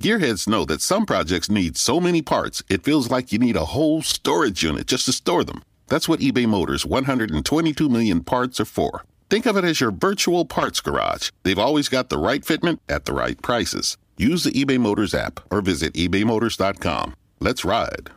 [0.00, 3.64] Gearheads know that some projects need so many parts, it feels like you need a
[3.64, 5.62] whole storage unit just to store them.
[5.88, 9.04] That's what eBay Motors' 122 million parts are for.
[9.28, 11.30] Think of it as your virtual parts garage.
[11.42, 13.96] They've always got the right fitment at the right prices.
[14.16, 17.14] Use the eBay Motors app or visit ebaymotors.com.
[17.40, 18.10] Let's ride.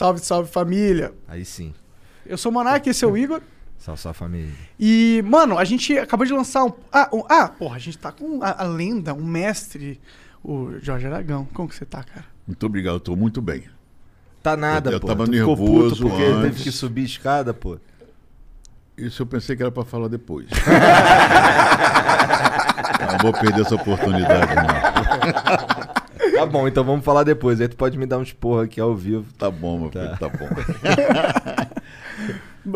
[0.00, 1.12] Salve, salve família.
[1.28, 1.74] Aí sim.
[2.24, 3.42] Eu sou o Monark, esse é o Igor.
[3.76, 4.48] Salve sua família.
[4.78, 6.72] E, mano, a gente acabou de lançar um.
[6.90, 10.00] Ah, um- ah porra, a gente tá com a, a lenda, um mestre,
[10.42, 11.46] o Jorge Aragão.
[11.52, 12.24] Como que você tá, cara?
[12.46, 13.64] Muito obrigado, eu tô muito bem.
[14.42, 15.06] Tá nada, Eu- eu pô.
[15.06, 16.62] tava tu ficou puto nervoso porque teve antes.
[16.62, 17.76] que subir escada, pô.
[18.96, 20.46] Isso eu pensei que era pra falar depois.
[23.12, 24.64] Não vou perder essa oportunidade, não.
[26.34, 27.60] Tá bom, então vamos falar depois.
[27.60, 29.26] Aí tu pode me dar uns porra aqui ao vivo.
[29.38, 30.48] Tá bom, meu filho, tá bom.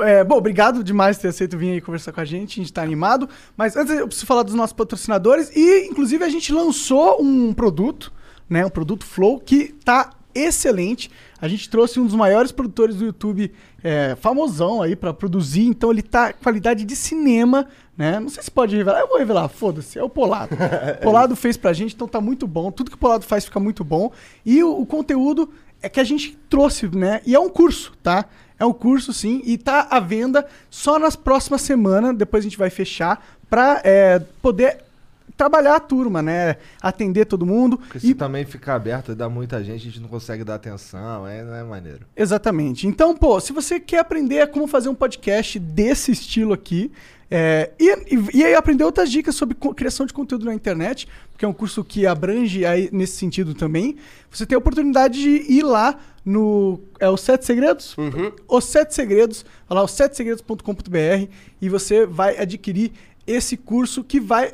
[0.02, 2.58] É, bom, obrigado demais por ter aceito vir aí conversar com a gente.
[2.58, 3.28] A gente tá animado.
[3.54, 5.50] Mas antes eu preciso falar dos nossos patrocinadores.
[5.54, 8.10] E, inclusive, a gente lançou um produto,
[8.48, 8.64] né?
[8.64, 11.10] Um produto Flow que tá excelente.
[11.40, 15.66] A gente trouxe um dos maiores produtores do YouTube, é, famosão aí pra produzir.
[15.66, 17.66] Então ele tá qualidade de cinema,
[17.96, 18.18] né?
[18.18, 19.00] Não sei se pode revelar.
[19.00, 19.98] Eu vou revelar, foda-se.
[19.98, 20.56] É o Polado.
[21.00, 22.70] O Polado fez pra gente, então tá muito bom.
[22.70, 24.10] Tudo que o Polado faz fica muito bom.
[24.44, 27.20] E o, o conteúdo é que a gente trouxe, né?
[27.26, 28.24] E é um curso, tá?
[28.58, 32.16] É um curso, sim, e tá à venda só nas próximas semanas.
[32.16, 34.78] Depois a gente vai fechar pra é, poder
[35.36, 36.56] trabalhar a turma, né?
[36.80, 37.78] Atender todo mundo.
[37.78, 40.54] Porque se E também ficar aberto e dá muita gente, a gente não consegue dar
[40.54, 41.26] atenção.
[41.26, 42.06] É, não é maneiro.
[42.16, 42.86] Exatamente.
[42.86, 46.92] Então, pô, se você quer aprender como fazer um podcast desse estilo aqui,
[47.30, 51.48] é, e, e, aí aprender outras dicas sobre criação de conteúdo na internet, porque é
[51.48, 53.96] um curso que abrange aí nesse sentido também,
[54.30, 56.80] você tem a oportunidade de ir lá no.
[56.98, 57.96] É os Sete Segredos?
[58.48, 61.28] Os Sete Segredos, vai lá, os setesegredos.com.br
[61.60, 62.92] e você vai adquirir
[63.26, 64.52] esse curso que vai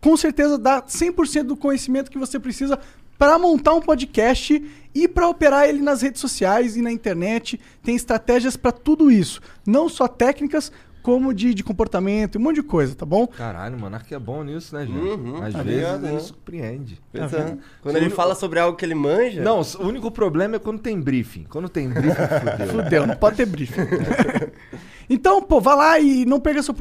[0.00, 2.78] com certeza dar 100% do conhecimento que você precisa
[3.18, 4.64] para montar um podcast
[4.94, 7.60] e para operar ele nas redes sociais e na internet.
[7.82, 9.42] Tem estratégias para tudo isso.
[9.66, 10.72] Não só técnicas,
[11.02, 13.26] como de, de comportamento e um monte de coisa, tá bom?
[13.26, 14.98] Caralho, o Monark é bom nisso, né, gente?
[14.98, 16.20] Uhum, Às tá vezes ligado, ele né?
[16.20, 17.00] surpreende.
[17.12, 17.26] Tá é.
[17.26, 17.58] vendo?
[17.82, 19.42] Quando ele fala sobre algo que ele manja.
[19.42, 21.44] Não, o único problema é quando tem briefing.
[21.48, 22.14] Quando tem briefing,
[22.66, 22.68] fudeu.
[22.68, 23.82] Fudeu, não pode ter briefing.
[25.08, 26.72] então, pô, vá lá e não perca essa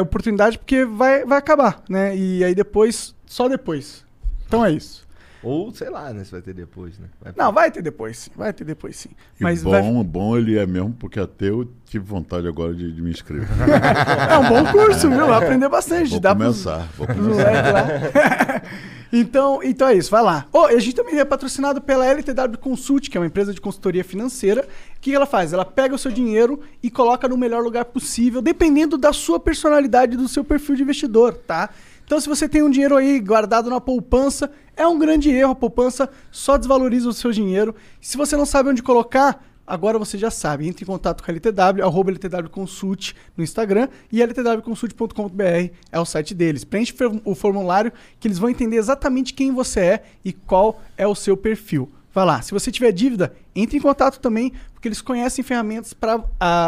[0.00, 2.16] oportunidade porque vai, vai acabar, né?
[2.16, 4.04] E aí depois, só depois.
[4.46, 5.03] Então é isso.
[5.44, 7.06] Ou, sei lá, né, se vai ter depois, né?
[7.20, 8.30] Vai- Não, vai ter depois sim.
[8.36, 9.10] Vai ter depois sim.
[9.38, 12.90] E Mas bom, vai, bom ele é mesmo, porque até eu tive vontade agora de,
[12.92, 13.46] de me inscrever.
[14.30, 15.26] é um bom curso, viu?
[15.26, 16.10] Vai aprender bastante.
[16.10, 17.44] Vou dá pros- começar, vou pros começar.
[17.44, 18.62] moleques lá.
[19.12, 20.46] então, então é isso, vai lá.
[20.52, 23.60] Oh, e a gente também é patrocinado pela LTW Consult, que é uma empresa de
[23.60, 24.66] consultoria financeira.
[24.96, 25.52] O que ela faz?
[25.52, 30.16] Ela pega o seu dinheiro e coloca no melhor lugar possível, dependendo da sua personalidade,
[30.16, 31.70] do seu perfil de investidor, tá?
[32.04, 35.52] Então, se você tem um dinheiro aí guardado na poupança, é um grande erro.
[35.52, 37.74] A poupança só desvaloriza o seu dinheiro.
[38.00, 40.68] Se você não sabe onde colocar, agora você já sabe.
[40.68, 46.04] Entre em contato com a LTW, arroba LTW Consult no Instagram e ltwconsult.com.br é o
[46.04, 46.64] site deles.
[46.64, 50.80] Preenche o for- o formulário que eles vão entender exatamente quem você é e qual
[50.96, 51.90] é o seu perfil.
[52.12, 52.42] Vai lá.
[52.42, 56.22] Se você tiver dívida, entre em contato também, porque eles conhecem ferramentas para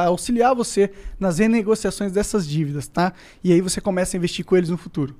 [0.06, 3.12] auxiliar você nas renegociações dessas dívidas, tá?
[3.44, 5.14] E aí você começa a investir com eles no futuro.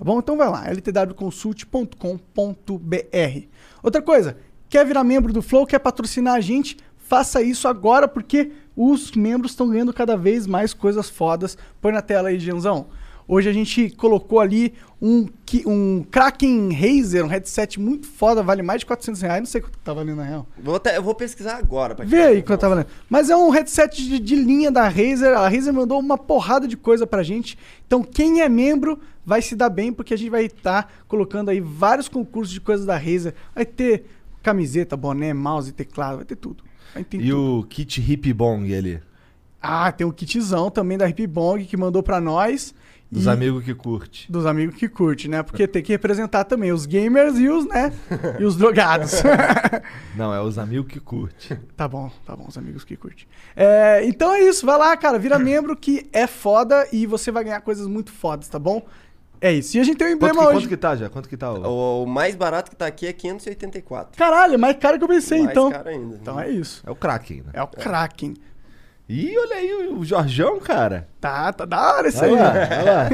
[0.00, 0.18] Tá bom?
[0.18, 3.46] Então vai lá, ltwconsult.com.br.
[3.82, 6.78] Outra coisa, quer virar membro do Flow, quer patrocinar a gente?
[6.96, 11.58] Faça isso agora, porque os membros estão ganhando cada vez mais coisas fodas.
[11.82, 12.86] Põe na tela aí, Gianzão.
[13.28, 14.72] Hoje a gente colocou ali
[15.02, 15.28] um,
[15.66, 19.40] um Kraken Razer, um headset muito foda, vale mais de 400 reais.
[19.40, 20.46] Não sei quanto tá valendo na real.
[20.58, 21.94] Vou eu vou pesquisar agora.
[21.94, 22.88] Pra Vê aí quanto tá valendo.
[23.08, 25.36] Mas é um headset de, de linha da Razer.
[25.36, 27.58] A Razer mandou uma porrada de coisa pra gente.
[27.86, 31.60] Então, quem é membro vai se dar bem, porque a gente vai estar colocando aí
[31.60, 33.34] vários concursos de coisas da Razer.
[33.54, 34.04] Vai ter
[34.42, 36.64] camiseta, boné, mouse, teclado, vai ter tudo.
[36.94, 37.58] Vai ter E tudo.
[37.60, 39.00] o kit hip bong ali?
[39.62, 42.74] Ah, tem o kitzão também da Hip Bong que mandou pra nós.
[43.12, 44.30] Dos amigos que curte.
[44.32, 45.42] Dos amigos que curte, né?
[45.42, 47.92] Porque tem que representar também os gamers e os, né?
[48.38, 49.20] e os drogados.
[50.16, 51.58] Não, é os amigos que curte.
[51.76, 53.26] Tá bom, tá bom, os amigos que curtem.
[53.54, 57.44] É, então é isso, vai lá, cara, vira membro que é foda e você vai
[57.44, 58.86] ganhar coisas muito fodas, tá bom?
[59.40, 59.76] É isso.
[59.76, 60.56] E a gente tem um Quanto emblema que, hoje.
[60.58, 61.08] quanto que tá já?
[61.08, 61.62] Quanto que tá o...
[61.66, 64.16] O, o mais barato que tá aqui é 584.
[64.18, 65.70] Caralho, é mais caro que eu pensei, mais então.
[65.70, 66.18] caro ainda.
[66.20, 66.82] Então é isso.
[66.86, 67.50] É o Kraken, né?
[67.54, 68.34] É o Kraken.
[69.08, 71.08] Ih, olha aí o, o Jorjão, cara.
[71.20, 72.30] Tá, tá da hora isso aí.
[72.32, 73.08] Olha lá, olha lá.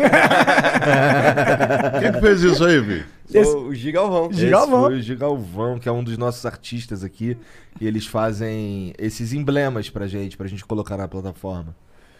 [2.01, 3.05] Quem que fez isso aí, Vi?
[3.31, 4.33] Sou Esse- o Gigalvão.
[4.33, 4.81] Gi- Gigalvão.
[4.81, 7.37] Esse foi o Gigalvão, que é um dos nossos artistas aqui.
[7.81, 11.75] E eles fazem esses emblemas pra gente, pra gente colocar na plataforma.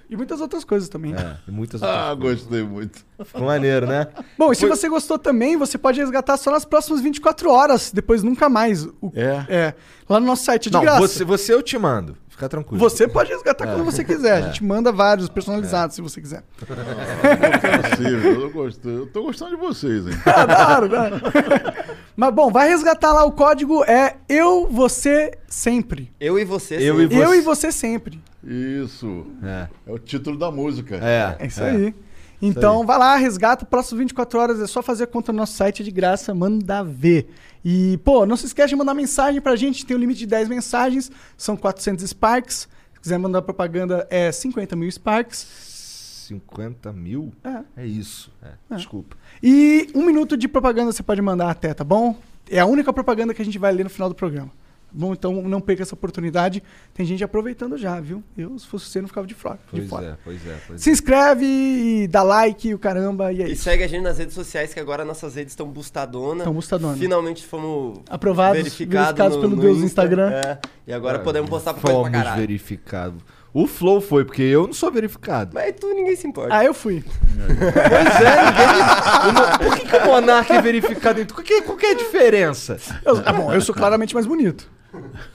[0.09, 1.15] E muitas outras coisas também.
[1.15, 2.43] É, e muitas outras Ah, coisas.
[2.45, 3.05] gostei muito.
[3.25, 4.07] Ficou maneiro, né?
[4.39, 8.23] Bom, e se você gostou também, você pode resgatar só nas próximas 24 horas, depois
[8.23, 8.85] nunca mais.
[8.85, 9.45] O- É.
[9.49, 9.75] É.
[10.09, 11.01] Lá no nosso site é de Não, graça.
[11.01, 12.17] você, você eu te mando.
[12.37, 12.79] Fica tranquilo.
[12.79, 14.33] Você pode resgatar quando você quiser.
[14.35, 16.43] A gente manda vários personalizados, se você quiser.
[16.69, 18.95] Não é possível, eu gostei.
[18.95, 20.13] Eu tô gostando de vocês, hein?
[20.27, 21.97] Ah, hora, da hora.
[22.15, 26.13] Mas bom, vai resgatar lá o código é eu, você, sempre.
[26.21, 26.75] Eu e você.
[26.75, 27.03] Eu sim.
[27.05, 28.23] e Você- Eu e você sempre.
[28.45, 29.27] Isso.
[29.43, 29.69] É.
[29.87, 30.97] É o título da música.
[30.97, 31.37] É.
[31.39, 31.95] É isso aí.
[32.41, 33.65] Então, vai lá, resgata.
[33.65, 36.83] Próximos 24 horas é só fazer a conta no nosso site é de graça, manda
[36.85, 37.31] ver.
[37.69, 39.85] E, pô, não se esquece de mandar mensagem pra gente.
[39.85, 42.69] Tem um limite de 10 mensagens, são 400 Sparks.
[42.95, 46.25] Se quiser mandar propaganda, é 50 mil Sparks.
[46.29, 47.33] 50 mil?
[47.43, 47.83] É.
[47.83, 48.33] É isso.
[48.41, 48.77] É.
[48.77, 49.17] Desculpa.
[49.43, 52.17] E um minuto de propaganda você pode mandar até, tá bom?
[52.49, 54.53] É a única propaganda que a gente vai ler no final do programa.
[54.99, 56.63] Bom, então não perca essa oportunidade.
[56.95, 58.23] Tem gente aproveitando já, viu?
[58.37, 59.59] Eu, se fosse você, não ficava de fora.
[59.71, 60.07] De Pois fora.
[60.07, 63.65] é, pois é, pois Se inscreve e dá like, o caramba, e é E isso.
[63.65, 66.45] segue a gente nas redes sociais, que agora nossas redes estão bustadona.
[66.45, 66.97] Tão bustadona.
[66.97, 69.87] Finalmente fomos Aprovados, verificados, verificados no- pelo no Deus Insta.
[69.87, 70.31] Instagram.
[70.33, 72.41] É, e agora podemos postar coisa pra Fomos caralho.
[72.41, 73.23] verificados.
[73.59, 75.53] O Flow foi, porque eu não sou verificado.
[75.55, 76.55] Mas tu ninguém se importa.
[76.55, 77.03] Ah, eu fui.
[77.03, 79.31] Pois é, ninguém...
[79.31, 81.37] o Mo- Por que, que o Monark é verificado em tudo?
[81.37, 82.77] Qual que, qual que é a diferença?
[83.03, 84.71] Eu, ah, bom, eu sou claramente mais bonito.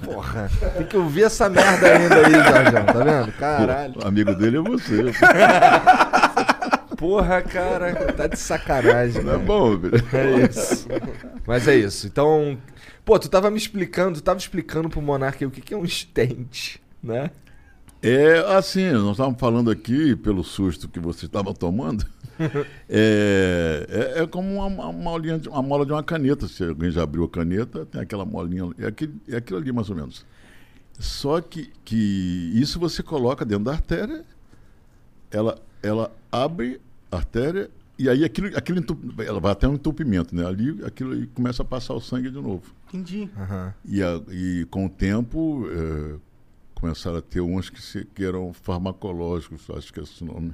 [0.03, 3.31] Porra, tem que ouvir essa merda ainda aí, Jorjão, tá vendo?
[3.33, 3.93] Caralho.
[4.03, 4.97] O amigo dele é você.
[6.97, 9.43] Porra, cara, tá de sacanagem, Não é né?
[9.43, 10.03] bom, velho.
[10.13, 10.87] É isso.
[11.47, 12.05] Mas é isso.
[12.05, 12.57] Então,
[13.03, 15.77] pô, tu tava me explicando, tu tava explicando pro Monark aí o que, que é
[15.77, 17.31] um stent, né?
[18.01, 22.03] É assim, nós estávamos falando aqui, pelo susto que você estava tomando,
[22.89, 26.47] é, é, é como uma, uma, molinha de- uma mola de uma caneta.
[26.47, 28.63] Se alguém já abriu a caneta, tem aquela molinha.
[28.63, 28.73] ali.
[28.79, 30.25] É aquilo, é aquilo ali, mais ou menos.
[30.99, 34.23] Só que, que isso você coloca dentro da artéria,
[35.29, 36.81] ela, ela abre
[37.11, 37.69] a artéria
[37.99, 40.45] e aí aquilo, aquilo entup- ela vai até um entupimento, né?
[40.45, 42.63] Ali aquilo aí começa a passar o sangue de novo.
[42.87, 43.29] Entendi.
[43.37, 43.73] Aham.
[43.85, 46.15] E, a- e com o tempo eh,
[46.81, 50.53] começaram a ter uns que, se- que eram farmacológicos, acho que é esse nome.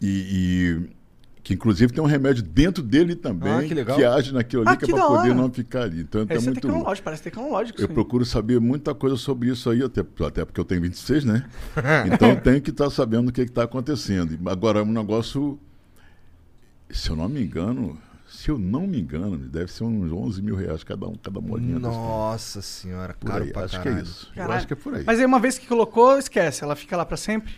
[0.00, 1.00] E, e
[1.42, 3.98] que inclusive tem um remédio dentro dele também Ah, que legal.
[4.12, 6.02] age naquilo ali Ah, que, que é para poder não ficar ali.
[6.02, 6.60] Então é Esse é muito.
[6.60, 7.78] tecnológico, parece tecnológico.
[7.80, 7.94] Eu isso aí.
[7.94, 11.48] procuro saber muita coisa sobre isso aí, até, até porque eu tenho 26, né?
[12.12, 14.38] Então tenho que estar sabendo o que está acontecendo.
[14.48, 15.58] Agora, é um negócio,
[16.90, 17.98] se eu não me engano,
[18.30, 21.80] se eu não me engano, deve ser uns 11 mil reais cada, um, cada molinha.
[21.80, 21.90] dessa.
[21.90, 23.96] Nossa senhora, Por caro aí, pra acho caralho.
[23.96, 24.28] que é isso.
[24.30, 24.56] Eu Caralho.
[24.56, 25.04] acho que é por aí.
[25.04, 26.62] Mas aí uma vez que colocou, esquece.
[26.64, 27.52] Ela fica lá pra sempre?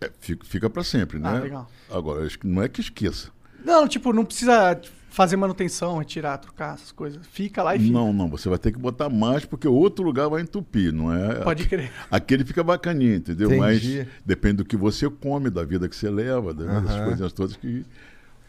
[0.00, 1.28] É, fica fica para sempre, né?
[1.28, 1.70] Ah, legal.
[1.90, 3.30] Agora, acho que não é que esqueça.
[3.64, 4.80] Não, tipo, não precisa
[5.10, 7.20] fazer manutenção, retirar, trocar essas coisas.
[7.26, 7.92] Fica lá e fica.
[7.92, 11.34] Não, não, você vai ter que botar mais porque outro lugar vai entupir, não é?
[11.42, 11.92] Pode crer.
[12.10, 13.48] Aquele fica bacaninho, entendeu?
[13.52, 13.98] Entendi.
[13.98, 16.80] Mas depende do que você come, da vida que você leva, né?
[16.80, 17.04] dessas Aham.
[17.06, 17.84] coisinhas todas que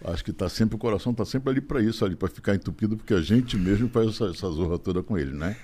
[0.05, 2.97] acho que tá sempre o coração tá sempre ali para isso, ali para ficar entupido,
[2.97, 5.55] porque a gente mesmo faz essa, essa zorra toda com ele, né?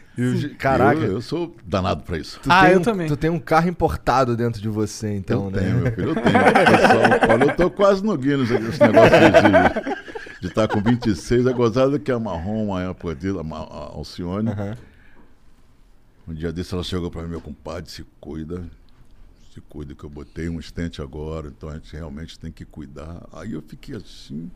[0.57, 2.39] Caraca, eu, eu sou danado para isso.
[2.41, 3.07] tu Ah, tem eu um, também.
[3.07, 5.59] Tu tem um carro importado dentro de você, então, eu né?
[5.61, 6.25] tenho, meu filho, eu tenho.
[6.65, 9.17] Pessoal, olha, eu tô quase no Guinness aqui, esse negócio
[10.41, 11.45] de- estar com 26.
[11.47, 14.49] É gozada que a Marrom, a Apodila, a Alcione.
[14.51, 14.77] Aham.
[16.27, 18.63] Um dia desse ela chegou para mim, meu compadre, se cuida.
[19.57, 23.27] Se cuida que eu botei um estente agora, então a gente realmente tem que cuidar.
[23.33, 24.51] Aí eu fiquei assim.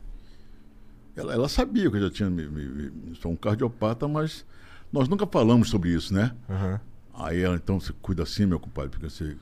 [1.16, 2.30] Ela, ela sabia que eu já tinha.
[2.30, 4.46] Me, me, sou um cardiopata, mas
[4.94, 6.36] nós nunca falamos sobre isso, né?
[6.48, 6.80] Aham.
[7.16, 9.36] Aí ela, então, você cuida assim, meu compadre, porque você.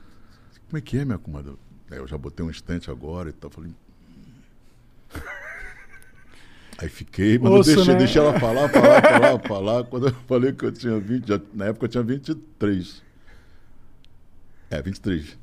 [0.70, 1.52] Como é que é, minha comadre?
[1.90, 3.50] Eu já botei um estente agora e tal.
[3.50, 3.70] Falei.
[3.70, 3.74] "Hum."
[6.78, 7.98] Aí fiquei, mas Osso, eu deixei, né?
[7.98, 9.84] deixei ela falar, falar, falar, falar.
[9.84, 13.02] Quando eu falei que eu tinha 20, já- na época eu tinha 23.
[14.70, 15.38] É, 23.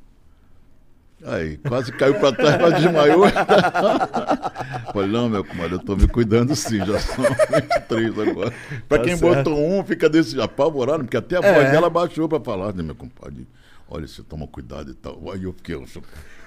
[1.25, 3.23] Aí, quase caiu pra trás, quase desmaiou.
[4.93, 8.53] Falei, não, meu comadre, eu tô me cuidando sim, já são 23 agora.
[8.87, 9.35] Pra Tá quem certo.
[9.49, 11.53] botou um, fica desse apavorado, porque até a É.
[11.53, 13.47] voz dela baixou pra falar, né, meu compadre?
[13.89, 15.19] Olha, você toma cuidado e tal.
[15.31, 15.85] Aí eu fiquei, eu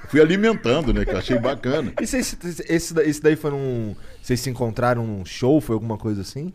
[0.08, 1.92] fui alimentando, né, que eu achei bacana.
[2.00, 2.36] E vocês-
[2.68, 3.96] esse, esse daí foi num.
[4.22, 5.60] Vocês se encontraram num show?
[5.60, 6.52] Foi alguma coisa assim?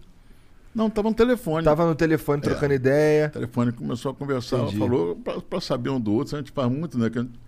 [0.73, 1.63] Não, tava no telefone.
[1.63, 3.27] Tava no telefone trocando ideia.
[3.27, 5.15] O telefone começou a conversar, ela falou
[5.49, 7.09] pra saber um do outro, a gente faz muito, né?
[7.09, 7.44] que a gente-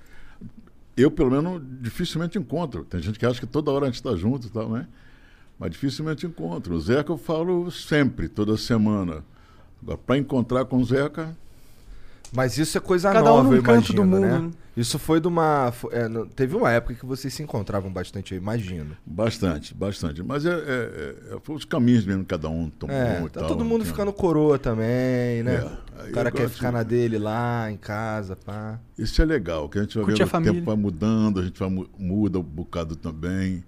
[0.97, 2.83] eu, pelo menos, dificilmente encontro.
[2.83, 4.87] Tem gente que acha que toda hora a gente está junto e tal, né?
[5.59, 6.75] Mas dificilmente encontro.
[6.75, 9.23] O Zeca eu falo sempre, toda semana.
[10.05, 11.37] Para encontrar com o Zeca,
[12.33, 14.39] Mas isso é coisa Cada um nova, num eu canto do imagino, mundo, né?
[14.47, 14.51] né?
[14.75, 15.73] Isso foi de uma.
[15.91, 18.95] é, teve uma época que vocês se encontravam bastante, eu imagino.
[19.05, 20.21] bastante, bastante.
[20.21, 23.29] Mas é, é, é, é- foi os caminhos mesmo que cada um tomou É, e
[23.29, 23.47] tá tal.
[23.49, 25.65] todo mundo Tinha- ficando coroa também, né?
[26.05, 28.79] É, o cara quer ficar de- na dele lá, em casa, pá.
[28.97, 30.53] Isso é legal, que a gente vai Curtir a vendo o família.
[30.53, 33.63] tempo vai mudando, a gente vai mu- muda um bocado também.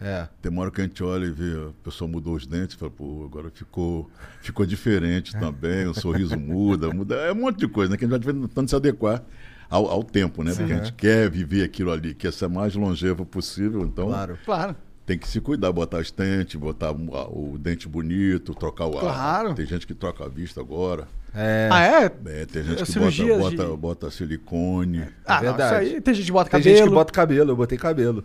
[0.00, 0.26] É.
[0.42, 2.90] Tem uma hora que a gente olha e vê, a pessoa mudou os dentes, fala,
[2.90, 4.10] pô, agora ficou,
[4.42, 7.14] ficou diferente também, o sorriso muda, muda.
[7.16, 7.96] É um monte de coisa, né?
[7.96, 9.22] Que a gente vai tentando se adequar
[9.70, 10.52] ao, ao tempo, né?
[10.54, 14.38] Porque a gente quer viver aquilo ali, quer ser mais longevo possível, então Claro.
[14.44, 14.76] Claro.
[15.06, 19.00] tem que se cuidar, botar os dentes, botar o, o dente bonito, trocar o ar.
[19.04, 19.54] Claro.
[19.54, 21.06] Tem gente que troca a vista agora.
[21.34, 21.68] É.
[21.72, 22.04] Ah, é?
[22.26, 25.04] É, tem gente É, que bota, bota, de- bota silicone.
[25.24, 25.86] Ah, não, verdade.
[25.86, 26.76] isso aí tem gente que bota Tem cabelo.
[26.76, 28.24] gente que bota cabelo, eu botei cabelo.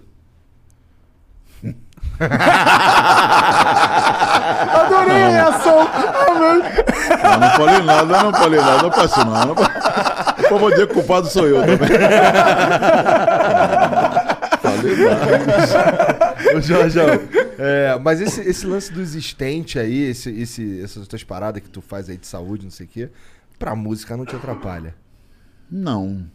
[4.74, 5.80] Adorei a reação.
[5.80, 6.62] Amei.
[7.24, 9.46] Eu não falei nada, não falei nada, não passou não.
[9.46, 11.78] não Pra poder culpado sou eu também.
[14.62, 16.36] falei nada.
[16.56, 17.06] Ô, Jorjão,
[17.58, 21.82] é, mas esse, esse lance do existente aí, esse, esse, essas tuas paradas que tu
[21.82, 23.10] faz aí de saúde, não sei o quê,
[23.58, 24.96] pra música não te atrapalha.
[25.70, 26.26] Não.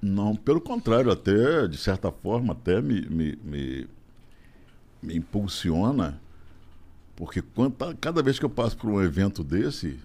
[0.00, 3.88] Não, pelo contrário, até, de certa forma, até me, me, me,
[5.02, 6.20] me impulsiona,
[7.16, 9.98] porque quando, tá- cada vez que eu passo por um evento desse,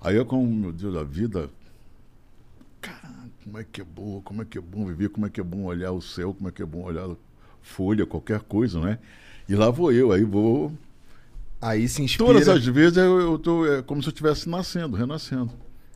[0.00, 1.48] aí eu como, meu Deus, a vida,
[2.80, 5.40] caramba, como é que é boa, como é que é bom viver, como é que
[5.40, 7.08] é bom olhar o céu, como é que é bom olhar
[7.62, 8.98] folha, qualquer coisa, né?
[9.48, 10.72] E lá vou eu, aí vou...
[11.60, 12.26] Aí se inspira.
[12.26, 15.50] Todas as vezes eu, eu tô, é como se eu estivesse nascendo, renascendo.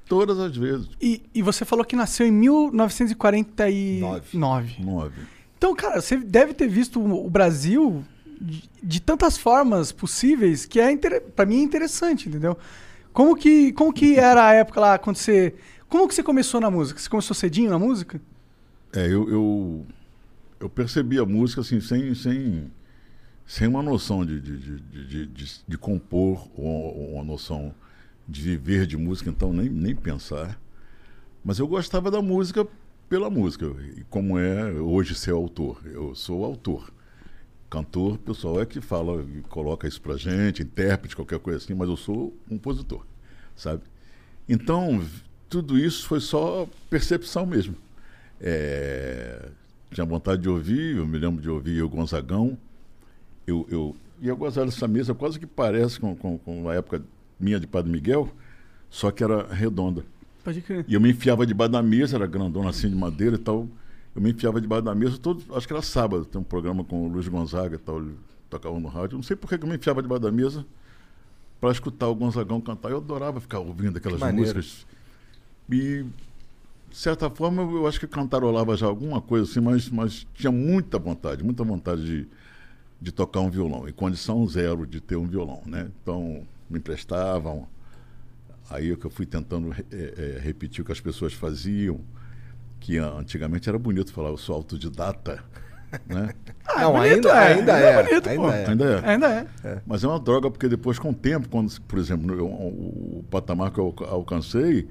[0.06, 0.86] Todas as vezes.
[1.00, 4.36] E, e você falou que nasceu em 1949.
[4.82, 5.20] Nove.
[5.56, 8.04] Então, cara, você deve ter visto o Brasil
[8.40, 10.96] de, de tantas formas possíveis que é
[11.34, 12.56] para mim é interessante, entendeu?
[13.12, 15.54] Como que, como que era a época lá quando você.
[15.88, 17.00] Como que você começou na música?
[17.00, 18.20] Você começou cedinho na música?
[18.92, 19.86] É, eu, eu,
[20.60, 22.70] eu percebi a música assim, sem, sem,
[23.46, 27.74] sem uma noção de, de, de, de, de- de compor ou, ou uma noção
[28.28, 30.60] de viver de música, então nem, nem pensar.
[31.44, 32.66] Mas eu gostava da música
[33.08, 33.66] pela música,
[34.10, 35.80] como é hoje ser autor.
[35.84, 36.92] Eu sou autor.
[37.70, 41.96] Cantor, pessoal é que fala coloca isso pra gente, intérprete, qualquer coisa assim, mas eu
[41.96, 43.04] sou compositor,
[43.56, 43.82] sabe?
[44.48, 45.04] Então,
[45.48, 47.74] tudo isso foi só percepção mesmo.
[48.40, 49.48] É,
[49.90, 52.56] tinha vontade de ouvir, eu me lembro de ouvir o Gonzagão.
[53.46, 57.02] Eu, eu, e eu gostava dessa mesa, quase que parece com, com, com a época
[57.40, 58.28] minha de Padre Miguel,
[58.88, 60.04] só que era redonda.
[60.44, 60.84] Pode crer.
[60.86, 63.66] E eu me enfiava debaixo da mesa, era grandona assim de madeira e tal.
[64.14, 67.06] Eu me enfiava debaixo da mesa, todo, acho que era sábado, tem um programa com
[67.06, 68.14] o Luiz Gonzaga e tal, ele
[68.48, 69.16] tocava no rádio.
[69.16, 70.64] Não sei por que eu me enfiava debaixo da mesa
[71.60, 72.90] para escutar o Gonzagão cantar.
[72.90, 74.86] Eu adorava ficar ouvindo aquelas músicas.
[75.70, 76.04] E,
[76.90, 80.98] de certa forma, eu acho que cantarolava já alguma coisa assim, mas, mas tinha muita
[80.98, 82.28] vontade, muita vontade de,
[83.00, 83.88] de tocar um violão.
[83.88, 85.90] E condição zero de ter um violão, né?
[86.02, 87.66] Então, me emprestavam.
[88.70, 92.00] Aí é que eu fui tentando eh, eh, repetir o que as pessoas faziam,
[92.80, 95.42] que ah, antigamente era bonito falar, eu sou autodidata,
[96.08, 96.30] né?
[96.76, 97.52] não, bonito, ainda é.
[97.54, 98.02] ainda Ainda é é.
[98.02, 98.66] bonito, ainda é.
[98.68, 99.08] Ainda é.
[99.10, 99.28] Ainda
[99.64, 99.82] é.
[99.86, 103.24] Mas é uma droga, porque depois, com o tempo, quando, por exemplo, eu- o, o
[103.30, 104.88] patamar que eu alca- alcancei,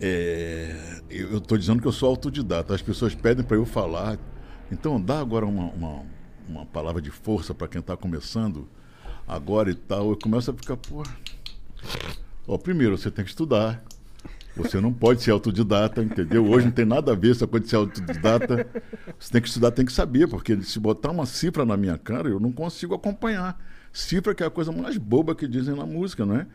[0.00, 2.74] é, eu estou dizendo que eu sou autodidata.
[2.74, 4.16] As pessoas pedem para eu falar.
[4.70, 6.02] Então, dá agora uma, uma,
[6.48, 8.68] uma palavra de força para quem está começando
[9.26, 10.10] agora e tal.
[10.10, 11.02] Eu começo a ficar, pô.
[12.48, 13.84] Ó, primeiro, você tem que estudar.
[14.56, 16.44] Você não pode ser autodidata, entendeu?
[16.44, 18.66] Hoje não tem nada a ver essa coisa de ser autodidata.
[19.16, 22.28] Você tem que estudar, tem que saber, porque se botar uma cifra na minha cara,
[22.28, 23.56] eu não consigo acompanhar.
[23.92, 26.46] Cifra que é a coisa mais boba que dizem na música, não é?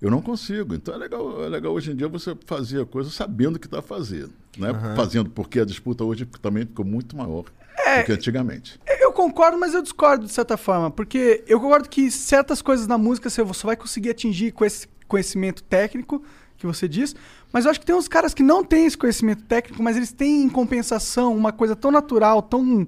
[0.00, 0.74] Eu não consigo.
[0.74, 3.66] Então é legal, é legal hoje em dia você fazer a coisa sabendo o que
[3.66, 4.32] está fazendo.
[4.56, 8.80] Não é fazendo, porque a disputa hoje também ficou muito maior do que antigamente.
[9.00, 10.90] Eu concordo, mas eu discordo de certa forma.
[10.90, 14.88] Porque eu concordo que certas coisas na música você só vai conseguir atingir com esse
[15.12, 16.22] conhecimento técnico
[16.56, 17.14] que você diz.
[17.52, 20.10] Mas eu acho que tem uns caras que não têm esse conhecimento técnico, mas eles
[20.12, 22.86] têm em compensação uma coisa tão natural, tão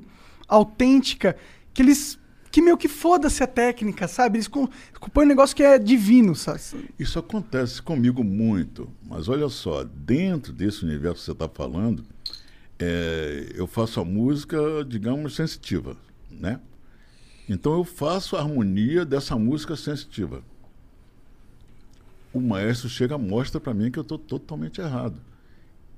[0.49, 1.37] autêntica,
[1.73, 2.19] que eles.
[2.51, 4.37] que meio que foda-se a técnica, sabe?
[4.39, 4.69] Eles com-
[5.01, 6.61] compõem um negócio que é divino, sabe?
[6.99, 12.05] Isso acontece comigo muito, mas olha só, dentro desse universo que você está falando,
[12.79, 14.57] é, eu faço a música,
[14.89, 15.97] digamos, sensitiva,
[16.31, 16.61] né?
[17.49, 20.43] Então eu faço a harmonia dessa música sensitiva.
[22.35, 25.21] O maestro chega e mostra para mim que eu estou totalmente errado.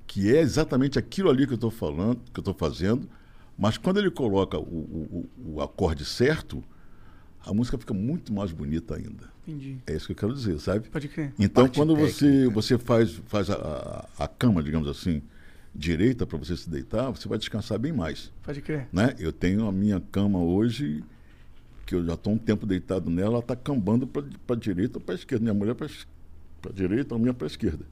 [0.07, 3.09] que é exatamente aquilo ali que eu estou falando, que eu estou fazendo,
[3.59, 6.63] mas quando ele coloca o, o, o- o acorde certo,
[7.45, 9.25] a música fica muito mais bonita ainda.
[9.47, 9.79] Entendi.
[9.87, 10.89] É isso que eu quero dizer, sabe?
[10.89, 11.33] Pode crer.
[11.39, 12.51] Então, Parte quando você, técnica.
[12.55, 15.21] você faz, faz a, a, a cama, digamos assim,
[15.75, 18.33] direita para você se deitar, você vai descansar bem mais.
[18.45, 18.87] Pode crer.
[18.93, 19.13] Né?
[19.19, 21.03] Eu tenho a minha cama hoje,
[21.85, 25.05] que eu já estou um tempo deitado nela, ela está cambando para a direita ou
[25.05, 25.43] para a esquerda.
[25.43, 25.89] Minha mulher para
[26.69, 27.85] a direita, a minha para a esquerda.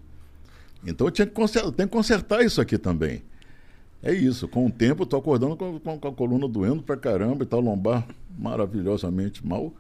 [0.86, 3.22] Então eu tinha que consertar, tenho que consertar isso aqui também.
[4.02, 6.96] É isso, com o tempo eu estou acordando com, com- com a coluna doendo pra
[6.96, 8.06] caramba e tal, lombar
[8.38, 9.72] maravilhosamente mal.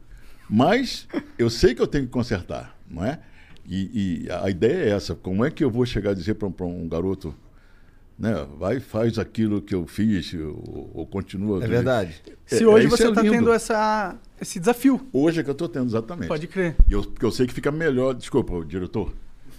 [0.48, 1.06] Mas
[1.38, 3.18] eu sei que eu tenho que consertar, não é?
[3.66, 6.66] E, e a ideia é essa, como é que eu vou chegar a dizer para
[6.66, 7.34] um garoto,
[8.18, 11.62] né, vai e faz aquilo que eu fiz, ou, ou continua.
[11.64, 12.22] É verdade.
[12.46, 15.50] Se É- hoje é, isso você é tá tendo essa, esse desafio, Hoje é que
[15.50, 16.28] eu estou tendo, exatamente.
[16.28, 16.76] pode crer.
[16.88, 18.14] E eu, porque eu sei que fica melhor.
[18.14, 19.12] Desculpa, diretor.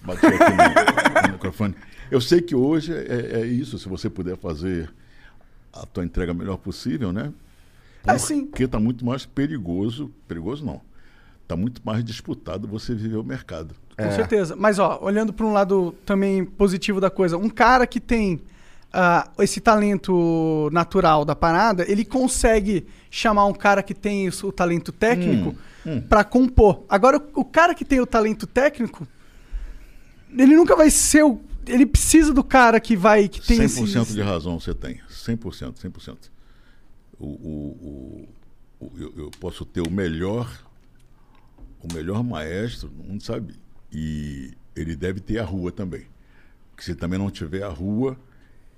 [0.03, 1.75] Bati aqui no, no microfone.
[2.11, 3.77] Eu sei que hoje é, é isso.
[3.79, 4.93] Se você puder fazer
[5.73, 7.33] a tua entrega melhor possível, né?
[8.05, 8.15] É.
[8.17, 10.11] Porque está muito mais perigoso.
[10.27, 10.81] Perigoso não.
[11.41, 13.73] Está muito mais disputado você viver o mercado.
[13.97, 14.11] Com É.
[14.11, 14.55] certeza.
[14.55, 18.41] Mas, ó, olhando para um lado também positivo da coisa, um cara que tem
[18.97, 24.91] ah, esse talento natural da parada, ele consegue chamar um cara que tem o talento
[24.93, 25.49] técnico
[25.85, 26.01] Hum, hum.
[26.01, 26.85] pra compor.
[26.87, 29.05] Agora, o, cara que tem o talento técnico,
[30.31, 31.41] ele nunca vai ser o.
[31.67, 33.27] Ele precisa do cara que vai.
[33.27, 34.13] que tem 100% esse.
[34.13, 35.01] de razão você tem.
[35.09, 36.17] 100%, 100%.
[37.19, 38.27] O, o,
[38.79, 40.49] o, o- eu, eu posso ter o melhor,
[41.81, 43.55] o melhor maestro, mundo sabe?
[43.91, 46.05] E ele deve ter a rua também.
[46.71, 48.17] Porque se também não tiver a rua,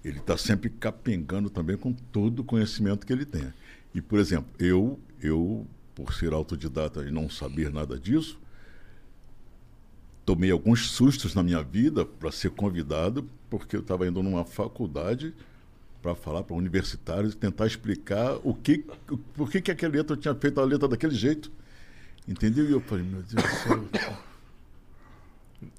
[0.08, 3.52] ele está sempre capengando também com todo o conhecimento que ele tem.
[3.94, 8.40] E, por exemplo, eu, eu por ser autodidata e não saber nada disso,
[10.26, 15.34] tomei alguns sustos na minha vida para ser convidado, porque eu estava indo numa faculdade
[16.02, 20.16] para falar para universitários e tentar explicar o que, o, por que, que aquela letra
[20.16, 21.52] tinha feito a letra daquele jeito.
[22.28, 22.66] Entendeu?
[22.70, 24.22] E eu falei, meu Deus do céu.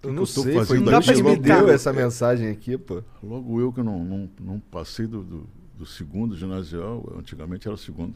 [0.02, 1.58] Eu não eu sei, fazendo tu Dá pra me explicar.
[1.64, 3.02] deu essa mensagem aqui, pô.
[3.22, 5.46] Logo eu que não, não, não passei do, do,
[5.78, 8.14] do segundo ginasial, antigamente era o segundo.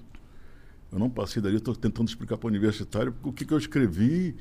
[0.91, 4.35] Eu não passei dali, estou tentando explicar para o universitário o que, que eu escrevi,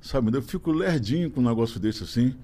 [0.00, 0.34] sabe?
[0.36, 2.34] Eu fico lerdinho com um negócio desse assim.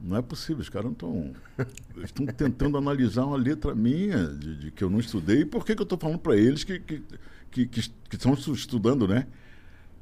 [0.00, 1.32] Não é possível, os caras não estão.
[2.02, 5.82] estão tentando analisar uma letra minha, de, de que eu não estudei, por que, que
[5.82, 7.02] eu estou falando para eles que, que,
[7.50, 9.26] que, que, que estão estudando, né?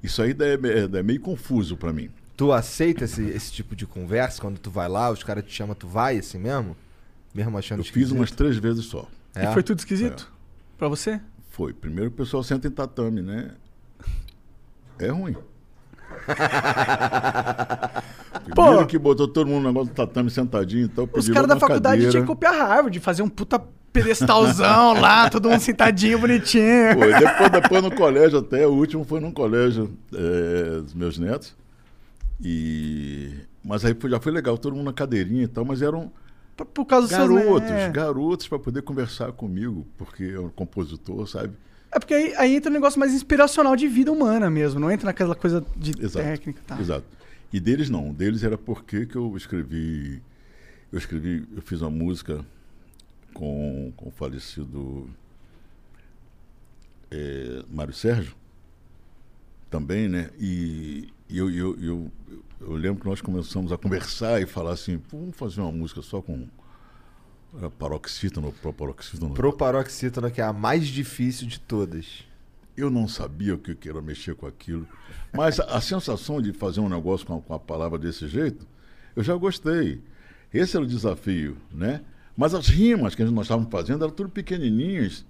[0.02, 2.08] Isso aí é, é- é meio confuso para mim.
[2.40, 4.40] Tu aceita esse, esse tipo de conversa?
[4.40, 6.74] Quando tu vai lá, os caras te chamam, tu vai assim mesmo?
[7.34, 8.16] Mesmo achando Eu fiz esquisito?
[8.16, 9.06] umas três vezes só.
[9.34, 9.44] É?
[9.44, 10.32] E foi tudo esquisito?
[10.78, 11.20] Pra você?
[11.50, 11.74] Foi.
[11.74, 13.50] Primeiro o pessoal senta em tatame, né?
[14.98, 15.36] É ruim.
[18.54, 18.86] Primeiro Pô.
[18.86, 22.10] que botou todo mundo no negócio do tatame sentadinho, então Os caras da faculdade cadeira.
[22.10, 26.94] tinham que copiar Harvard, fazer um puta pedestalzão lá, todo mundo sentadinho, bonitinho.
[26.98, 27.12] Foi.
[27.18, 31.60] Depois, depois no colégio até, o último foi num colégio é, dos meus netos.
[32.42, 33.32] E...
[33.62, 36.10] Mas aí já foi legal, todo mundo na cadeirinha e tal, mas eram
[36.56, 37.90] Por- causa dos seus garotos, é.
[37.90, 41.52] garotos para poder conversar comigo, porque é um compositor, sabe?
[41.92, 45.06] É porque aí, aí entra um negócio mais inspiracional de vida humana mesmo, não entra
[45.06, 46.24] naquela coisa de Exato.
[46.24, 46.80] técnica tal.
[46.80, 47.04] Exato.
[47.52, 48.12] E deles não.
[48.12, 50.22] Deles era porque que eu escrevi.
[50.92, 52.44] Eu escrevi, eu fiz uma música
[53.34, 55.08] com, com o falecido
[57.10, 58.34] eh, Mário Sérgio,
[59.68, 60.30] também, né?
[60.38, 62.12] E, e eu, eu, eu,
[62.60, 66.02] eu lembro que nós começamos a conversar e falar assim, "Pô, vamos fazer uma música
[66.02, 66.46] só com
[67.58, 69.34] era paroxítona, proparoxítona.
[69.34, 72.24] Proparoxítona, que é a mais difícil de todas.
[72.76, 74.86] Eu não sabia o que que era mexer com aquilo.
[75.32, 78.66] Mas a, a sensação de fazer um negócio com a, com a palavra desse jeito,
[79.16, 80.00] eu já gostei.
[80.54, 82.02] Esse era o desafio, né?
[82.36, 85.26] Mas as rimas que nós estávamos fazendo eram tudo pequenininhas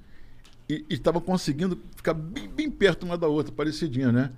[0.69, 4.31] e estava conseguindo ficar bem, bem perto uma da outra, parecidinha, né?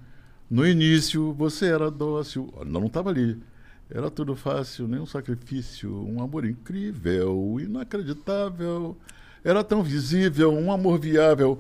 [0.53, 3.41] No início você era dócil, não estava ali.
[3.89, 8.95] Era tudo fácil, nenhum sacrifício, um amor incrível, inacreditável.
[9.43, 11.59] Era tão visível, um amor viável.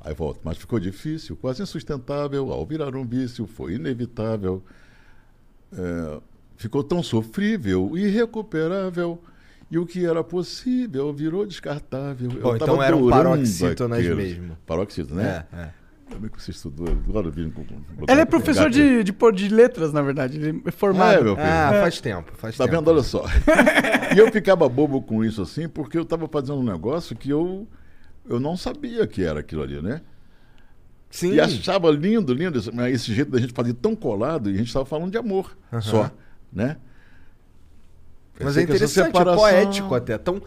[0.00, 2.50] Aí volta, mas ficou difícil, quase insustentável.
[2.50, 4.60] Ao virar um vício, foi inevitável.
[5.72, 6.20] É,
[6.56, 9.22] ficou tão sofrível, irrecuperável.
[9.70, 12.28] E o que era possível virou descartável.
[12.28, 14.58] Bom, então eram adorando paroxítonas mesmo.
[14.66, 15.46] Paroxítonas, né?
[15.52, 15.81] É, é.
[16.12, 16.86] Como é que você estudou?
[17.08, 17.64] Agora vim com-
[18.08, 20.38] Ele é professor de, de, de letras, na verdade.
[20.38, 21.18] Ele é formado.
[21.18, 21.46] É, meu filho.
[21.46, 21.80] Ah, É.
[21.80, 22.76] faz tempo, faz Tá tempo.
[22.76, 22.88] vendo?
[22.90, 23.24] Olha só.
[24.14, 27.66] e eu ficava bobo com isso assim, porque eu estava fazendo um negócio que eu,
[28.28, 30.00] eu não sabia que era aquilo ali, né?
[31.10, 31.32] Sim.
[31.34, 34.56] E achava lindo, lindo esse, mas esse jeito da gente fazer tão colado e a
[34.56, 36.10] gente estava falando de amor só,
[36.52, 36.76] né?
[38.44, 40.18] Mas é interessante, separação- é poético até.
[40.18, 40.42] Tão,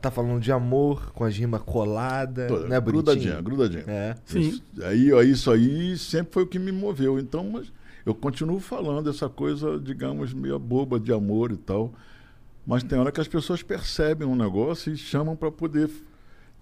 [0.00, 3.84] tá falando de amor, com a rima colada, Toda, né, grudadinha, grudadinha.
[3.86, 4.16] É.
[4.24, 4.40] Sim.
[4.40, 7.18] Isso, aí, ó, isso aí sempre foi o que me moveu.
[7.18, 7.72] Então, mas
[8.06, 11.92] eu continuo falando essa coisa, digamos, meio boba de amor e tal.
[12.66, 15.90] Mas tem hora que as pessoas percebem um negócio e chamam para poder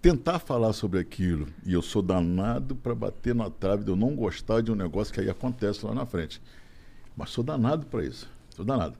[0.00, 1.48] tentar falar sobre aquilo.
[1.64, 5.12] E eu sou danado para bater na trave de eu não gostar de um negócio
[5.12, 6.40] que aí acontece lá na frente.
[7.16, 8.28] Mas sou danado para isso.
[8.54, 8.94] Sou danado.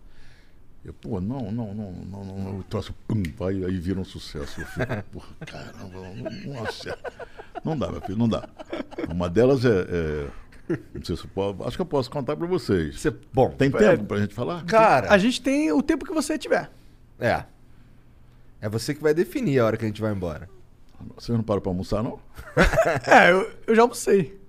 [0.86, 4.04] Eu, pô, não, não, não, não, não, não, o troço, pum, vai, aí vira um
[4.04, 4.60] sucesso.
[4.60, 7.12] Eu fico, porra, caramba, não, não acerta.
[7.64, 8.48] Não dá, meu filho, não dá.
[9.10, 9.68] Uma delas é.
[9.68, 10.28] é-
[10.94, 13.00] não sei se eu posso, acho que eu posso contar para vocês.
[13.00, 14.64] Você- bom, Tem tempo pra gente falar?
[14.64, 16.70] cara, A gente tem o tempo que você tiver.
[17.18, 17.44] é.
[18.60, 20.48] É você que vai definir a hora que a gente vai embora.
[21.14, 22.18] Vocês não param pra almoçar, não?
[23.06, 24.40] É, eu, eu já almocei.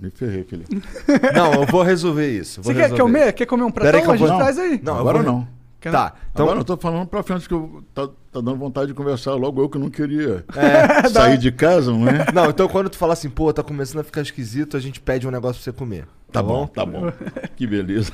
[0.00, 0.82] Me ferrei, Felipe.
[1.34, 2.60] Não, eu vou resolver isso.
[2.62, 3.02] vou Você quer resolver.
[3.02, 3.32] comer?
[3.32, 4.16] Quer comer um Pera aí pratão?
[4.16, 4.80] que eu A gente traz aí.
[4.82, 5.48] Não, eu Agora vou- não.
[5.80, 6.44] Quer- Tá, então.
[6.46, 9.60] Agora eu tô falando pra frente que eu, tá, tá dando vontade de conversar logo
[9.60, 11.06] eu que não queria É.
[11.10, 12.30] sair de casa, não é?
[12.32, 15.26] Não, então quando tu fala assim, pô, tá começando a ficar esquisito, a gente pede
[15.26, 16.06] um negócio pra você comer.
[16.30, 17.12] Tá bom, tá bom.
[17.56, 18.12] Que beleza.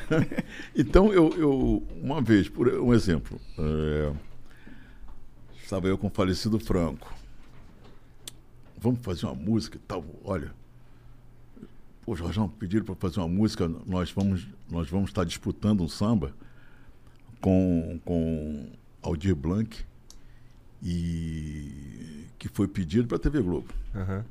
[0.75, 4.13] Então, eu, eu uma vez, por um exemplo, é,
[5.63, 7.13] estava eu com o falecido Franco.
[8.81, 10.03] Vamos fazer uma música e tal.
[10.25, 10.53] Olha,
[12.09, 16.33] pô, Jorjão, pediram para fazer uma música, nós vamos, nós vamos estar disputando um samba
[17.39, 18.67] com, com
[19.03, 19.85] Aldir Blanc
[20.83, 23.69] e que foi pedido para a TV Globo.
[23.95, 24.25] Aham.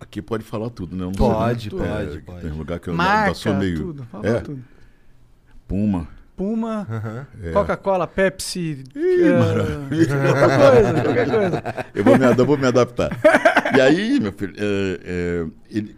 [0.00, 1.04] Aqui pode falar tudo, né?
[1.16, 2.40] Pode, pode, é, pode.
[2.40, 3.76] Tem lugar que eu Marca, ainda sou meio.
[3.76, 4.04] tudo.
[4.10, 4.64] Fala é, tudo.
[5.68, 6.08] Puma.
[6.36, 6.88] Puma,
[7.40, 7.52] é.
[7.52, 9.18] Coca-Cola, Pepsi, Ih,
[10.26, 11.62] qualquer coisa, qualquer coisa.
[11.94, 13.10] Eu vou me, eu vou me adaptar.
[13.76, 15.96] E aí, meu filho, é, é, ele,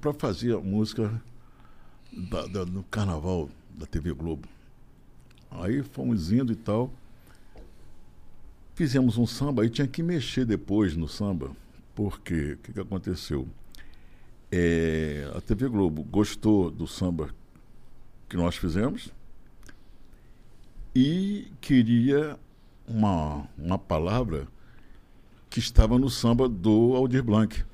[0.00, 1.20] para fazer a música
[2.12, 4.48] da- da- no carnaval da TV Globo.
[5.50, 6.90] Aí fomos indo e tal.
[8.74, 11.50] Fizemos um samba, aí tinha que mexer depois no samba.
[11.94, 13.46] Porque o que, que aconteceu?
[14.50, 17.30] É, a TV Globo gostou do samba
[18.28, 19.10] que nós fizemos
[20.94, 22.38] e queria
[22.86, 24.46] uma, uma palavra
[25.50, 27.64] que estava no samba do Aldir Blanc,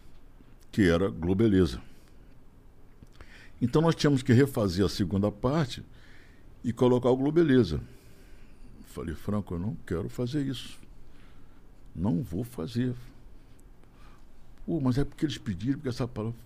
[0.72, 1.80] que era Globeleza.
[3.60, 5.84] Então nós tínhamos que refazer a segunda parte
[6.64, 7.80] e colocar o Globeleza.
[8.86, 10.78] Falei, Franco, eu não quero fazer isso.
[11.94, 12.94] Não vou fazer.
[14.64, 16.38] Pô, mas é porque eles pediram, porque essa palavra.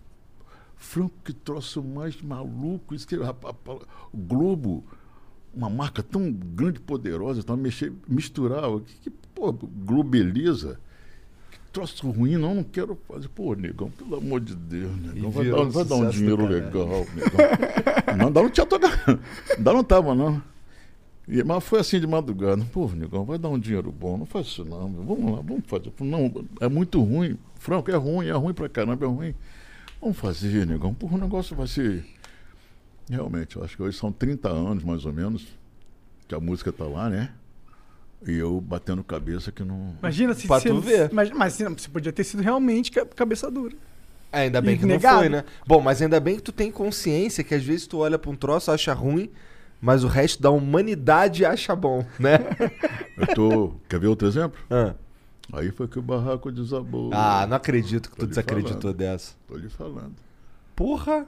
[0.76, 2.94] Franco, que troço mais maluco.
[2.94, 3.16] Isso que,
[4.12, 4.84] Globo,
[5.54, 8.64] uma marca tão grande poderosa, então mexer, misturar.
[8.80, 10.80] Que, que, pô, Globeleza.
[11.74, 13.26] Troço ruim, não, não quero fazer.
[13.30, 15.28] Pô, negão, pelo amor de Deus, negão.
[15.28, 18.16] Vai dar, um vai dar um dinheiro legal, negão.
[18.16, 19.20] Não, ainda não tinha tocado.
[19.56, 20.40] Ainda não tava, não.
[21.26, 22.64] E, mas foi assim de madrugada.
[22.72, 24.16] Pô, negão, vai dar um dinheiro bom.
[24.16, 24.88] Não faz isso não.
[24.88, 25.92] Vamos lá, vamos fazer.
[25.98, 27.36] Não, é muito ruim.
[27.56, 29.34] Franco, é ruim, é ruim pra caramba, é ruim.
[30.00, 30.94] Vamos fazer, negão.
[30.94, 32.06] Porra, o negócio vai ser.
[33.10, 35.48] Realmente, eu acho que hoje são 30 anos, mais ou menos,
[36.28, 37.32] que a música tá lá, né?
[38.26, 39.94] E eu batendo cabeça que não.
[40.00, 41.10] Imagina se Pra se- tu ver.
[41.12, 43.74] Mas, mas você podia ter sido realmente ca- cabeça dura.
[44.32, 45.14] É, ainda bem que Negado.
[45.14, 45.44] não foi, né?
[45.66, 48.34] Bom, mas ainda bem que tu tem consciência que às vezes tu olha pra um
[48.34, 49.30] troço, acha ruim,
[49.80, 52.38] mas o resto da humanidade acha bom, né?
[53.16, 53.74] Eu tô.
[53.88, 54.58] Quer ver outro exemplo?
[54.70, 54.94] Ah.
[55.52, 57.10] Aí foi que o barraco desabou.
[57.12, 58.96] Ah, não acredito que Tô tu desacreditou falando.
[58.96, 59.34] dessa.
[59.46, 60.14] Tô lhe falando.
[60.74, 61.26] Porra!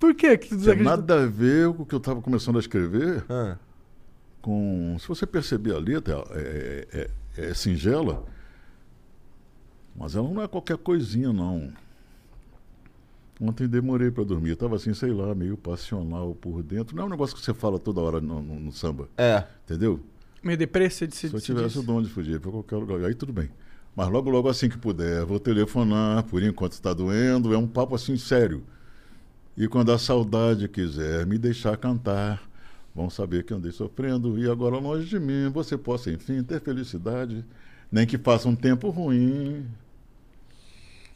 [0.00, 0.96] Por que que tu Tem desacreditou?
[0.96, 3.22] nada a ver com o que eu tava começando a escrever.
[3.28, 3.56] Ah.
[4.42, 4.96] Com.
[4.98, 7.10] Se você perceber a letra, é, é-
[7.44, 8.24] é- é singela,
[9.96, 11.72] mas ela não é qualquer coisinha, não.
[13.40, 16.94] Ontem demorei para dormir, eu tava assim, sei lá, meio passional por dentro.
[16.94, 19.44] Não é um negócio que você fala toda hora no, no- no samba, É.
[19.64, 19.98] entendeu?
[20.42, 21.84] Meio depressa de se Se eu se tivesse diz.
[21.84, 23.48] de onde fugir, para qualquer lugar, aí tudo bem.
[23.96, 27.94] Mas logo, logo assim que puder, vou telefonar, por enquanto está doendo, é um papo
[27.94, 28.62] assim sério.
[29.56, 32.42] E quando a saudade quiser me deixar cantar,
[32.94, 37.44] vão saber que andei sofrendo e agora longe de mim você possa, enfim, ter felicidade,
[37.90, 39.66] nem que faça um tempo ruim.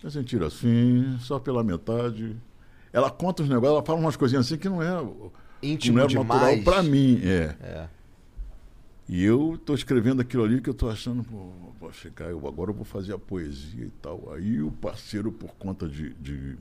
[0.03, 2.37] Eu sentir assim, só pela metade.
[2.93, 6.03] Ela conta os negócios, ela fala umas coisinhas assim que não é, não Íntimo é
[6.03, 7.57] natural para mim, é.
[7.61, 7.89] É.
[9.09, 12.75] E eu estou escrevendo aquilo ali que eu estou achando, vou chegar, eu, agora eu
[12.75, 14.33] vou fazer a poesia e tal.
[14.33, 16.57] Aí o parceiro, por conta de, de,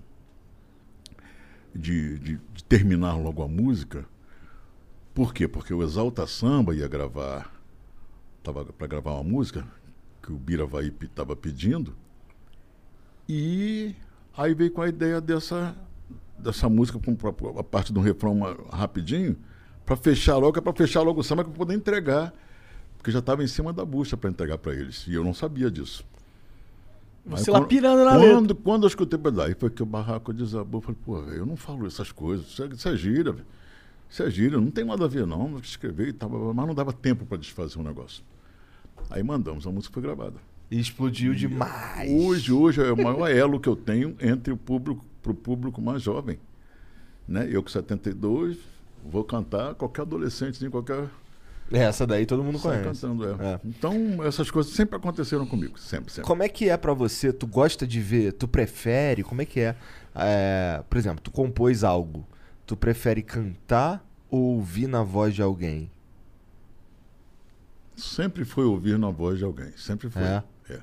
[1.73, 4.05] de, de- de terminar logo a música,
[5.15, 5.47] por quê?
[5.47, 7.51] Porque o Exalta Samba ia gravar,
[8.37, 9.65] estava para gravar uma música
[10.21, 11.95] que o Bira Vai estava pedindo,
[13.27, 13.95] e
[14.37, 15.75] aí veio com a ideia dessa,
[16.37, 19.35] dessa música, com a parte do refrão uma- rapidinho,
[19.85, 22.33] Pra fechar logo, é pra fechar logo o samba pra poder entregar.
[22.97, 25.05] Porque já tava em cima da bucha pra entregar pra eles.
[25.05, 26.03] E eu não sabia disso.
[27.23, 28.33] Você lá quando- pirando na letra.
[28.33, 30.79] quando, quando eu escutei, daí foi que o barraco desabou.
[30.79, 32.47] Eu falei, pô, eu não falo essas coisas.
[32.47, 33.45] Isso é, isso é gíria, velho.
[34.15, 35.59] Isso é gíria, não tem nada a ver, não.
[35.59, 38.23] Escrever e tal, mas não dava tempo pra desfazer o negócio.
[39.09, 40.37] Aí mandamos, a música foi gravada.
[40.71, 42.09] E explodiu demais.
[42.09, 46.01] Hoje, hoje é o maior elo que eu tenho entre o público pro público mais
[46.01, 46.39] jovem.
[47.27, 47.49] Né?
[47.51, 48.57] Eu com 72,
[49.03, 51.09] vou cantar, qualquer adolescente, em qualquer.
[51.69, 53.01] Essa daí todo mundo sai conhece.
[53.01, 53.53] cantando, é.
[53.55, 53.59] É.
[53.65, 55.77] Então, essas coisas sempre aconteceram comigo.
[55.77, 56.25] Sempre, sempre.
[56.25, 57.33] Como é que é pra você?
[57.33, 58.31] Tu gosta de ver?
[58.31, 59.23] Tu prefere?
[59.23, 59.75] Como é que é?
[60.15, 62.25] É, Por exemplo, tu compôs algo.
[62.65, 65.91] Tu prefere cantar ou ouvir na voz de alguém?
[67.95, 69.71] Sempre foi ouvir na voz de alguém.
[69.77, 70.21] Sempre foi.
[70.23, 70.43] É?
[70.69, 70.79] É.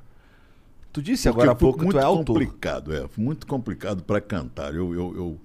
[0.92, 2.24] Tu disse Porque agora há pouco que muito tu é autor.
[2.38, 3.06] complicado, é.
[3.16, 4.74] Muito complicado para cantar.
[4.74, 5.40] Eu, eu, eu-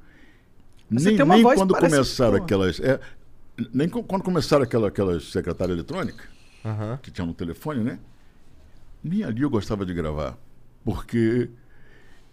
[0.89, 2.43] você nem tem uma nem voz quando parece- começaram pô.
[2.43, 2.79] aquelas.
[2.79, 2.99] é,
[3.73, 6.25] nem quando começaram aquela, aquelas secretárias eletrônicas,
[6.63, 6.97] Aham.
[7.01, 7.99] que tinha no telefone, né?
[9.03, 10.37] Nem ali eu gostava de gravar.
[10.85, 11.49] Porque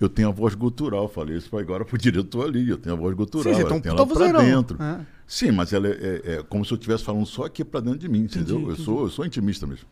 [0.01, 1.09] eu tenho a voz gutural.
[1.09, 2.69] Falei isso agora pro diretor ali.
[2.69, 3.55] Eu tenho a voz gutural.
[3.55, 4.83] Sim, eu um tenho ela pra dentro.
[4.83, 5.07] É.
[5.27, 7.99] Sim, mas ela é, é- é como se eu estivesse falando só aqui para dentro
[8.01, 8.57] de mim, entendeu?
[8.57, 8.83] Eu, entendi.
[8.83, 9.87] sou, eu sou intimista mesmo.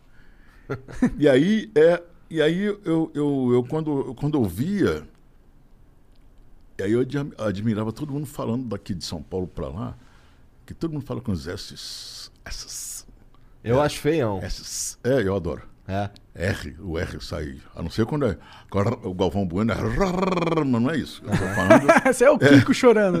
[1.17, 2.79] e aí, é, e aí eu,
[3.13, 5.03] eu, eu, quando, eu- quando eu via,
[6.77, 9.97] e aí eu admi- admirava todo mundo falando daqui de São Paulo para lá,
[10.65, 13.05] que todo mundo fala com os S's, S's,
[13.63, 14.39] Eu acho feião.
[14.43, 14.97] S's.
[15.03, 15.63] É, eu adoro.
[15.87, 16.09] É.
[16.35, 17.57] R, o R sai.
[17.75, 18.37] A não ser quando, é,
[18.69, 19.75] quando o Galvão Bueno é.
[19.75, 21.21] Mas não é isso.
[21.23, 21.87] Eu falando.
[22.09, 23.19] Esse é o Kiko chorando.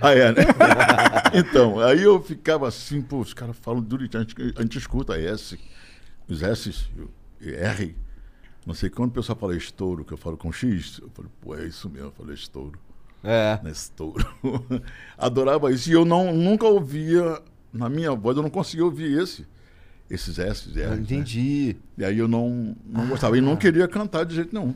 [0.00, 0.42] Ah, é, né?
[1.34, 5.18] então, aí eu ficava assim, pô, os caras falam direitinho, a gente, a gente escuta
[5.18, 5.58] S,
[6.28, 6.88] os S,
[7.40, 7.96] R.
[8.64, 11.56] Não sei quando o pessoal fala estouro, que eu falo com X, eu falei, pô,
[11.56, 12.78] é isso mesmo, eu falei estouro,
[13.24, 13.58] É.
[13.68, 14.24] estouro.
[15.18, 19.44] Adorava isso, e eu não, nunca ouvia, na minha voz, eu não conseguia ouvir esse,
[20.14, 20.96] esses S, Eu R.
[20.96, 21.02] Né?
[21.02, 21.76] entendi.
[21.96, 24.74] E aí eu não, não gostava, e não queria cantar de jeito nenhum.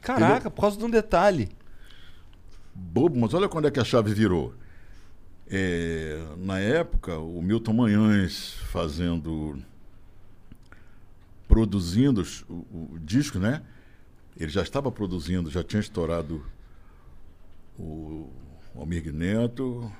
[0.00, 1.48] Caraca, por causa de um detalhe.
[2.74, 4.54] bobo, mas olha quando é que a chave virou.
[5.50, 9.58] É, na época, o Milton Manhães fazendo.
[11.46, 12.54] produzindo o,
[12.94, 13.62] o disco, né?
[14.36, 16.44] Ele já estava produzindo, já tinha estourado
[17.78, 18.30] o
[18.74, 19.90] Almir Neto,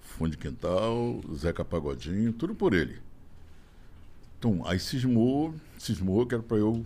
[0.00, 2.96] Fundo de Quintal, Zeca Pagodinho, tudo por ele.
[4.42, 6.84] Então, aí cismou, cismou que era para eu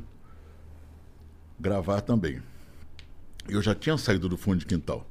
[1.58, 2.42] gravar também.
[3.48, 5.06] Eu já tinha saído do Fundo de Quintal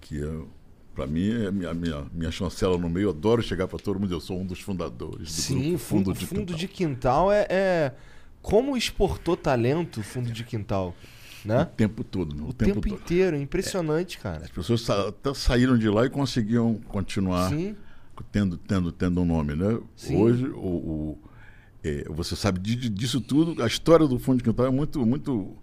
[0.00, 0.48] que eu,
[0.94, 3.04] pra mim é a minha, minha, minha chancela no meio.
[3.04, 4.10] Eu adoro chegar para todo mundo.
[4.14, 7.92] Eu sou um dos fundadores do Sim, grupo fundo, fundo de quintal é, é-
[8.40, 10.96] Como exportou talento fundo de quintal,
[11.44, 11.66] O né?
[11.76, 12.42] tempo todo, né?
[12.42, 14.44] o, O tempo, tempo, inteiro, é impressionante, cara.
[14.44, 17.76] As pessoas sa até saíram de lá e conseguiam continuar Sim.
[18.32, 19.78] tendo, tendo, tendo um nome, né?
[19.94, 20.16] Sim.
[20.16, 21.18] Hoje, o, o-
[21.84, 23.62] é, você sabe de- de- disso tudo.
[23.62, 25.56] A história do Fundo de Quintal é muito, muito,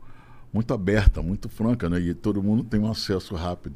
[0.52, 2.00] muito aberta, muito franca, né?
[2.00, 3.76] E todo mundo tem um acesso rápido.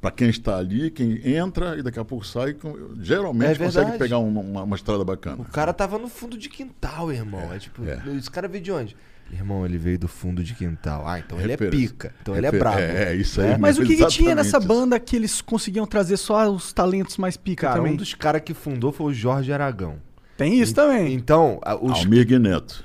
[0.00, 2.54] Para quem está ali, quem entra e daqui a pouco sai,
[3.00, 5.42] geralmente É consegue pegar um- uma, uma estrada bacana.
[5.42, 7.52] O cara tava no fundo de quintal, irmão.
[7.52, 8.00] É, tipo, é.
[8.16, 8.96] esse cara veio de onde?
[9.32, 11.02] Irmão, ele veio do fundo de quintal.
[11.04, 11.88] Ah, então ele é Referência.
[11.88, 12.14] pica.
[12.22, 12.78] Então ele é brabo.
[12.78, 13.48] É, é isso aí.
[13.48, 13.56] né?
[13.58, 14.68] Mas o que, que tinha nessa isso.
[14.68, 17.94] banda que eles conseguiam trazer só os talentos mais pica Cara, também?
[17.94, 19.96] um dos caras que fundou foi o Jorge Aragão.
[20.36, 21.14] Tem isso também.
[21.14, 22.84] Então, os, Almir Neto,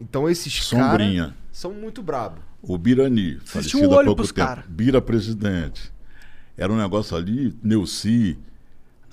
[0.00, 2.40] então esses caras Sombrinha, são muito brabo.
[2.62, 4.34] o Birani, tinham falecido um há pouco tempo.
[4.34, 4.64] cara.
[4.68, 5.92] Bira presidente.
[6.56, 8.38] Era um negócio ali, Neuci.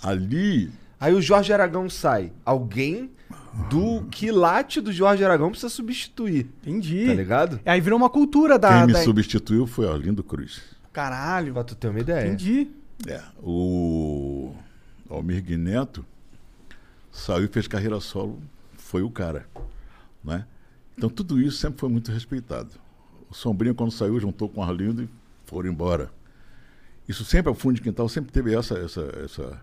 [0.03, 2.31] Ali, Aí o Jorge Aragão sai.
[2.45, 3.09] Alguém
[3.71, 6.47] do quilate do Jorge Aragão precisa substituir.
[6.61, 7.07] Entendi.
[7.07, 7.59] Tá ligado?
[7.65, 8.77] Aí virou uma cultura da.
[8.77, 10.61] quem me da- substituiu foi Arlindo Cruz.
[10.93, 11.53] Caralho.
[11.53, 12.27] Pra tu ter uma ideia.
[12.27, 12.67] Entendi.
[13.07, 14.53] É, o
[15.09, 16.05] Almir Neto
[17.11, 18.41] saiu e fez carreira solo,
[18.75, 19.45] foi o cara,
[20.23, 20.45] né?
[20.97, 22.69] Então tudo isso sempre foi muito respeitado.
[23.29, 25.09] O Sombrinha quando saiu juntou com o Arlindo e
[25.45, 26.11] foram embora.
[27.07, 29.61] Isso sempre, o fundo de quintal sempre teve essa essa essa,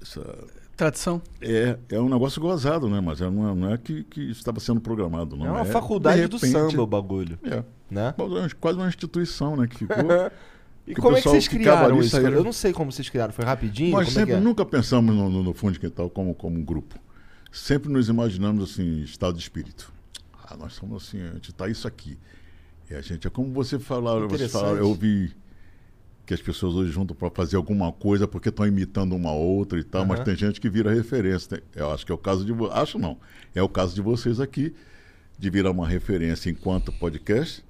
[0.00, 0.44] essa
[0.76, 1.22] Tradição.
[1.40, 3.00] é, é um negócio gozado, né?
[3.00, 5.72] Mas é, não é, não é que, que estava sendo programado, não é uma de
[5.72, 7.38] faculdade do repente, samba o bagulho.
[7.42, 8.14] É, Né?
[8.60, 9.66] quase uma instituição, né?
[9.66, 9.96] Que ficou.
[10.86, 12.10] E Que como é que vocês criaram isso?
[12.10, 13.32] saíram- Eu não sei como vocês criaram.
[13.32, 13.90] Foi rapidinho?
[13.90, 14.40] Nós é sempre é?
[14.40, 16.98] nunca pensamos no, no, no fundo de quintal como, como um grupo.
[17.50, 19.92] Sempre nos imaginamos assim, estado de espírito.
[20.44, 22.18] Ah, nós somos assim, a gente está isso aqui.
[22.88, 25.32] E a gente, é como você falaram, você falaram, eu ouvi
[26.24, 29.84] que as pessoas hoje juntam para fazer alguma coisa porque estão imitando uma outra e
[29.84, 30.24] tal, mas Aham.
[30.24, 31.62] tem gente que vira referência.
[31.74, 33.16] Eu acho que é o caso de acho não,
[33.54, 34.72] é o caso de vocês aqui
[35.38, 37.64] de virar uma referência enquanto podcast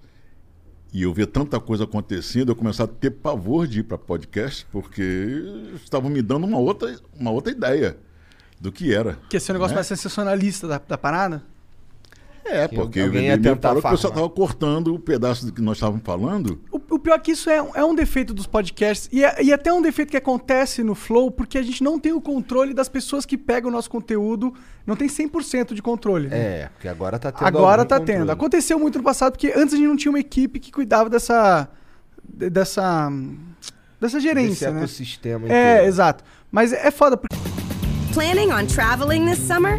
[0.97, 4.67] e eu ver tanta coisa acontecendo, eu começar a ter pavor de ir para podcast,
[4.73, 7.99] porque estavam me dando uma outra, uma outra ideia
[8.59, 9.19] do que era.
[9.29, 9.75] Que esse negócio né?
[9.75, 11.45] mais sensacionalista da, da parada?
[12.49, 14.99] É, Que porque alguém me, ia me tentar parou que o pessoal estava cortando o
[14.99, 16.61] pedaço do que nós estávamos falando.
[16.71, 19.09] O, o pior é que isso é, um- é um defeito dos podcasts.
[19.13, 22.13] E, é, e até um defeito que acontece no Flow, porque a gente não tem
[22.13, 24.55] o controle das pessoas que pegam o nosso conteúdo.
[24.87, 26.29] Não tem 100% de controle.
[26.29, 26.39] né?
[26.39, 27.47] É, porque agora tá tendo.
[27.49, 28.21] Agora tá controle.
[28.21, 28.31] tendo.
[28.31, 31.69] Aconteceu muito no passado, porque antes a gente não tinha uma equipe que cuidava dessa.
[32.29, 33.11] de- dessa.
[34.01, 34.79] dessa gerência, né?
[34.81, 35.89] ecossistema É, inteiro.
[35.89, 36.23] exato.
[36.53, 37.35] Mas é foda, porque
[38.15, 39.79] Planning on traveling this summer?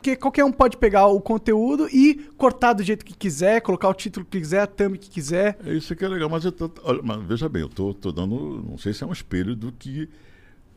[0.00, 3.92] Porque qualquer um pode pegar o conteúdo e cortar do jeito que quiser, colocar o
[3.92, 5.58] título que quiser, a thumb que quiser.
[5.62, 8.10] É isso que é legal, mas, eu tô, olha, mas veja bem, eu tô, tô
[8.10, 10.08] dando, não sei se é um espelho do que,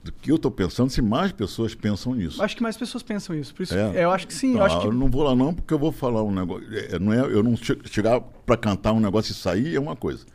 [0.03, 2.43] do que eu estou pensando, se mais pessoas pensam nisso.
[2.43, 3.55] Acho que mais pessoas pensam isso.
[3.55, 3.99] Por isso, É.
[3.99, 4.55] é, eu acho que sim.
[4.57, 6.67] eu Ah, acho que eu não vou lá não, porque eu vou falar um negócio.
[6.77, 9.95] é, não é, eu não che- chegar para cantar um negócio e sair é uma
[9.95, 10.25] coisa.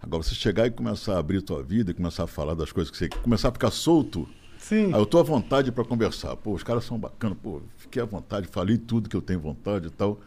[0.00, 2.96] Agora, você chegar e começar a abrir tua vida começar a falar das coisas que
[2.96, 4.28] você começar a ficar solto.
[4.70, 4.86] Sim.
[4.94, 6.34] Aí eu tô à vontade para conversar.
[6.36, 7.36] Pô, os caras são bacanas.
[7.42, 10.20] Pô, fiquei à vontade, falei tudo que eu tenho vontade e tal.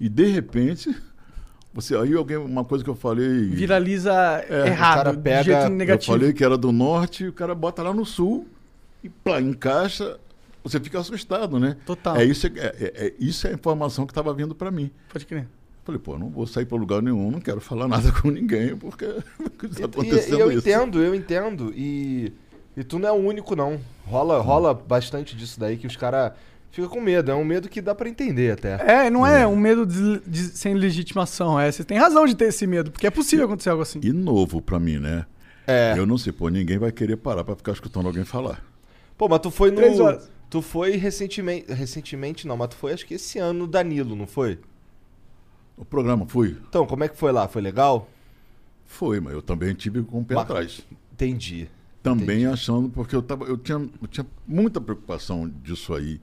[0.00, 0.94] E de repente,
[1.72, 4.12] você aí alguém uma coisa que eu falei, viraliza
[4.50, 6.12] o errado, cara de pega- jeito eu eu negativo.
[6.12, 8.46] falei que era do norte, e o cara bota lá no sul
[9.02, 10.18] e plá, encaixa,
[10.62, 11.76] você fica assustado, né?
[11.86, 12.16] Total.
[12.16, 14.90] É isso, é, é- é- isso é a informação que estava vindo para mim.
[15.12, 15.46] Pode crer.
[15.84, 19.04] Falei, pô, não vou sair para lugar nenhum, não quero falar nada com ninguém, porque
[19.64, 20.58] está E- acontecendo e, eu isso.
[20.68, 21.72] entendo, eu entendo.
[21.76, 22.32] E,
[22.76, 23.78] e tu não é o único, não.
[24.06, 26.32] Rola, rola bastante disso daí que os caras
[26.70, 27.30] ficam com medo.
[27.30, 29.04] É um medo que dá pra entender até.
[29.06, 31.58] É, não é, um medo de, de- sem legitimação.
[31.58, 34.00] É, você tem razão de ter esse medo, porque é possível acontecer algo assim.
[34.02, 35.24] E novo para mim, né?
[35.66, 35.94] É.
[35.96, 38.62] Eu não sei, pô, ninguém vai querer parar para ficar escutando alguém falar.
[39.16, 39.76] Pô, mas tu foi no.
[39.76, 40.28] Três horas.
[40.50, 41.72] Tu foi recentemente.
[41.72, 44.58] Recentemente não, mas tu foi acho que esse ano no Danilo, não foi?
[45.76, 46.56] O programa fui?
[46.68, 47.48] Então, como é que foi lá?
[47.48, 48.08] Foi legal?
[48.86, 50.80] Foi, mas eu também tive com o pé Mas- atrás.
[51.12, 51.68] Entendi.
[52.04, 52.46] Também Entendi.
[52.52, 56.20] achando, porque eu, tava, eu, tinha, eu tinha muita preocupação disso aí.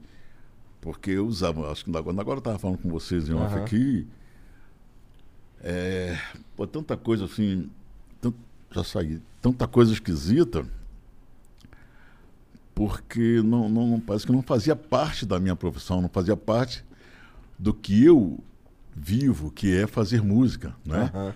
[0.80, 3.64] Porque eu usava, acho que agora, agora eu estava falando com vocês em off Aham.
[3.64, 4.06] aqui.
[5.60, 6.16] É,
[6.56, 7.68] pô, tanta coisa assim.
[8.70, 9.20] já saí.
[9.40, 10.64] Tanta coisa esquisita.
[12.76, 16.84] Porque não, não, parece que não fazia parte da minha profissão, não fazia parte
[17.58, 18.38] do que eu
[18.94, 21.10] vivo, que é fazer música, né?
[21.12, 21.34] Aham.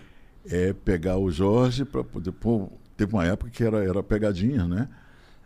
[0.48, 2.30] é pegar o Jorge para poder.
[2.30, 4.88] Pô, teve uma época que era, era pegadinha, né?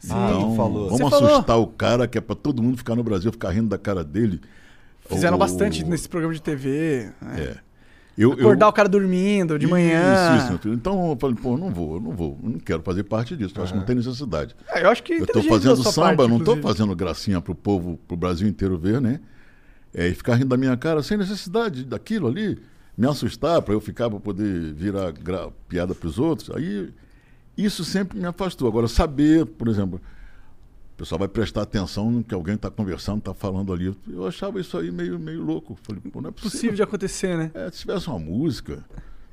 [0.09, 0.89] Ah, tu falou.
[0.89, 1.35] Vamos Você falou.
[1.35, 4.03] assustar o cara, que é para todo mundo ficar no Brasil, ficar rindo da cara
[4.03, 4.41] dele.
[5.09, 7.11] Fizeram bastante nesse programa de TV.
[7.21, 7.41] né?
[7.43, 7.57] É.
[8.19, 10.37] Eu, Acordar o cara dormindo de manhã.
[10.37, 10.69] Isso, isso.
[10.69, 13.55] Então eu falei, pô, não vou, eu não vou, eu não quero fazer parte disso,
[13.57, 14.55] eu acho que não tem necessidade.
[14.69, 16.63] É, eu acho que Eu inteligente fazendo samba, parte, não inclusive.
[16.63, 19.21] fazendo gracinha pro povo, pro Brasil inteiro ver, né?
[19.95, 22.59] É, e ficar rindo da minha cara sem necessidade daquilo ali,
[22.97, 26.51] me assustar para eu ficar para poder virar gra- piada para os outros.
[26.55, 26.91] Aí
[27.65, 28.69] isso sempre me afastou.
[28.69, 30.01] Agora saber, por exemplo,
[30.95, 33.97] o pessoal vai prestar atenção no que alguém está conversando, está falando ali.
[34.09, 35.79] Eu achava isso aí meio meio louco.
[35.83, 36.51] Falei, pô, não é possível.
[36.51, 37.51] Possível de acontecer, né?
[37.55, 38.85] É, se tivesse uma música,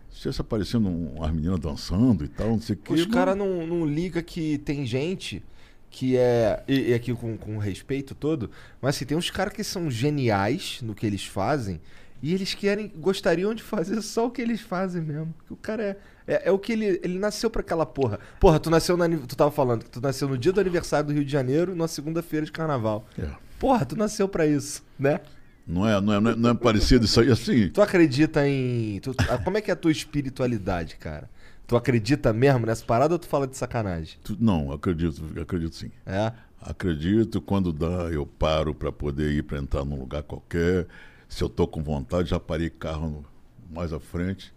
[0.09, 2.93] se tivesse aparecendo um, umas meninas dançando e tal, não sei o quê.
[2.93, 5.43] Os caras não, não ligam que tem gente
[5.89, 6.63] que é.
[6.67, 8.49] E, e aqui com, com respeito todo,
[8.81, 11.81] mas assim, tem uns caras que são geniais no que eles fazem
[12.21, 12.91] e eles querem.
[12.95, 15.33] gostariam de fazer só o que eles fazem mesmo.
[15.49, 15.97] O cara é.
[16.27, 16.99] É, é o que ele.
[17.03, 18.19] Ele nasceu pra aquela porra.
[18.39, 21.13] Porra, tu nasceu ani- Tu tava falando que tu nasceu no dia do aniversário do
[21.13, 23.07] Rio de Janeiro, na segunda-feira de carnaval.
[23.17, 23.27] É.
[23.59, 25.21] Porra, tu nasceu pra isso, né?
[25.65, 27.69] Não é, não, é, não, é, não é parecido isso aí assim.
[27.69, 28.99] Tu acredita em.
[29.01, 31.29] tu- como é que é a tua espiritualidade, cara?
[31.65, 34.17] Tu acredita mesmo nessa parada ou tu fala de sacanagem?
[34.23, 35.91] Tu- não, acredito, acredito sim.
[36.05, 36.31] É?
[36.61, 40.87] Acredito, quando dá, eu paro para poder ir para entrar num lugar qualquer.
[41.27, 43.25] Se eu tô com vontade, já parei carro
[43.69, 44.53] mais à frente,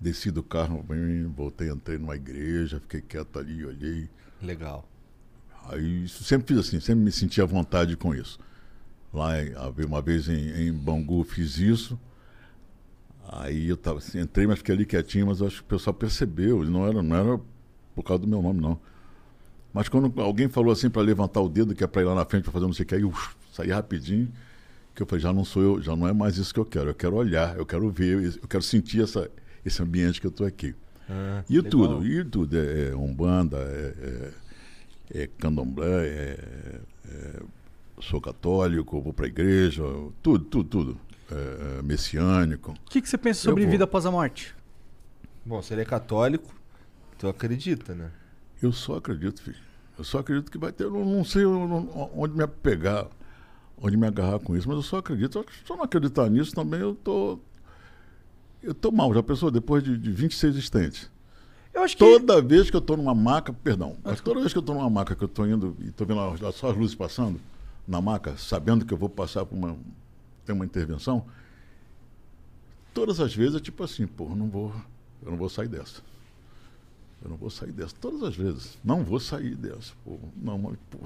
[0.00, 0.84] desci do carro,
[1.34, 4.08] voltei, entrei numa igreja, fiquei quieto ali, olhei.
[4.40, 4.86] Legal.
[5.68, 8.38] Aí isso, sempre fiz assim, sempre me senti à vontade com isso.
[9.12, 9.52] Lá, em-
[9.86, 11.98] uma vez em, em Bangu, fiz isso.
[13.28, 16.62] Aí eu tava, assim, entrei, mas fiquei ali quietinho, mas acho que o pessoal percebeu.
[16.64, 17.40] Não era, não era
[17.94, 18.78] por causa do meu nome, não.
[19.72, 22.24] Mas quando alguém falou assim para levantar o dedo, que é para ir lá na
[22.24, 23.12] frente para fazer não sei o que, aí eu
[23.52, 24.30] saí rapidinho,
[24.96, 26.90] que eu falei, já não sou eu, já não é mais isso que eu quero.
[26.90, 29.30] Eu quero olhar, eu quero ver, eu quero sentir essa,
[29.64, 30.74] esse ambiente que eu estou aqui.
[31.08, 31.70] Ah, E legal.
[31.70, 32.56] tudo, e tudo.
[32.56, 34.32] É, é Umbanda, é,
[35.14, 37.42] é, é candomblé, é, é-
[38.00, 39.82] sou católico, vou pra igreja,
[40.22, 41.00] tudo, tudo, tudo.
[41.30, 42.72] É, é messiânico.
[42.72, 44.54] O que, que você pensa sobre vida após a morte?
[45.44, 46.54] Bom, se ele é católico,
[47.18, 48.10] tu acredita, né?
[48.62, 49.56] Eu só acredito, filho.
[49.98, 50.84] Eu só acredito que vai ter.
[50.84, 53.08] Eu não, sei onde onde me pegar,
[53.80, 55.44] onde me agarrar com isso, mas eu só acredito.
[55.64, 57.38] Se eu não acreditar nisso também, eu tô.
[58.62, 59.12] Eu tô mal.
[59.14, 59.50] Já pensou?
[59.50, 61.10] Depois de, de 26 existentes.
[61.72, 62.04] Eu acho que.
[62.04, 64.88] Toda vez que eu tô numa maca, perdão, mas toda vez que eu tô numa
[64.88, 66.18] maca, que eu tô indo e tô vendo
[66.52, 67.40] só as luzes passando
[67.86, 69.76] na maca, sabendo que eu vou passar por uma.
[70.44, 71.24] tem uma intervenção,
[72.94, 74.74] todas as vezes é tipo assim, pô, eu não vou.
[75.22, 76.00] Eu não vou sair dessa.
[77.22, 77.94] Eu não vou sair dessa.
[78.00, 78.78] Todas as vezes.
[78.84, 79.92] Não vou sair dessa.
[80.04, 80.98] Pô, não, mas, pô.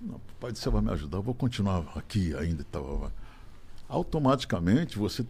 [0.00, 3.10] Não, pai céu vai me ajudar, eu vou continuar aqui ainda tal.
[3.88, 5.26] Automaticamente você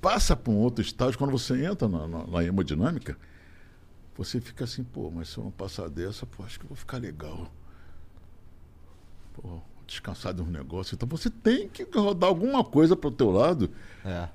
[0.00, 3.16] passa para um outro estágio, quando você entra na, na, na hemodinâmica,
[4.16, 6.76] você fica assim, pô, mas se eu não passar dessa, pô, acho que eu vou
[6.76, 7.50] ficar legal.
[9.34, 10.94] Pô, descansar de um negócio.
[10.94, 13.70] Então você tem que rodar alguma coisa para o teu lado.
[14.04, 14.28] É.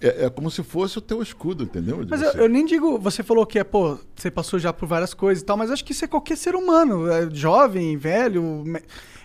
[0.00, 2.02] É, é como se fosse o teu escudo, entendeu?
[2.04, 4.86] De Mas eu, eu nem digo, você falou que é, pô, você passou já por
[4.86, 8.64] várias coisas e tal, mas acho que isso é qualquer ser humano, é jovem, velho.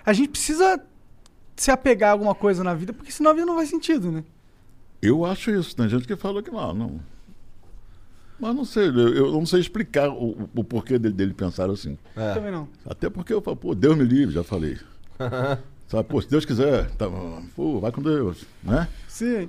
[0.05, 0.79] A gente precisa
[1.55, 4.23] se apegar a alguma coisa na vida, porque senão a vida não faz sentido, né?
[5.01, 5.75] Eu acho isso.
[5.75, 6.99] Tem gente que fala que não, não.
[8.37, 11.69] Mas não sei, eu, eu não sei explicar o, o- o porquê dele, dele pensar
[11.69, 11.97] assim.
[12.17, 12.33] É.
[12.33, 12.67] Também não.
[12.85, 14.77] Até porque eu falo, pô, Deus me livre, já falei.
[15.87, 17.05] Sabe, pô, se Deus quiser, tá,
[17.55, 18.89] pô, vai com Deus, né?
[19.07, 19.47] Sim.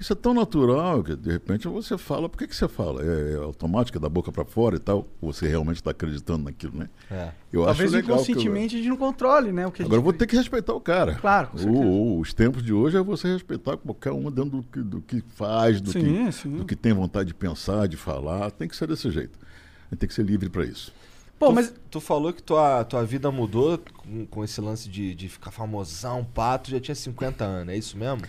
[0.00, 3.02] Isso é tão natural que de repente você fala, por que, que você fala?
[3.04, 5.06] É, é automático, é da boca para fora e tal?
[5.20, 6.88] Você realmente está acreditando naquilo, né?
[7.10, 7.32] É.
[7.52, 8.02] Eu Talvez acho legal.
[8.06, 9.66] que eu- inconscientemente a gente não controle, né?
[9.66, 10.04] O que Agora eu gente...
[10.04, 11.16] vou ter que respeitar o cara.
[11.16, 11.84] Claro, com O- certeza.
[11.84, 15.22] o- os tempos de hoje é você respeitar qualquer um dentro do que, do que
[15.34, 16.56] faz, do, Sim, que, sim.
[16.56, 18.50] do que tem vontade de pensar, de falar.
[18.52, 19.38] Tem que ser desse jeito.
[19.42, 20.94] A gente tem que ser livre para isso.
[21.38, 25.14] Pô, tu, mas tu falou que tua, tua vida mudou com, com esse lance de,
[25.14, 28.22] de ficar famosão, pato, já tinha 50 anos, é isso mesmo?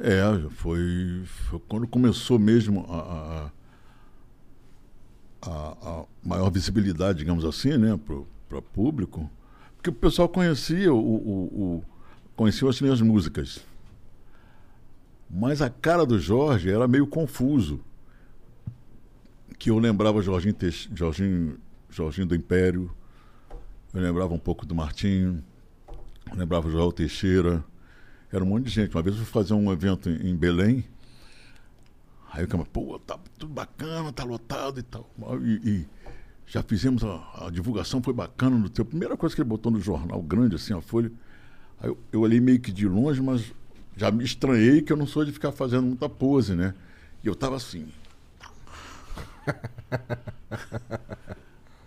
[0.00, 3.50] É, foi, foi quando começou mesmo a,
[5.42, 7.98] a, a- maior visibilidade, digamos assim, né,
[8.48, 9.28] para público.
[9.76, 11.44] Porque o pessoal conhecia, o, o,
[11.78, 11.84] o-
[12.36, 13.60] conhecia as minhas músicas.
[15.28, 17.80] Mas a cara do Jorge era meio confuso.
[19.58, 20.54] Que eu lembrava Jorginho,
[20.94, 21.58] Jorginho,
[21.90, 22.88] Jorginho do Império,
[23.92, 25.42] eu lembrava um pouco do Martinho,
[26.30, 27.64] eu lembrava o Joel Teixeira.
[28.32, 28.94] Era um monte de gente.
[28.94, 30.84] Uma vez eu fui fazer um evento em, em Belém.
[32.32, 35.08] Aí o cara, pô, tá tudo bacana, tá lotado e tal.
[35.42, 35.86] E, e
[36.46, 38.84] já fizemos a, a divulgação, foi bacana no teu.
[38.84, 41.10] Primeira coisa que ele botou no jornal grande, assim, a folha.
[41.80, 43.52] Aí eu, eu olhei meio que de longe, mas
[43.96, 46.74] já me estranhei que eu não sou de ficar fazendo muita pose, né?
[47.24, 47.88] E eu tava assim.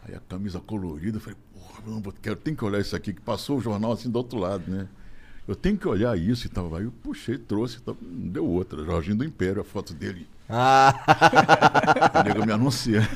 [0.03, 3.13] Aí a camisa colorida, eu falei, porra, não, vou- quero, tem que olhar isso aqui,
[3.13, 4.87] que passou o jornal assim do outro lado, né?
[5.47, 6.73] Eu tenho que olhar isso e tal.
[6.75, 7.95] Aí eu puxei, trouxe, não
[8.29, 8.83] deu outra.
[8.85, 10.27] Jorginho do Império, a foto dele.
[10.49, 10.93] Ah,
[12.19, 13.07] O nego me anunciando.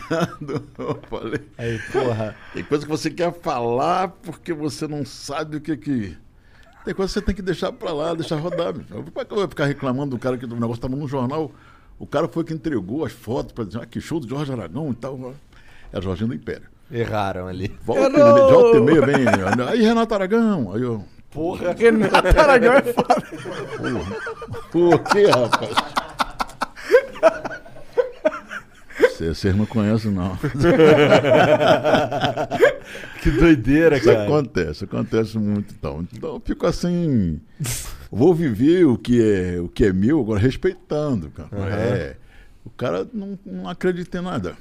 [0.78, 2.36] Eu falei, aí, porra.
[2.53, 6.17] tem coisa que você quer falar porque você não sabe o que que.
[6.84, 8.73] Tem coisa que você tem que deixar pra lá, deixar rodar.
[8.73, 11.51] Como é que eu vou ficar reclamando do cara que o negócio estava no jornal?
[11.97, 14.91] O cara foi que entregou as fotos para dizer, ah, que show do Jorge Aragão
[14.91, 15.34] e tal.
[15.91, 16.67] É Jorginho do Império.
[16.91, 17.76] Erraram ali.
[17.84, 19.15] Volta, e não- de volta e meia vem.
[19.67, 20.73] Aí, Renato Aragão.
[20.73, 21.03] Aí eu.
[21.36, 21.73] Porra.
[21.73, 23.21] Renato Aragão é foda.
[24.71, 25.75] Por que, rapaz?
[29.19, 30.38] Vocês não conhecem, não.
[33.21, 34.23] Que doideira, Isso cara.
[34.23, 35.73] acontece, acontece muito.
[35.73, 37.41] Então, então eu fico assim.
[38.11, 41.31] Vou viver o que é, o que é meu, agora respeitando.
[41.31, 41.49] Cara.
[41.51, 41.67] Aham.
[41.67, 42.15] É,
[42.63, 44.55] o cara não, não acredita em nada.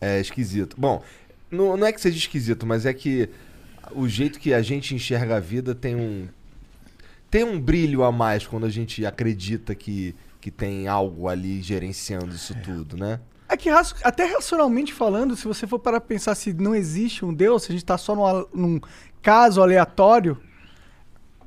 [0.00, 0.74] É esquisito.
[0.76, 1.02] Bom,
[1.48, 3.28] não, não é que seja esquisito, mas é que
[3.94, 6.28] o jeito que a gente enxerga a vida tem um.
[7.30, 12.34] Tem um brilho a mais quando a gente acredita que, que tem algo ali gerenciando
[12.34, 13.20] isso tudo, né?
[13.48, 17.62] É que até racionalmente falando, se você for para pensar se não existe um Deus,
[17.62, 18.80] se a gente tá só num, num
[19.22, 20.38] caso aleatório,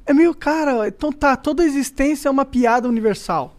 [0.05, 3.57] é meio, cara, então tá, toda existência é uma piada universal.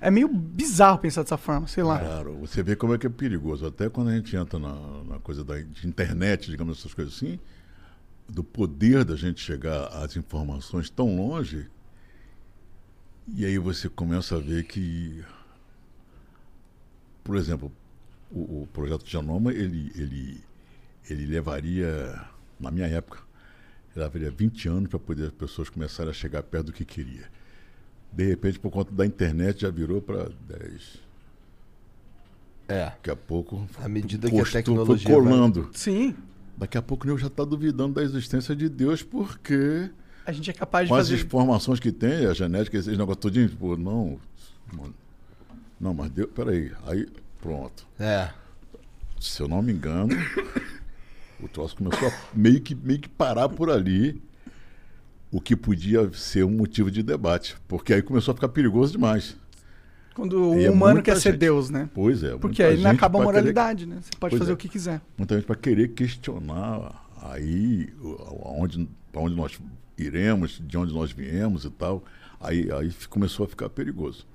[0.00, 1.98] É meio bizarro pensar dessa forma, sei lá.
[1.98, 3.66] Claro, você vê como é que é perigoso.
[3.66, 4.74] Até quando a gente entra na,
[5.08, 7.40] na coisa da de internet, digamos essas coisas assim,
[8.28, 11.66] do poder da gente chegar às informações tão longe,
[13.28, 15.24] e aí você começa a ver que,
[17.24, 17.72] por exemplo,
[18.30, 20.40] o, o projeto Genoma, ele, ele,
[21.08, 22.24] ele levaria,
[22.58, 23.20] na minha época,
[23.94, 27.28] ele levaria 20 anos para poder as pessoas começarem a chegar perto do que queria.
[28.12, 31.00] De repente, por conta da internet, já virou para 10,
[32.68, 32.86] É.
[32.86, 33.68] Daqui a pouco.
[33.80, 35.70] À medida que a tecnologia Foi vai- colando.
[35.72, 36.16] Sim.
[36.56, 39.90] Daqui a pouco o nego já está duvidando da existência de Deus, porque
[40.24, 41.22] A gente é capaz de com as fazer.
[41.22, 44.18] informações que tem, a genética, esses negócios todinhos, pô, não.
[44.72, 44.94] mano,
[45.78, 46.30] Não, mas Deus.
[46.34, 46.72] Peraí.
[46.86, 47.06] Aí,
[47.40, 47.86] pronto.
[47.98, 48.30] É.
[49.20, 50.14] Se eu não me engano,
[51.40, 54.22] o troço começou a meio que, meio que parar por ali.
[55.30, 57.56] O que podia ser um motivo de debate.
[57.68, 59.36] Porque aí começou a ficar perigoso demais.
[60.16, 61.40] Quando o E é humano muita quer ser gente.
[61.40, 61.88] Deus, né?
[61.94, 62.36] Pois é.
[62.38, 63.98] Porque aí não acaba a pra querer- moralidade, né?
[64.00, 64.54] Você pode Pois fazer é.
[64.54, 65.00] o que quiser.
[65.18, 67.92] muita gente para querer questionar aí
[68.42, 69.58] aonde, onde nós
[69.98, 72.02] iremos, de onde nós viemos e tal.
[72.40, 74.26] Aí, aí começou a ficar perigoso.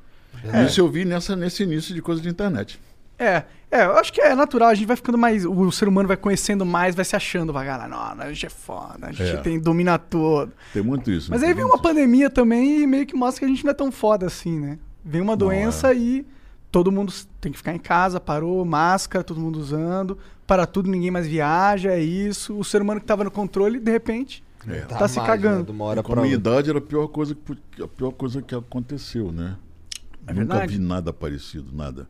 [0.43, 0.63] É.
[0.65, 2.79] Isso eu vi nessa, nesse início de coisa de internet.
[3.19, 5.45] É, é, eu acho que é natural, a gente vai ficando mais.
[5.45, 8.49] O ser humano vai conhecendo mais, vai se achando, vai, cara, não, a gente é
[8.49, 9.37] foda, a gente É.
[9.37, 10.51] tem domina tudo.
[10.73, 11.29] Tem muito isso.
[11.29, 11.49] Mas né?
[11.49, 13.91] aí vem uma pandemia também e meio que mostra que a gente não é tão
[13.91, 14.79] foda assim, né?
[15.03, 16.25] Vem uma doença e
[16.71, 21.11] todo mundo tem que ficar em casa, parou, máscara, todo mundo usando, para tudo, ninguém
[21.11, 22.57] mais viaja, é isso.
[22.57, 24.81] O ser humano que tava no controle, de repente, É.
[24.81, 25.73] Tá se mais, cagando.
[25.73, 28.53] Né, com pra a minha idade era a pior coisa que, a pior coisa que
[28.53, 29.57] aconteceu, né?
[30.27, 30.73] É Nunca verdade.
[30.77, 32.07] vi nada parecido, nada.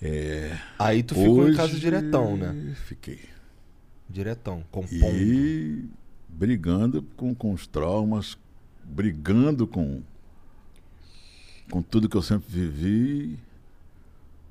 [0.00, 2.74] É, Aí tu ficou hoje- em casa diretão, né?
[2.86, 3.20] Fiquei.
[4.10, 4.92] Diretão, compondo.
[5.16, 5.84] E
[6.28, 8.36] brigando com, com os traumas,
[8.84, 10.02] brigando com,
[11.72, 13.38] com tudo que eu sempre vivi,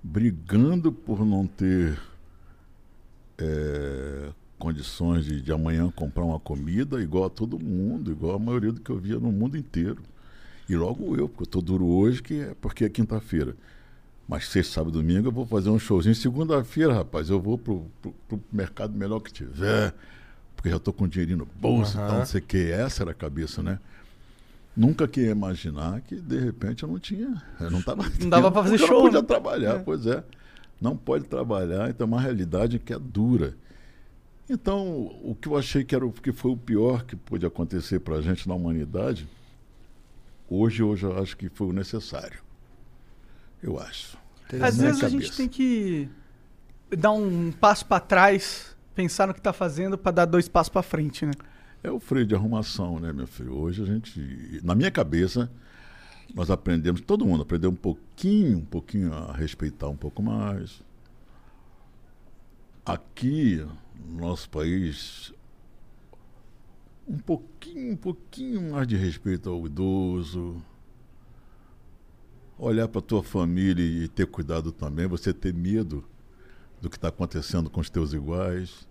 [0.02, 2.02] brigando por não ter
[3.38, 8.72] é, condições de, de amanhã comprar uma comida igual a todo mundo, igual a maioria
[8.72, 10.02] do que eu via no mundo inteiro.
[10.68, 13.56] E logo eu, porque eu tô duro hoje, que é porque é quinta-feira.
[14.28, 16.16] Mas sexta, sábado e domingo eu vou fazer um showzinho.
[16.16, 19.94] Segunda-feira, rapaz, eu vou pro, pro, pro mercado melhor que tiver,
[20.56, 22.08] porque já tô com dinheirinho no bolso e Aham.
[22.08, 22.72] tal, não sei o que.
[22.72, 23.78] Essa era a cabeça, né?
[24.76, 27.42] Nunca queria imaginar que, de repente, eu não tinha.
[27.60, 29.28] Eu não tava Não dava pra fazer show, Não podia né?
[29.28, 29.80] trabalhar, É.
[29.80, 30.24] pois é.
[30.80, 33.56] Não pode trabalhar, então é uma realidade que é dura.
[34.50, 34.88] Então,
[35.24, 38.16] o que eu achei que, era, o- que foi o pior que pôde acontecer para
[38.16, 39.28] a gente na humanidade,
[40.50, 42.40] hoje, hoje eu acho que foi o necessário.
[43.62, 44.18] Eu acho.
[44.62, 45.38] Às vezes a gente cabeça.
[45.38, 46.10] tem que
[46.98, 50.82] dar um passo pra trás, pensar no que tá fazendo pra dar dois passos pra
[50.82, 51.32] frente, né?
[51.84, 53.58] É o freio de arrumação, né, meu filho?
[53.58, 55.52] Hoje a gente, na minha cabeça,
[56.34, 60.84] nós aprendemos, todo mundo aprendeu um pouquinho, um pouquinho a respeitar um pouco mais.
[62.86, 63.66] Aqui,
[63.96, 65.34] no nosso país,
[67.08, 70.64] um pouquinho, um pouquinho mais de respeito ao idoso.
[72.60, 76.04] Olhar para tua família e ter cuidado também, você ter medo
[76.80, 78.88] do que está acontecendo com os teus iguais.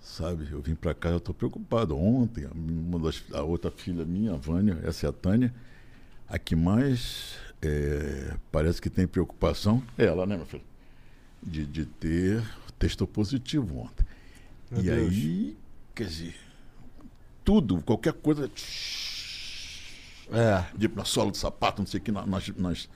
[0.00, 1.96] Sabe, eu vim para cá, eu estou preocupado.
[1.96, 5.54] Ontem, a, uma das, a outra filha minha, a Vânia, essa é a Tânia,
[6.28, 10.62] a que mais é, parece que tem preocupação é ela, né, meu filho?
[11.42, 12.42] De, de ter
[12.78, 14.06] testou positivo ontem.
[14.70, 15.10] Meu e Deus.
[15.12, 15.56] aí,
[15.94, 16.34] quer dizer,
[17.44, 18.50] tudo, qualquer coisa,
[20.32, 20.64] É.
[20.76, 22.88] de, na sola do sapato, não sei o que, na- nas, nas,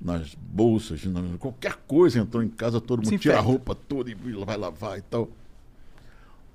[0.00, 4.14] nas bolsas, na- qualquer coisa entrou em casa, todo mundo tira a roupa toda e
[4.14, 5.30] vai lavar e tal.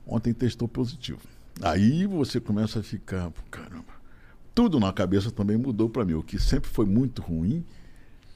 [0.07, 1.19] Ontem testou positivo.
[1.61, 3.97] Aí você começa a ficar, caramba.
[4.55, 6.13] Tudo na cabeça também mudou para mim.
[6.13, 7.63] O que sempre foi muito ruim,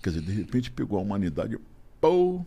[0.04, 1.58] quer dizer, de repente pegou a humanidade,
[2.00, 2.46] pô,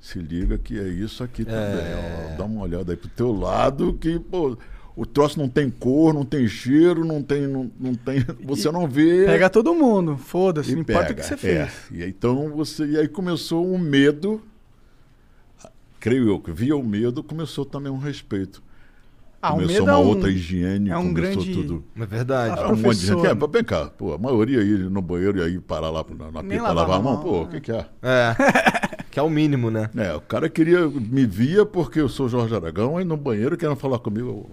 [0.00, 2.32] se liga que é isso aqui também.
[2.32, 2.36] ó.
[2.36, 4.56] Dá uma olhada aí pro teu lado que, pô,
[4.96, 7.46] o troço não tem cor, não tem cheiro, não tem.
[7.46, 9.26] Não, não tem você não vê.
[9.26, 11.36] Pega todo mundo, foda-se, e não importa o que você é.
[11.36, 11.72] fez.
[11.90, 12.86] E aí, então você.
[12.86, 14.42] E aí começou um medo.
[16.06, 18.62] Creio eu que via o medo, começou também um respeito.
[19.40, 21.84] Ah, o começou uma é um, outra higiene, é um começou grande- tudo.
[21.96, 22.54] É verdade.
[22.58, 23.26] Ah, um monte de gente.
[23.26, 26.42] É, vem cá, pô, a maioria ir no banheiro e aí parar lá na, na
[26.42, 27.48] pra lavar lavar a mão, mão, pô, o né?
[27.52, 27.86] que, que é?
[28.02, 28.34] É.
[29.10, 29.90] que é o mínimo, né?
[29.96, 33.76] É, o cara queria, me via porque eu sou Jorge Aragão, aí no banheiro querendo
[33.76, 34.48] falar comigo.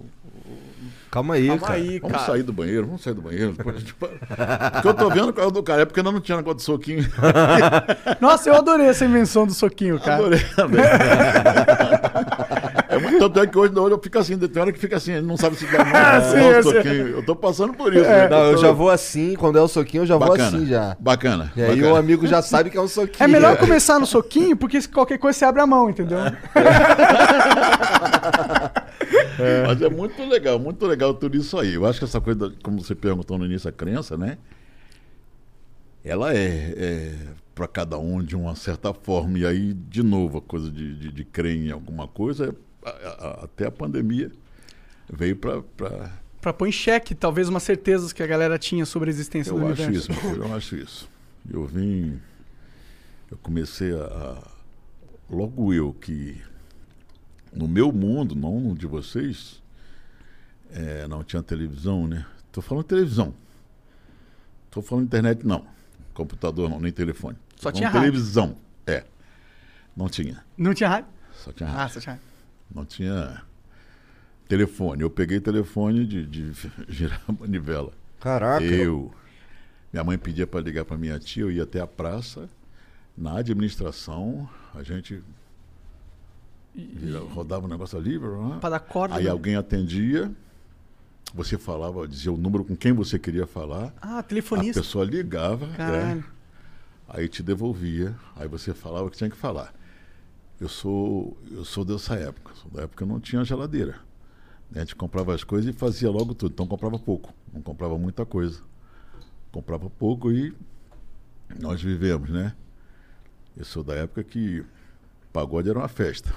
[1.14, 1.74] Calma aí, Calma cara.
[1.76, 2.32] aí, Vamos cara.
[2.32, 3.54] sair do banheiro, vamos sair do banheiro.
[3.56, 4.72] Depois a gente para.
[4.72, 7.06] Porque eu tô vendo o do cara, é porque ainda não tinha negócio de soquinho.
[8.20, 10.16] Nossa, eu adorei essa invenção do soquinho, cara.
[10.16, 10.82] Adorei também.
[12.90, 15.14] É muito, tanto é que hoje, hoje eu fico assim, tem hora que fica assim,
[15.14, 16.74] ele não sabe se dá Ah, não, sim, eu sei.
[16.74, 17.08] soquinho.
[17.10, 18.04] Eu tô passando por isso.
[18.10, 18.28] né?
[18.30, 20.98] Não, eu já vou assim, quando é o soquinho, eu já vou Bacana, assim já.
[21.00, 21.52] Bacana.
[21.56, 21.94] E aí bacana.
[21.94, 23.24] o amigo já sabe que é um soquinho.
[23.24, 26.18] É melhor começar no soquinho, porque se qualquer coisa você abre a mão, entendeu?
[29.68, 31.74] Mas é muito legal, muito legal tudo isso aí.
[31.74, 34.38] Eu acho que essa coisa, como você perguntou no início, a crença, né?
[36.04, 37.16] Ela é, é
[37.56, 39.40] para cada um de uma certa forma.
[39.40, 42.54] E aí, de novo, a coisa de, de, de crer em alguma coisa,
[42.84, 44.32] a- a- até a pandemia
[45.12, 45.62] veio para.
[46.42, 49.60] Pra pôr em xeque, talvez, umas certezas que a galera tinha sobre a existência do
[49.62, 50.12] Eu acho universo.
[50.12, 51.10] isso, filho, eu acho isso.
[51.50, 52.20] Eu vim.
[53.32, 54.42] eu comecei a-
[55.30, 56.36] Logo eu que.
[57.54, 59.62] No meu mundo, não no de vocês,
[60.72, 62.26] é, não tinha televisão, né?
[62.52, 63.34] Tô falando televisão.
[64.72, 65.66] Tô falando internet, não.
[66.14, 67.38] Computador, não, nem telefone.
[67.56, 68.02] Só tinha rádio.
[68.02, 68.58] televisão.
[68.88, 69.04] É.
[69.96, 70.44] Não tinha.
[70.58, 71.10] Não tinha rádio?
[71.34, 71.94] Só tinha Ah, rádio.
[71.96, 72.28] só tinha rádio.
[72.74, 73.42] Não tinha
[74.48, 75.02] telefone.
[75.04, 76.52] Eu peguei telefone de, de
[76.90, 77.94] girar a manivela.
[78.20, 78.64] Caraca.
[78.64, 79.14] Eu.
[79.92, 82.50] Minha mãe pedia para ligar para minha tia, eu ia até a praça.
[83.16, 85.22] Na administração, a gente
[87.32, 88.20] rodava um negócio ali.
[88.60, 89.16] Pra dar corda.
[89.16, 89.30] Aí né?
[89.30, 90.32] alguém atendia,
[91.34, 93.94] você falava, dizia o número com quem você queria falar.
[94.02, 94.82] Ah, A telefonista.
[94.82, 96.24] pessoa ligava, é,
[97.08, 99.74] aí te devolvia, aí você falava o que tinha que falar.
[100.60, 104.00] Eu sou, eu sou dessa época, sou da época que não tinha geladeira.
[104.76, 108.26] A gente comprava as coisas e fazia logo tudo, então comprava pouco, não comprava muita
[108.26, 108.62] coisa.
[109.52, 110.56] Comprava pouco e
[111.60, 112.56] nós vivemos, né?
[113.56, 114.64] Eu sou da época que
[115.32, 116.34] pagode era uma festa,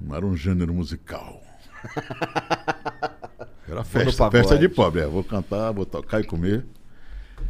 [0.00, 1.42] não era um gênero musical.
[3.66, 5.00] Era festa, festa de pobre.
[5.00, 6.64] é, vou cantar, vou tocar e comer.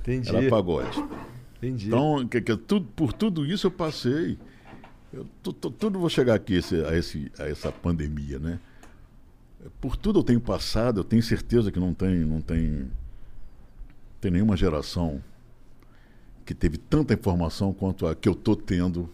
[0.00, 0.28] Entendi.
[0.34, 1.04] Era pagode.
[1.58, 1.88] Entendi.
[1.88, 4.38] Então, que, que, tudo, por tudo isso eu passei.
[5.12, 8.58] Eu, tu- tu- tudo vou chegar aqui esse- a, esse, a essa pandemia, né?
[9.80, 12.88] Por tudo eu tenho passado, eu tenho certeza que não tem, não tem,
[14.20, 15.22] tem nenhuma geração
[16.44, 19.10] que teve tanta informação quanto a que eu tô tendo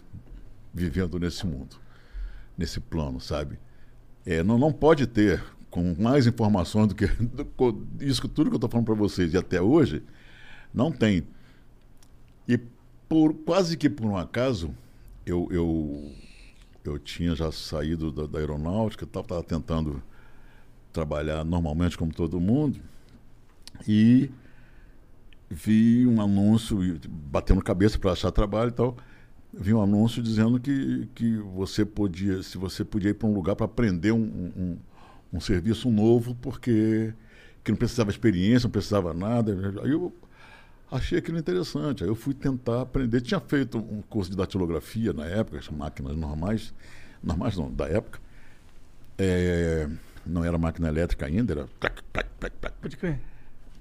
[0.73, 1.77] vivendo nesse mundo,
[2.61, 3.59] nesse plano, sabe?
[4.25, 8.57] É, não, não pode ter com mais informações do que do isso tudo que eu
[8.57, 10.03] estou falando para vocês e até hoje,
[10.73, 11.23] não tem.
[12.47, 12.57] E
[13.09, 14.75] por quase que por um acaso,
[15.25, 16.11] eu, eu,
[16.83, 20.03] eu tinha já saído da, da aeronáutica, estava tentando
[20.93, 22.79] trabalhar normalmente como todo mundo,
[23.87, 24.29] e
[25.49, 26.77] vi um anúncio,
[27.09, 28.97] batendo cabeça para achar trabalho e tal,
[29.53, 33.55] vi um anúncio dizendo que, que você podia, se você podia ir para um lugar
[33.55, 34.21] para aprender um,
[34.55, 34.77] um,
[35.33, 37.13] um serviço novo, porque
[37.63, 39.55] que não precisava experiência, não precisava nada.
[39.83, 40.13] Aí eu
[40.91, 42.03] achei aquilo interessante.
[42.03, 43.21] Aí eu fui tentar aprender.
[43.21, 46.73] Tinha feito um curso de datilografia na época, as máquinas normais,
[47.21, 48.19] normais não, da época.
[49.17, 49.87] É,
[50.25, 51.67] não era máquina elétrica ainda, era.
[52.81, 53.19] Pode crer.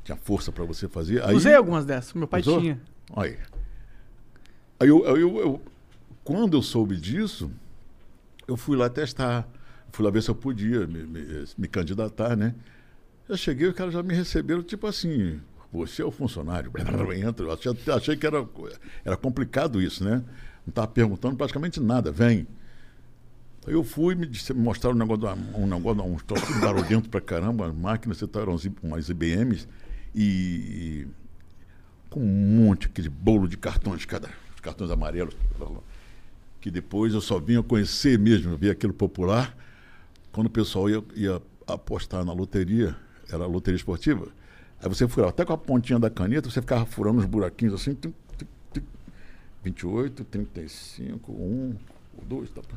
[0.04, 1.22] tinha força para você fazer.
[1.24, 2.12] Aí, Usei algumas dessas.
[2.12, 2.60] Meu pai Usou?
[2.60, 2.80] tinha.
[3.16, 3.38] Aí.
[4.81, 5.62] Aí eu, eu- eu-
[6.24, 7.51] quando eu soube disso,
[8.49, 9.47] eu fui lá testar.
[9.93, 12.55] Fui lá ver se eu podia me, me- me candidatar, né?
[13.28, 15.41] Eu cheguei, os caras já me receberam, tipo assim,
[15.72, 16.70] você é o funcionário,
[17.14, 17.45] entra.
[17.47, 18.47] Eu achei, achei que era,
[19.05, 20.16] era complicado isso, né?
[20.66, 22.47] Não estava perguntando praticamente nada, vem.
[23.66, 27.20] Aí eu fui, me, disse- me mostraram um negócio, um negócio, um troço barulhento pra
[27.20, 28.41] caramba, as máquinas, você tá,
[28.83, 29.68] umas IBMs,
[30.14, 31.09] e, e
[32.09, 35.34] com um monte aquele bolo de cartões, cada os cartões amarelos,
[36.61, 39.56] que depois eu só vinha conhecer mesmo, ver aquilo popular,
[40.32, 42.94] quando o pessoal ia, ia apostar na loteria,
[43.30, 44.28] era a loteria esportiva.
[44.82, 47.94] Aí você furava, até com a pontinha da caneta, você ficava furando uns buraquinhos assim,
[47.94, 48.82] tum, tum, tum,
[49.64, 51.76] 28, 35, 1,
[52.26, 52.76] 2, tá, tá.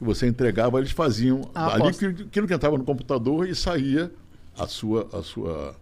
[0.00, 2.06] e você entregava, eles faziam A ali aposta.
[2.08, 4.10] aquilo, que entrava no computador e saía
[4.58, 5.76] a sua, a sua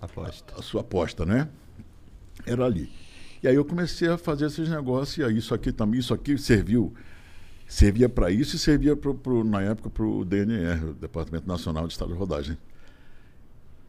[0.00, 0.54] Aposta.
[0.58, 1.48] a sua aposta, né?
[2.44, 2.90] Era ali.
[3.42, 6.38] E aí eu comecei a fazer esses negócios, e aí isso aqui também, isso aqui
[6.38, 6.94] serviu,
[7.68, 11.86] servia para isso e servia pro, pro- na época para o DNR, o Departamento Nacional
[11.86, 12.58] de Estado de Rodagem.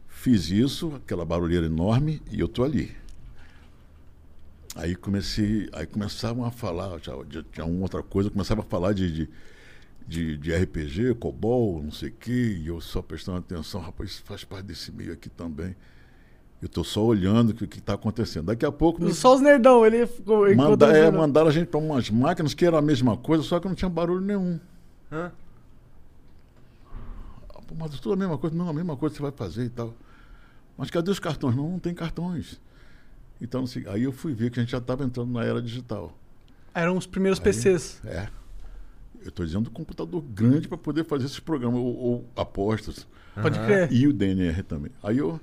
[0.08, 2.90] Fiz isso, aquela barulheira enorme, e eu tô ali.
[4.74, 9.10] Aí comecei, aí começavam a falar, já tinha uma outra coisa, começava a falar de,
[9.12, 9.28] de,
[10.08, 14.22] de, de RPG, COBOL, não sei o quê, e eu só prestando atenção, rapaz, isso
[14.24, 15.76] faz parte desse meio aqui também.
[16.64, 18.46] Eu estou só olhando o que está acontecendo.
[18.46, 20.46] Daqui a pouco me Só os nerdão, ele ficou.
[20.56, 23.68] manda, é, mandaram a gente para umas máquinas que era a mesma coisa, só que
[23.68, 24.58] não tinha barulho nenhum.
[25.12, 25.30] Hã?
[27.50, 29.68] Ah, Mas tudo a mesma coisa, não, a mesma coisa que você vai fazer e
[29.68, 29.92] tal.
[30.74, 31.54] Mas cadê os cartões?
[31.54, 32.58] Não, não tem cartões.
[33.42, 36.16] Então, assim, aí eu fui ver que a gente já estava entrando na era digital.
[36.74, 38.00] Eram os primeiros Aí- PCs.
[38.06, 38.26] É.
[39.20, 43.06] Eu estou dizendo computador grande para poder fazer esses programas, ou, ou apostas.
[43.34, 43.92] Pode crer.
[43.92, 44.90] E o DNR também.
[45.02, 45.38] Aí eu.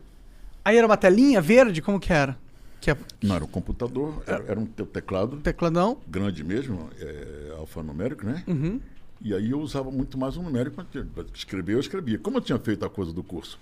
[0.64, 2.38] Aí era uma telinha verde, como que era?
[2.80, 5.98] Que é Não era um computador, era, era um te- teclado tecladão.
[6.08, 8.44] grande mesmo, é, alfanumérico, né?
[8.48, 8.80] Uhum.
[9.22, 12.18] E aí eu usava muito mais o numérico para escrever, eu escrevia.
[12.18, 13.60] Como eu tinha feito a coisa do curso,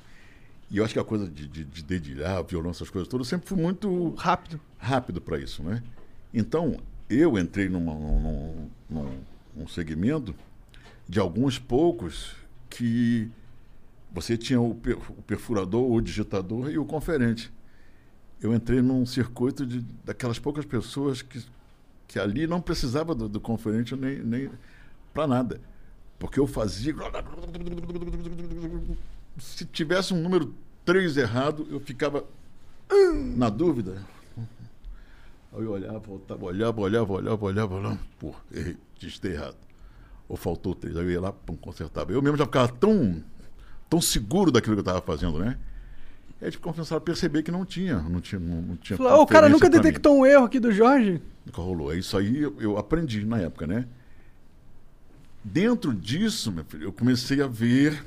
[0.72, 3.30] e eu acho que a coisa de, de, de dedilhar, violão, essas coisas todas, eu
[3.30, 4.60] sempre fui muito Rápido.
[4.78, 5.84] rápido para isso, né?
[6.34, 6.78] Então,
[7.10, 9.18] eu entrei numa, num, num,
[9.56, 10.34] num segmento
[11.10, 12.36] de alguns poucos
[12.70, 13.30] que
[14.12, 17.52] você tinha o, per- o perfurador, o digitador e o conferente.
[18.42, 21.44] Eu entrei num circuito de, daquelas poucas pessoas que
[22.08, 24.50] que ali não precisava do, do conferente nem, nem
[25.14, 25.62] para nada.
[26.18, 26.92] Porque eu fazia.
[29.38, 30.54] Se tivesse um número
[30.84, 32.26] 3 errado, eu ficava
[33.36, 34.02] na dúvida.
[35.54, 38.00] Aí eu olhava, voltava, olhava, olhava, olhava, olhava, olhava.
[38.20, 39.58] Pô, errei, digitei errado.
[40.28, 40.98] Ou faltou três.
[40.98, 42.12] Aí eu ia lá, pum, consertava.
[42.12, 43.24] Eu mesmo já ficava tão,
[43.90, 45.58] tão seguro daquilo que eu estava fazendo, né?
[46.40, 49.20] E aí eles começaram a perceber que não tinha, não tinha, não, não tinha Falou,
[49.20, 51.22] "Ô, o cara nunca pra mim." detectou um erro aqui do Jorge?
[51.46, 51.94] Nunca rolou.
[51.94, 53.86] É isso aí eu, eu aprendi na época, né?
[55.44, 58.04] Dentro disso, meu filho, eu comecei a ver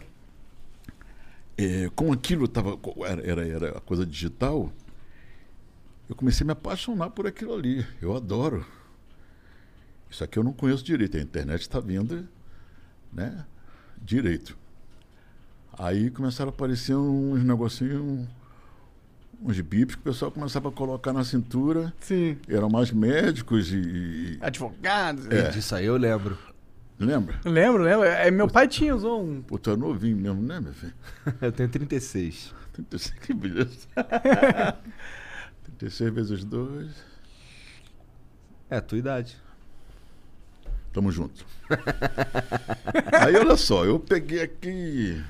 [1.59, 4.73] eh, como aquilo tava, era, era, era a coisa digital.
[6.09, 7.87] Eu comecei a me apaixonar por aquilo ali.
[8.01, 8.67] Eu adoro.
[10.11, 11.17] Isso aqui eu não conheço direito.
[11.17, 12.29] A internet está vindo,
[13.13, 13.47] né?
[14.01, 14.57] Direito.
[15.79, 18.27] Aí começaram a aparecer uns negocinhos,
[19.43, 22.37] uns bips que o pessoal começava a colocar na cintura Sim.
[22.49, 23.77] eram mais médicos e.
[23.77, 25.27] e- Advogados.
[25.31, 25.51] É.
[25.51, 26.37] Disso aí eu lembro.
[26.99, 27.41] lembra?
[27.45, 28.05] Lembro, lembro.
[28.05, 29.43] É, meu pai tinha, usou um.
[29.43, 30.95] Pô, tu é novinho mesmo, né, meu filho?
[31.41, 32.55] Eu tenho 36.
[32.75, 33.87] 36, que beleza.
[35.79, 36.91] 36 vezes 2.
[38.71, 39.37] É, tua idade.
[40.93, 41.45] Tamo junto.
[43.21, 45.23] Aí olha só, eu peguei aqui.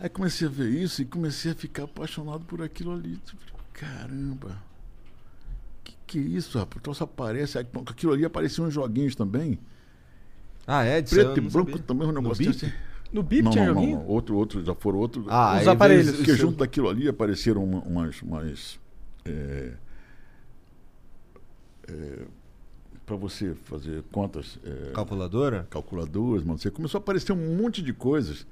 [0.00, 3.16] Aí comecei a ver isso e comecei a ficar apaixonado por aquilo ali.
[3.16, 3.42] Tipo,
[3.72, 4.60] Caramba!
[5.84, 6.78] Que que é isso, rapaz?
[6.80, 7.58] Então só aparece.
[7.58, 9.58] Aquilo ali apareciam uns joguinhos também.
[10.66, 10.98] Ah, é?
[10.98, 11.84] Eu Preto e branco sabia.
[11.86, 12.48] também, um bip?
[12.48, 12.72] assim.
[13.12, 13.96] No BIP não, tinha não, joguinho?
[14.00, 14.06] não.
[14.06, 15.24] Outro, outro, já foram outros.
[15.28, 16.16] Ah, Os aparelhos.
[16.16, 18.20] Porque isso- junto daquilo ali apareceram uma- umas.
[18.22, 18.78] umas
[19.24, 19.72] é,
[23.06, 25.66] para você fazer contas, é, Calculadora?
[25.70, 28.46] calculadoras, mano, você começou a aparecer um monte de coisas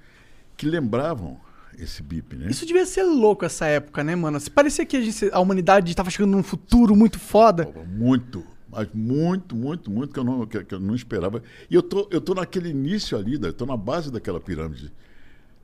[0.57, 1.39] que lembravam
[1.79, 2.49] esse bip, né?
[2.49, 4.41] Isso devia ser louco essa época, né, mano?
[4.41, 7.69] Se parecia que a, gente- a humanidade tava chegando num futuro muito foda.
[7.87, 11.43] Muito, mas muito, muito, muito que eu não, que, que eu não esperava.
[11.71, 14.91] E eu tô, eu tô naquele início ali, da- eu tô na base daquela pirâmide,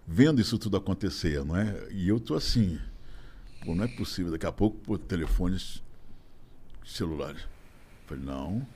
[0.07, 1.87] vendo isso tudo acontecer, não é?
[1.91, 2.79] E eu tô assim,
[3.65, 5.83] pô, não é possível, daqui a pouco, por telefones
[6.85, 7.41] celulares.
[8.07, 8.67] Falei, não,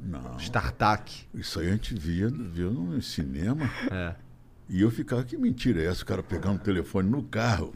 [0.00, 0.36] não.
[0.38, 1.24] StarTAC.
[1.34, 3.68] Isso aí a gente via, via no cinema.
[3.90, 4.14] É.
[4.70, 6.04] E eu ficava, que mentira é essa?
[6.04, 7.74] O cara pegando o telefone no carro.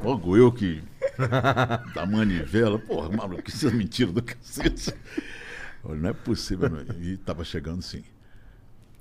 [0.00, 0.80] Logo eu que.
[1.92, 2.78] da manivela.
[2.78, 4.94] Porra, maluco, isso é mentira do cacete.
[5.82, 6.70] Olha, não é possível.
[6.70, 7.02] Não.
[7.02, 8.04] E tava chegando sim.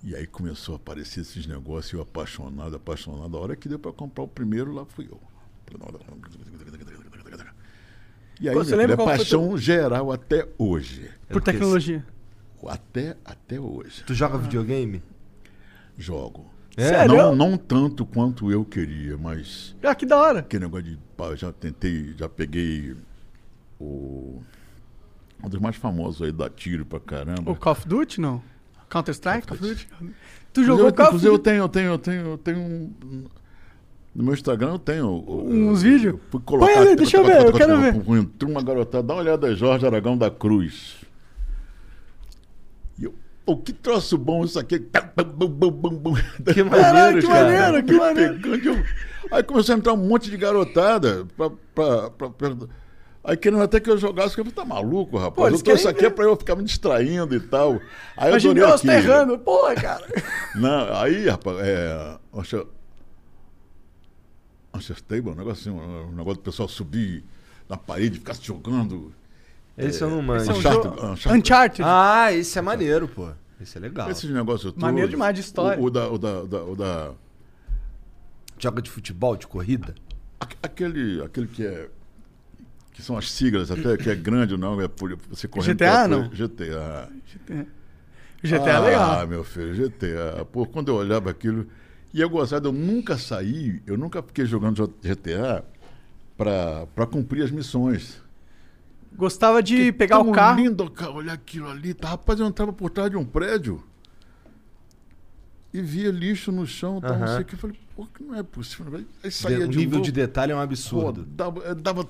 [0.04, 3.38] E aí começou a aparecer esses negócios, eu apaixonado, apaixonado.
[3.38, 5.22] A hora que deu para comprar o primeiro, lá fui eu.
[8.42, 11.12] E aí, Você lembra filho, é paixão geral até hoje.
[11.30, 12.04] Por tecnologia.
[12.66, 14.04] Até, até hoje.
[14.04, 15.04] Tu joga videogame?
[15.96, 16.49] Jogo.
[16.80, 16.88] É?
[16.90, 17.16] Sério?
[17.18, 20.40] Não, não tanto quanto eu queria, mas Ah, que da hora.
[20.40, 21.00] aquele negócio de.
[21.36, 22.96] já tentei, já peguei
[23.80, 24.42] o.
[25.44, 27.52] Um dos mais famosos aí, da tiro pra caramba.
[27.52, 28.42] O Call of Duty, não?
[28.90, 29.48] Counter-Strike?
[29.48, 29.88] Call of Duty.
[30.52, 31.44] Tu jogou eu- Call of inclusive, eu Duty?
[31.44, 32.60] tenho, eu tenho, eu tenho, eu tenho.
[32.60, 33.26] um-
[34.16, 35.24] No meu Instagram eu tenho.
[35.28, 36.14] Uns vídeos?
[36.16, 36.74] eu Fui colocar.
[36.74, 37.96] Põe ali, deixa eu ver, eu quero ver.
[38.18, 40.96] Entrou uma garotada, dá uma olhada aí, Jorge Aragão da Cruz.
[43.50, 44.80] Eu, pô, que troço bom isso aqui.
[44.80, 48.56] Que maneiro, que maneiro, que maneiro.
[48.70, 48.84] eu-
[49.32, 52.68] Aí começou a entrar um monte de garotada pra, pra, pra, pra-
[53.24, 55.52] Aí querendo até que eu jogasse, eu falei, tá maluco, rapaz?
[55.52, 56.16] Pô, eu querem aqui é ver.
[56.16, 57.80] pra eu ficar me distraindo e tal.
[58.16, 58.94] Aí eu Imagina adorei Deus aquilo.
[58.94, 59.40] terrando.
[59.40, 60.06] Porra, cara.
[60.56, 62.18] Não, aí, rapaz, é.
[62.34, 62.68] Acho.
[64.74, 67.24] Unstable, um negócio assim, um negócio do pessoal subir
[67.68, 69.12] na parede, ficar se jogando.
[69.88, 70.52] Esse eu não Esse é um manjo.
[70.52, 71.40] Uncharted, jogo- Uncharted.
[71.40, 71.82] Uncharted.
[71.86, 73.30] Ah, esse é maneiro, pô.
[73.62, 74.10] Esse é legal.
[74.10, 74.82] Esses negócios todos.
[74.82, 75.82] Maneiro demais de história.
[75.82, 76.10] O, o da.
[76.10, 77.12] O da, o da, o da-
[78.58, 79.96] Joga de futebol, de corrida?
[80.40, 81.90] aque- aquele, aquele que é.
[82.94, 84.80] Que são as siglas até, que é grande, não?
[84.82, 86.30] É por, você correndo GTA, pela- não?
[86.30, 87.10] GTA.
[88.42, 89.28] GTA é ah, legal.
[89.28, 90.46] meu filho, GTA.
[90.52, 91.68] Pô, quando eu olhava aquilo.
[92.14, 95.64] E eu gostava, eu nunca saí, eu nunca fiquei jogando GTA
[96.36, 98.22] pra, pra cumprir as missões.
[99.16, 100.60] Gostava de Que pegar o carro.
[100.62, 101.94] lindo, cara, olhar aquilo ali.
[101.94, 103.84] Tá, rapaz, eu entrava por trás de um prédio
[105.74, 107.34] e via lixo no chão, tal, não Aham.
[107.34, 107.54] sei o que.
[107.56, 109.04] Eu falei, pô, que não é possível.
[109.24, 111.26] Aí saía o de nível novo, de detalhe é um pô, absurdo.
[111.26, 112.08] dava, eh, dava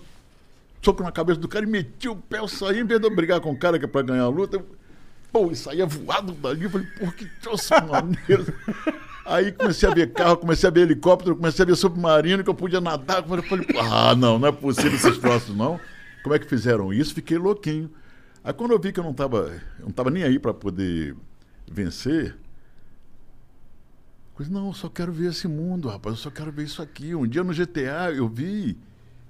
[0.82, 3.16] soco na cabeça do cara e metia o pé, eu saía, em vez de eu
[3.16, 4.66] brigar com o cara que é pra ganhar a luta, eu,
[5.32, 6.64] pô, e saía voado dali.
[6.66, 8.54] Eu falei, pô, que troço maneiro.
[9.26, 12.56] Aí comecei a ver carro, comecei a ver helicóptero, comecei a ver submarino que eu
[12.56, 13.18] podia nadar.
[13.20, 15.80] Eu falei, falei, ah, não, não é possível esses troços, não.
[16.30, 17.15] Como é que fizeram isso?
[17.15, 17.89] Fiquei louquinho.
[18.43, 21.15] Aí quando eu vi que eu não estava eu não tava nem aí para poder
[21.67, 22.38] vencer,
[24.36, 27.15] coisa, não, eu só quero ver esse mundo, rapaz, eu só quero ver isso aqui.
[27.15, 28.77] Um dia no GTA eu vi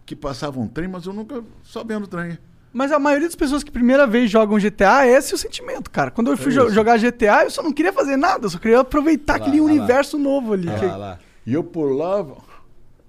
[0.05, 2.37] que passava um trem, mas eu nunca só vendo o trem.
[2.73, 6.11] Mas a maioria das pessoas que primeira vez jogam GTA é esse o sentimento, cara.
[6.11, 8.81] Quando eu fui jo- jogar GTA, eu só não queria fazer nada, eu só queria
[8.81, 9.71] aproveitar Lá, aquele lá, lá.
[9.73, 10.67] universo novo ali.
[10.67, 11.19] Olha que- lá, lá.
[11.45, 12.35] E eu pulava.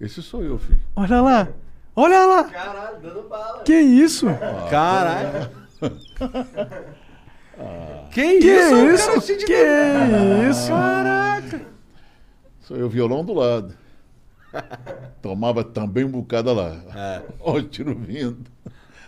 [0.01, 0.79] Esse sou eu, filho.
[0.95, 1.49] Olha lá.
[2.01, 2.45] Olha lá.
[2.45, 3.63] Caralho, dando bala.
[3.65, 4.27] Que isso?
[4.71, 5.51] Caralho.
[8.11, 8.77] Que Que isso?
[8.91, 9.07] isso?
[9.07, 10.69] cara, de Que isso?
[10.69, 11.61] Caraca.
[12.63, 13.75] Sou eu, violão do lado.
[15.23, 16.75] Tomava também um bocado lá.
[16.95, 17.23] É.
[17.41, 18.45] Olha o tiro vindo.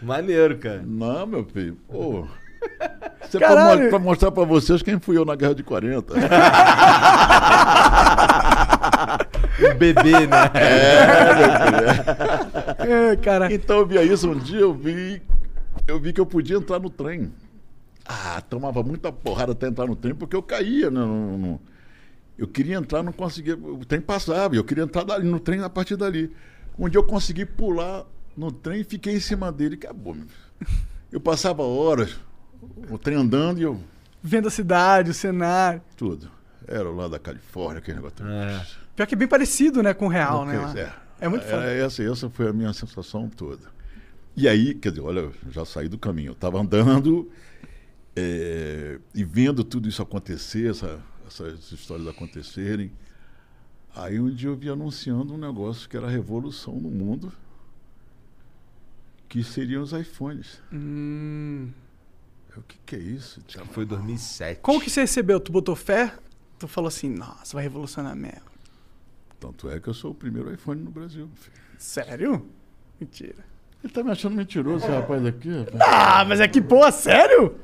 [0.00, 0.82] Maneiro, cara.
[0.84, 1.76] Não, meu filho.
[1.88, 2.26] Pô.
[3.26, 6.14] Isso é pra, mo- pra mostrar pra vocês quem fui eu na Guerra de 40.
[9.74, 10.50] Bebê, né?
[13.12, 13.52] É, cara.
[13.52, 15.22] Então eu via isso um dia, eu vi.
[15.86, 17.32] Eu vi que eu podia entrar no trem.
[18.04, 20.90] Ah, tomava muita porrada até entrar no trem, porque eu caía.
[20.90, 21.60] né, no- no-
[22.38, 23.56] eu queria entrar, não conseguia.
[23.56, 26.34] O trem passava, eu queria entrar dali, no trem a partir dali.
[26.78, 28.04] Um dia eu consegui pular
[28.36, 29.74] no trem e fiquei em cima dele.
[29.76, 30.26] Acabou, meu.
[30.26, 30.82] filho.
[31.10, 32.16] Eu passava horas,
[32.90, 33.78] o trem andando e eu.
[34.22, 35.82] Vendo a cidade, o cenário.
[35.96, 36.30] Tudo.
[36.66, 38.24] Era lá da Califórnia, aquele negócio.
[38.26, 38.64] É.
[38.96, 40.58] Pior que é bem parecido, né, com o real, né?
[40.58, 40.78] Lá.
[40.78, 40.92] É.
[41.20, 41.62] É muito foda.
[41.62, 43.70] Era essa, essa foi a minha sensação toda.
[44.36, 46.30] E aí, quer dizer, olha, eu já saí do caminho.
[46.30, 47.30] Eu estava andando
[48.16, 52.90] é, e vendo tudo isso acontecer, essa- essas histórias acontecerem.
[53.94, 57.32] Aí um dia eu vi anunciando um negócio que era a revolução no mundo,
[59.28, 60.60] que seriam os iPhones.
[60.72, 61.70] Hum.
[62.54, 63.40] Eu, O que, que é isso?
[63.48, 64.60] Acho que foi 2007.
[64.60, 65.40] Como que você recebeu?
[65.40, 66.14] Tu botou fé?
[66.58, 68.51] Tu falou assim, nossa, vai revolucionar mesmo.
[69.42, 71.28] Tanto é que eu sou o primeiro iPhone no Brasil.
[71.34, 71.56] filho.
[71.76, 72.46] Sério?
[73.00, 73.34] Mentira.
[73.82, 75.48] Ele tá me achando mentiroso, esse rapaz aqui.
[75.50, 75.80] rapaz.
[75.80, 77.56] Ah, mas é que, pô, sério?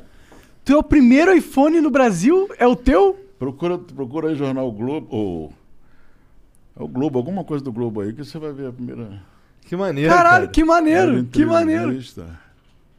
[0.64, 2.48] Tu é o primeiro iPhone no Brasil?
[2.58, 3.14] É o teu?
[3.38, 5.52] Procura, procura aí Jornal Globo, ou.
[6.76, 9.22] É o Globo, alguma coisa do Globo aí, que você vai ver a primeira.
[9.60, 10.48] Que maneiro, Caralho, cara.
[10.48, 11.92] que maneiro, que maneiro.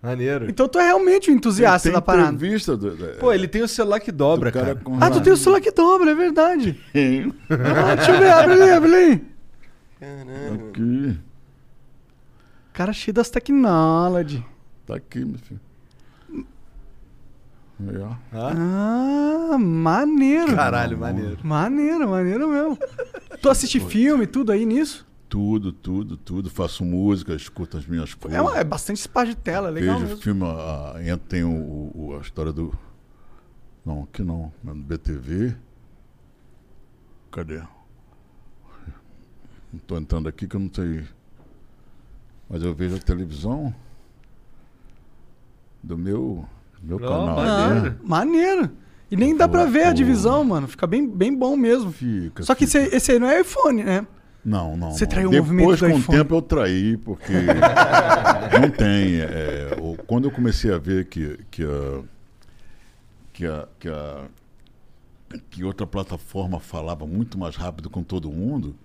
[0.02, 0.50] Maneiro.
[0.50, 2.32] Então tu é realmente um entusiasta da parada.
[2.34, 4.97] entrevista do, do- Pô, ele tem o celular que dobra, do cara cara.
[5.02, 6.80] Ah, tu tem o celular que dobra, é verdade.
[7.50, 9.24] Ah, deixa eu ver, abre ali, abre ali.
[10.00, 10.70] Caramba.
[10.70, 11.20] Aqui.
[12.72, 14.45] Cara cheio das technology.
[14.88, 15.60] Tá aqui, meu filho.
[18.02, 18.14] Ó.
[18.34, 20.56] Ah, maneiro.
[20.56, 21.38] Caralho, maneiro.
[21.43, 22.78] Maneiro, maneiro mesmo.
[23.41, 25.06] Tu assiste filme, tudo aí nisso?
[25.30, 26.49] Tudo, tudo, tudo.
[26.49, 28.38] Faço música, escuto as minhas coisas.
[28.38, 30.21] É, uma- é bastante espaço de tela, legal Vejo mesmo.
[30.23, 32.73] filme, a, a, entra- tem o, o- a história do.
[33.86, 35.55] Não, aqui não, no BTV.
[37.32, 37.61] Cadê?
[39.71, 41.03] Não tô entrando aqui que eu não sei.
[42.49, 43.73] Mas eu vejo a televisão
[45.84, 46.43] do meu,
[46.82, 47.36] meu canal.
[47.36, 47.82] maneiro.
[47.91, 47.95] né?
[47.99, 48.71] Ah, maneiro.
[49.11, 50.67] E nem dá pra ver a divisão, mano.
[50.67, 51.91] Fica bem, bem bom mesmo.
[51.91, 52.41] Fica.
[52.43, 52.80] Só que fica.
[52.80, 54.07] esse, esse aí não é iPhone, né?
[54.44, 54.92] Não, não.
[54.92, 56.18] Você traiu o Depois, movimento do com o iPhone.
[56.18, 57.34] tempo, eu traí, porque
[58.62, 59.20] não tem.
[59.20, 62.02] é, o- quando eu comecei a ver que, que, a,
[63.34, 64.26] que, a, que, a,
[65.50, 68.76] que outra plataforma falava muito mais rápido com todo mundo,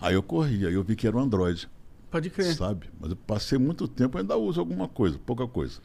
[0.00, 1.68] aí eu corri, aí eu vi que era o Android,
[2.10, 2.54] Pode crer.
[2.54, 2.88] sabe?
[3.00, 5.80] Mas eu passei muito tempo, ainda uso alguma coisa, pouca coisa.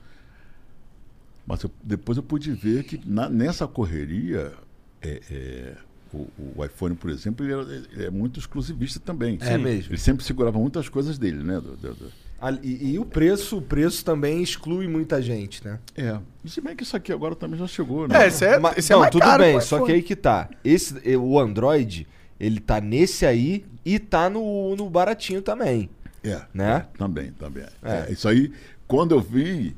[1.45, 4.53] Mas eu- depois eu pude ver que na- nessa correria,
[5.01, 5.75] é, é,
[6.13, 9.37] o, o iPhone, por exemplo, ele, era- ele é muito exclusivista também.
[9.41, 9.91] É mesmo.
[9.91, 11.55] Ele sempre segurava muitas coisas dele, né?
[11.59, 15.79] do- do- do- Ah, E, e o preço, o preço também exclui muita gente, né?
[15.95, 16.19] É.
[16.43, 18.23] E se bem que isso aqui agora também já chegou, né?
[18.23, 20.15] É, esse é, Mas- esse é não, mais tudo caro bem, só que aí que
[20.15, 20.49] tá.
[20.63, 22.05] Esse, o Android,
[22.39, 25.89] ele tá nesse aí e tá no, no baratinho também.
[26.21, 26.85] É, Né?
[26.93, 27.63] é, também, também.
[27.81, 28.07] É.
[28.09, 28.51] É, isso aí,
[28.87, 29.73] quando eu vi,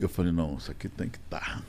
[0.00, 1.62] eu falei, não, isso aqui tem que estar.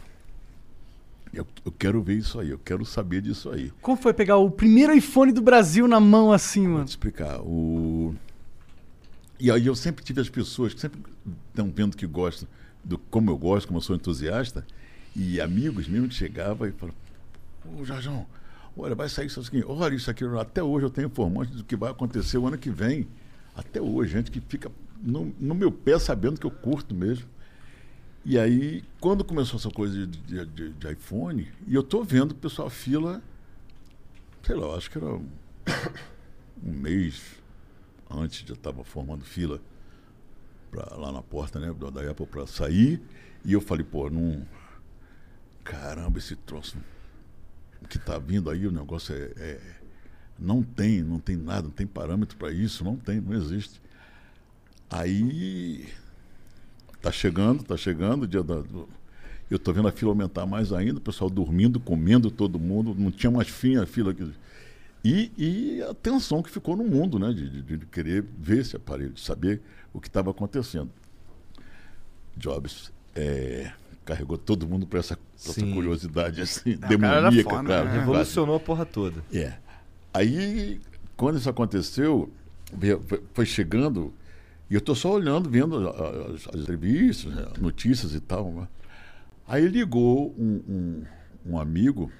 [1.33, 3.71] Eu, eu quero ver isso aí, eu quero saber disso aí.
[3.81, 6.85] Como foi pegar o primeiro iPhone do Brasil na mão assim, Vou mano?
[6.85, 7.39] te explicar.
[7.41, 8.13] O...
[9.39, 11.01] E aí eu sempre tive as pessoas que sempre
[11.49, 12.47] estão vendo que gostam
[12.83, 14.65] do como eu gosto, como eu sou entusiasta,
[15.15, 16.99] e amigos mesmo que chegavam e falavam,
[17.79, 18.27] ô Jarjão,
[18.77, 21.75] olha, vai sair isso aqui, olha isso aqui, até hoje eu tenho informante do que
[21.75, 23.07] vai acontecer o ano que vem.
[23.55, 24.71] Até hoje, gente que fica
[25.01, 27.25] no, no meu pé sabendo que eu curto mesmo.
[28.25, 32.31] E aí, quando começou essa coisa de, de- de- de iPhone, e eu tô vendo
[32.31, 33.21] o pessoal fila,
[34.43, 35.27] sei lá, acho que era um,
[36.63, 37.21] um mês
[38.09, 39.59] antes já estava formando fila
[40.71, 43.01] pra, lá na porta né, da Apple para sair.
[43.43, 44.45] E eu falei, pô, não.
[45.63, 46.77] Caramba, esse troço
[47.89, 49.31] que tá vindo aí, o negócio é.
[49.37, 49.75] é-
[50.39, 53.79] não tem, não tem nada, não tem parâmetro para isso, não tem, não existe.
[54.89, 55.87] Aí
[57.03, 58.55] tá chegando, tá chegando o dia da.
[58.61, 58.89] do-
[59.51, 63.11] eu tô vendo a fila aumentar mais ainda, o pessoal dormindo, comendo todo mundo, não
[63.11, 64.11] tinha mais fim a fila.
[64.11, 64.27] Que,
[65.03, 67.31] e, e a tensão que ficou no mundo, né?
[67.31, 69.61] De, de- de querer ver esse aparelho, de saber
[69.93, 70.89] o que estava acontecendo.
[72.35, 73.71] Jobs é,
[74.05, 77.85] carregou todo mundo para essa, essa curiosidade assim, cara era demoníaca, foda, cara.
[77.85, 77.99] né?
[77.99, 79.23] Revolucionou a porra toda.
[79.31, 79.53] É.
[80.13, 80.79] Aí,
[81.15, 82.31] quando isso aconteceu,
[83.33, 84.11] foi chegando,
[84.73, 88.51] e eu tô só olhando, vendo as, as entrevistas, né, notícias e tal.
[88.51, 88.67] né?
[89.47, 91.03] Aí ligou um, um,
[91.51, 92.11] um amigo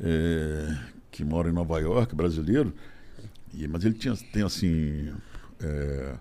[0.00, 0.76] é,
[1.12, 2.74] que mora em Nova York, brasileiro,
[3.54, 5.14] e, mas ele tinha, tem assim.
[5.60, 6.16] é,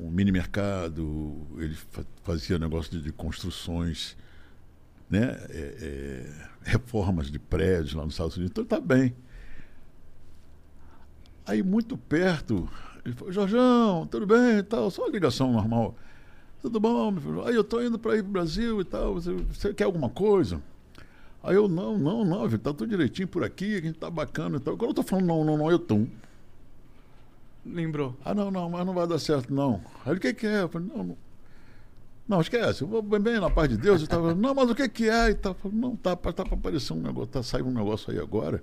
[0.00, 4.16] um mini mercado, ele fa- fazia negócio de, de construções
[5.10, 5.76] né, é,
[6.30, 9.14] é, reformas de prédios lá nos Estados Unidos, então está bem.
[11.44, 12.66] Aí muito perto,
[13.04, 15.94] ele falou, Jorjão, tudo bem e tal, só uma ligação normal.
[16.60, 17.44] Tudo bom, meu filho?
[17.44, 20.08] Aí eu estou indo para ir para o Brasil e tal, você, você quer alguma
[20.08, 20.62] coisa?
[21.42, 24.58] Aí eu, não, não, não, filho, tá tudo direitinho por aqui, a gente tá bacana
[24.58, 24.76] e tal.
[24.76, 26.06] Quando eu tô falando não, não, não, eu tô.
[27.66, 28.16] Lembrou.
[28.24, 29.80] Ah, não, não, mas não vai dar certo, não.
[30.04, 30.62] Aí ele, o que, que é?
[30.62, 31.16] Eu falei, não, não.
[32.28, 34.00] Não, esquece, eu vou bem, bem na paz de Deus.
[34.00, 35.30] Eu tava, não, mas o que, que é?
[35.30, 35.52] E tal.
[35.52, 38.62] Eu falei, não, tá, tá para aparecer um negócio, tá saindo um negócio aí agora.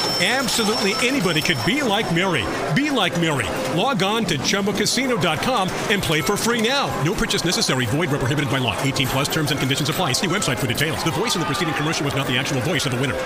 [0.21, 2.45] Absolutely anybody could be like Mary.
[2.75, 3.49] Be like Mary.
[3.75, 6.85] Log on to ChumbaCasino.com and play for free now.
[7.03, 7.87] No purchase necessary.
[7.87, 8.79] Void where prohibited by law.
[8.83, 10.11] 18 plus terms and conditions apply.
[10.11, 11.03] See website for details.
[11.03, 13.17] The voice in the preceding commercial was not the actual voice of the winner.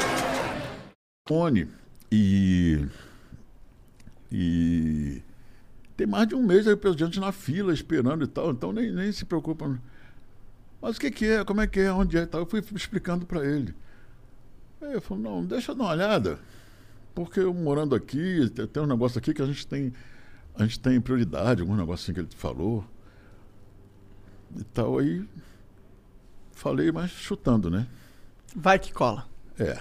[1.27, 1.67] telefone
[2.11, 2.87] e.
[4.31, 5.21] E.
[5.97, 9.11] Tem mais de um mês aí gente na fila esperando e tal, então nem, nem
[9.11, 9.79] se preocupa.
[10.81, 11.43] Mas o que, que é?
[11.43, 11.91] Como é que é?
[11.91, 12.27] Onde é?
[12.31, 13.73] Eu fui explicando para ele.
[14.81, 16.39] Aí ele falou: não, deixa eu dar uma olhada,
[17.15, 19.91] porque eu morando aqui, tem, um negócio aqui que a gente tem.
[20.53, 22.83] A gente tem prioridade, algum negócio assim que ele falou.
[24.57, 25.27] E tal, aí.
[26.51, 27.87] Falei, mas chutando, né?
[28.55, 29.27] Vai que cola.
[29.59, 29.77] É,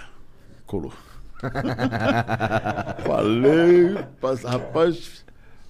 [0.65, 0.93] colou.
[3.05, 5.25] Falei, pas- rapaz,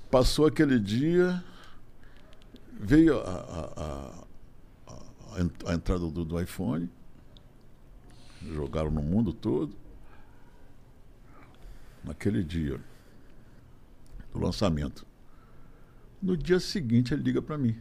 [0.10, 1.44] passou aquele dia,
[2.80, 4.24] veio a, a-
[5.38, 6.90] a- a entrada do, do iPhone,
[8.42, 9.76] jogaram no mundo todo.
[12.06, 12.80] Naquele dia
[14.34, 15.06] do lançamento.
[16.22, 17.76] No dia seguinte ele liga para mim.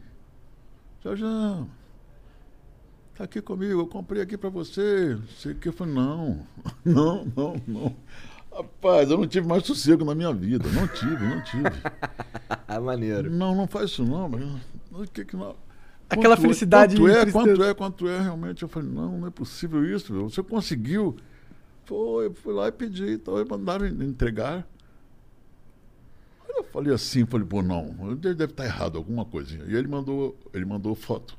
[1.02, 1.68] Jorjão,
[3.14, 5.16] tá aqui comigo, eu comprei aqui para você.
[5.20, 5.68] Não sei o que.
[5.68, 6.46] Eu falei, não,
[6.84, 7.96] não, não, não.
[8.52, 10.68] Rapaz, eu não tive mais sossego na minha vida.
[10.70, 11.64] Não tive, não tive.
[12.68, 13.30] Ah, maneiro.
[13.30, 14.42] Não, não faz isso não, mas
[14.92, 15.56] o que que não.
[16.08, 17.32] Aquela Quanto é- felicidade Quanto e é, tristeza.
[17.46, 18.62] quanto é, quanto é, realmente.
[18.62, 20.12] Eu falei, não, não é possível isso.
[20.12, 20.28] meu.
[20.30, 21.16] Você conseguiu.
[21.86, 24.66] Foi, eu fui lá e pedi, então eles mandaram en- entregar.
[26.44, 29.64] Aí eu falei assim, falei, pô, não, ele deve estar errado alguma coisinha.
[29.66, 31.36] E ele mandou, ele mandou foto.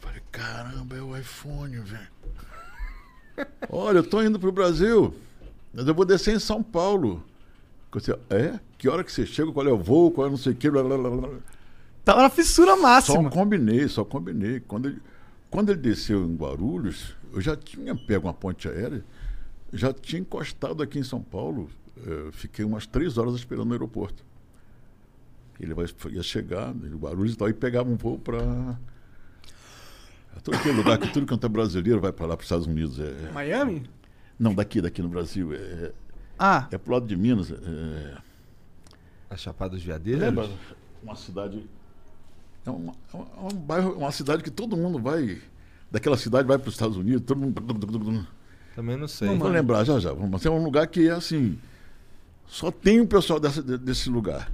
[0.00, 2.08] Falei, caramba, é o iPhone, velho.
[3.68, 5.14] Olha, eu tô indo pro Brasil,
[5.72, 7.24] mas eu vou descer em São Paulo.
[7.92, 8.58] Você, é?
[8.76, 9.52] Que hora que você chega?
[9.52, 10.10] Qual é o voo?
[10.10, 10.68] Qual é não sei o que?
[10.68, 11.28] Blá, blá, blá, blá.
[12.04, 13.30] Tava na fissura Só máxima.
[13.30, 14.60] combinei, só combinei.
[14.60, 15.00] Quando ele,
[15.48, 19.04] quando ele desceu em Guarulhos, eu já tinha pego uma ponte aérea,
[19.72, 21.68] já tinha encostado aqui em São Paulo.
[21.96, 24.24] eh, fiquei umas três horas esperando no aeroporto.
[25.60, 28.76] Ele vai, ia chegar em Guarulhos e tal, e pegava um voo para.
[30.42, 32.98] Todo aquele lugar que tudo quanto é brasileiro vai para lá, para os Estados Unidos.
[32.98, 33.88] É, é- Miami?
[34.38, 35.54] não, daqui, daqui no Brasil.
[35.54, 35.92] É,
[36.38, 37.50] Ah, é pro lado de Minas.
[37.52, 38.16] É,
[39.30, 40.22] A Chapada dos Veadeiros?
[40.22, 40.50] Lembra?
[41.02, 41.64] Uma cidade.
[42.66, 45.40] É, uma, é um- é um bairro, uma cidade que todo mundo vai.
[45.94, 48.26] Daquela cidade vai para os Estados Unidos, todo mundo.
[48.74, 49.28] Também não sei.
[49.28, 50.12] Não vou lembrar já já.
[50.12, 51.56] Mas é um lugar que é assim.
[52.48, 54.50] Só tem o pessoal dessa, de- desse lugar.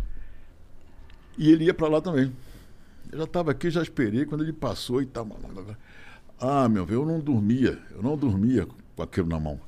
[1.38, 2.30] E ele ia para lá também.
[3.10, 4.26] Eu já estava aqui, já esperei.
[4.26, 5.26] Quando ele passou e tal.
[6.38, 7.78] Ah, meu velho, eu não dormia.
[7.90, 9.58] Eu não dormia com aquilo na mão.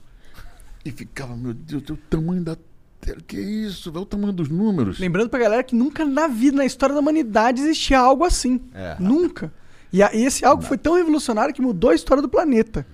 [0.84, 2.54] E ficava, meu Deus, o tamanho da
[3.00, 3.20] tela.
[3.26, 4.02] Que isso, velho?
[4.02, 4.98] O tamanho dos números.
[4.98, 8.60] lembrando pra galera que nunca na vida, na história da humanidade, existia algo assim.
[8.74, 8.94] É.
[9.00, 9.50] Nunca.
[9.92, 12.86] E, a- e esse algo foi tão revolucionário que mudou a história do planeta.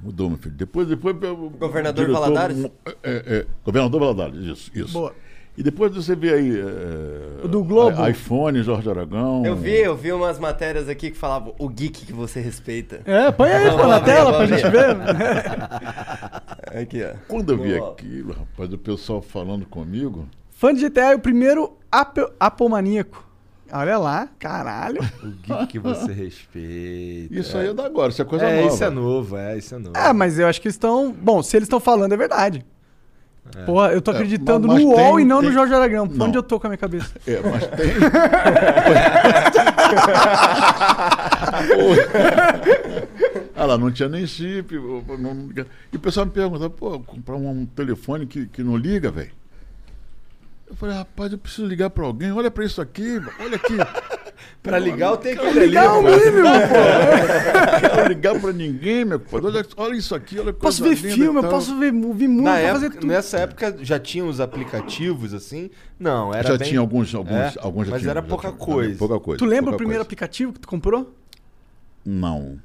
[0.00, 0.54] Mudou, meu filho.
[0.54, 2.64] Depois, depois o Governador diretor- Valadares?
[3.02, 4.92] É, é, governador Valadares, isso, isso.
[4.92, 5.12] Boa.
[5.56, 6.56] E depois você vê aí.
[6.60, 8.08] é, O do Globo.
[8.08, 9.44] iPhone, Jorge Aragão.
[9.44, 13.00] Eu vi, eu vi umas matérias aqui que falavam o geek que você respeita.
[13.04, 14.96] É, põe aí pô, na tela pra gente ver.
[16.80, 17.14] Aqui, ó.
[17.26, 17.90] Quando eu vi Boa.
[17.92, 20.28] aquilo, rapaz, o pessoal falando comigo.
[20.50, 23.26] Fã de GTA é o primeiro apo- apomaníaco.
[23.72, 25.00] Olha lá, caralho.
[25.22, 27.34] O geek que você respeita.
[27.34, 28.74] Isso aí é da agora, isso é coisa é, nova.
[28.74, 29.96] isso é novo, é, isso é novo.
[29.96, 31.12] É, mas eu acho que eles estão.
[31.12, 32.64] Bom, se eles estão falando, é verdade.
[33.64, 36.04] Pô, eu tô acreditando mas- mas no UOL tem- e não no tem- Jorge Aragão.
[36.04, 36.26] Não.
[36.26, 37.10] Onde eu tô com a minha cabeça?
[37.26, 37.88] É, mas tem.
[43.56, 44.74] ah lá, não tinha nem chip.
[44.74, 45.48] não-
[45.92, 49.30] E o pessoal me pergunta, pô, comprar um telefone que, que não liga, velho.
[50.68, 52.30] Eu falei, rapaz, eu preciso ligar pra alguém.
[52.32, 53.74] Olha pra isso aqui, olha aqui.
[54.62, 55.66] Pra ligar, eu tenho ali.
[55.66, 56.10] Ligar o pô.
[56.10, 59.40] mínimo, Não quero ligar pra ninguém, meu pai.
[59.42, 62.62] Olha, olha isso aqui, olha que Posso ver linda filme, eu posso ver, ouvir música,
[62.62, 63.06] Na fazer tudo.
[63.06, 65.70] nessa época já tinha os aplicativos assim?
[65.98, 66.68] Não, era Já bem...
[66.68, 68.58] tinha alguns, alguns, É, alguns já mas tinham, era já pouca tinha.
[68.58, 68.98] coisa.
[68.98, 69.38] Pouca coisa.
[69.38, 70.06] Tu lembra pouca o primeiro coisa.
[70.06, 71.14] aplicativo que tu comprou?
[72.04, 72.58] Não.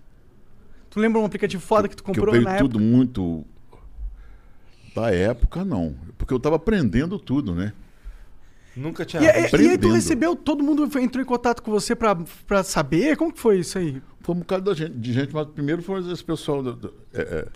[0.92, 2.92] Tu lembra um aplicativo foda que tu que eu comprou veio na tudo época?
[2.98, 3.46] muito
[4.96, 7.74] da época não porque eu estava aprendendo tudo né
[8.76, 11.70] Nunca tinha E, e- e aí tu recebeu, todo mundo foi- entrou em contato com
[11.72, 12.16] você pra,
[12.48, 13.16] pra saber?
[13.18, 14.02] Como que foi isso aí?
[14.22, 17.22] foi um bocado da gente, de gente mas primeiro foi esse pessoal do, do- é,
[17.22, 17.48] é,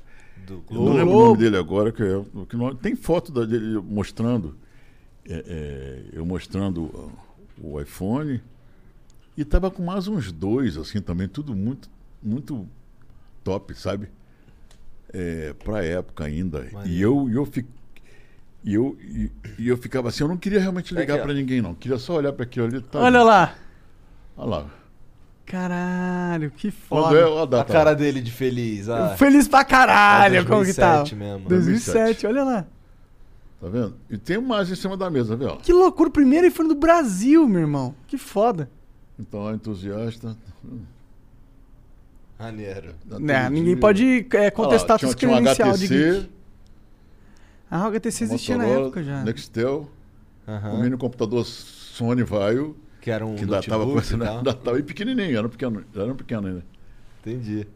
[0.46, 0.90] do eu Globo.
[0.90, 4.54] não lembro o nome dele agora que, é, que não- tem foto dele mostrando
[5.26, 7.12] é, é, eu mostrando
[7.62, 8.42] o iPhone
[9.38, 11.90] e tava com mais uns dois assim também tudo muito
[12.22, 12.68] muito
[13.46, 14.10] top sabe
[15.14, 17.66] é, para época ainda e eu e eu fiquei
[18.68, 21.74] e eu, e, e eu ficava assim, eu não queria realmente ligar para ninguém, não.
[21.74, 22.82] Queria só olhar para aquilo ali.
[22.82, 23.56] Tá Olha lá.
[24.36, 24.66] Olha lá.
[25.46, 27.18] Caralho, que foda.
[27.18, 28.90] é a A cara dele de feliz.
[28.90, 30.98] Ah, Feliz pra caralho, É como que tá?
[30.98, 31.48] 2007 mesmo.
[31.48, 32.66] 2007, olha lá.
[33.62, 33.96] Tá vendo?
[34.10, 35.56] E tem mais em cima da mesa, viu?
[35.56, 37.96] Que loucura, o primeiro iPhone do Brasil, meu irmão.
[38.06, 38.70] Que foda.
[39.18, 40.36] Então, entusiasta.
[42.38, 42.96] Maneiro.
[43.06, 46.37] Né, ninguém pode é, contestar Olha lá, suas um credencial de geek.
[47.70, 49.24] Ah, o HTC existia na época já.
[49.24, 49.90] Nextel,
[50.48, 50.74] Aham.
[50.74, 54.20] um mini computador Sony Vaio, Que era um que ainda tava, com notebook essa, e
[54.20, 54.38] tal.
[54.38, 56.66] ainda tava bem pequenininho, era um pequeno, era um pequeno ainda.
[57.22, 57.68] Entendi.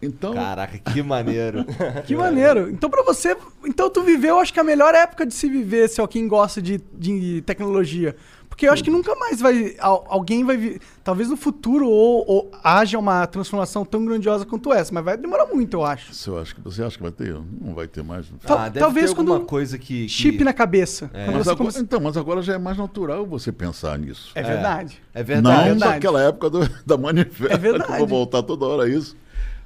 [0.00, 1.64] Então, Caraca, que maneiro.
[2.06, 2.70] Que maneiro.
[2.70, 3.36] Então, pra você.
[3.64, 6.80] Então, tu viveu, acho que a melhor época de se viver, se alguém gosta de,
[6.94, 8.14] de tecnologia.
[8.58, 9.76] Porque eu acho que nunca mais vai.
[9.78, 10.80] al- Alguém vai.
[11.04, 15.46] Talvez no futuro ou, ou haja uma transformação tão grandiosa quanto essa, mas vai demorar
[15.46, 16.12] muito, eu acho.
[16.12, 17.32] você acha, que- você acha que vai ter?
[17.60, 18.26] Não vai ter mais.
[18.44, 20.02] Tal- ah, deve talvez alguma quando- coisa que...
[20.06, 21.06] que- Chip na cabeça.
[21.06, 24.32] Quando Mas agora, começa- Então, mas agora já é mais natural você pensar nisso.
[24.34, 25.00] É verdade.
[25.14, 25.64] É Não verdade.
[25.68, 25.92] verdade.
[25.94, 27.54] naquela época do, da manifesta.
[27.54, 27.86] É verdade.
[27.86, 29.16] que eu vou voltar toda hora a isso.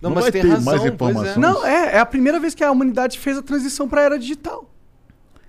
[0.03, 0.89] Não, Não, mas vai tem ter razão, mais é.
[0.89, 1.37] informações.
[1.39, 4.69] Não, é, é a primeira vez que a humanidade fez a transição pra era digital.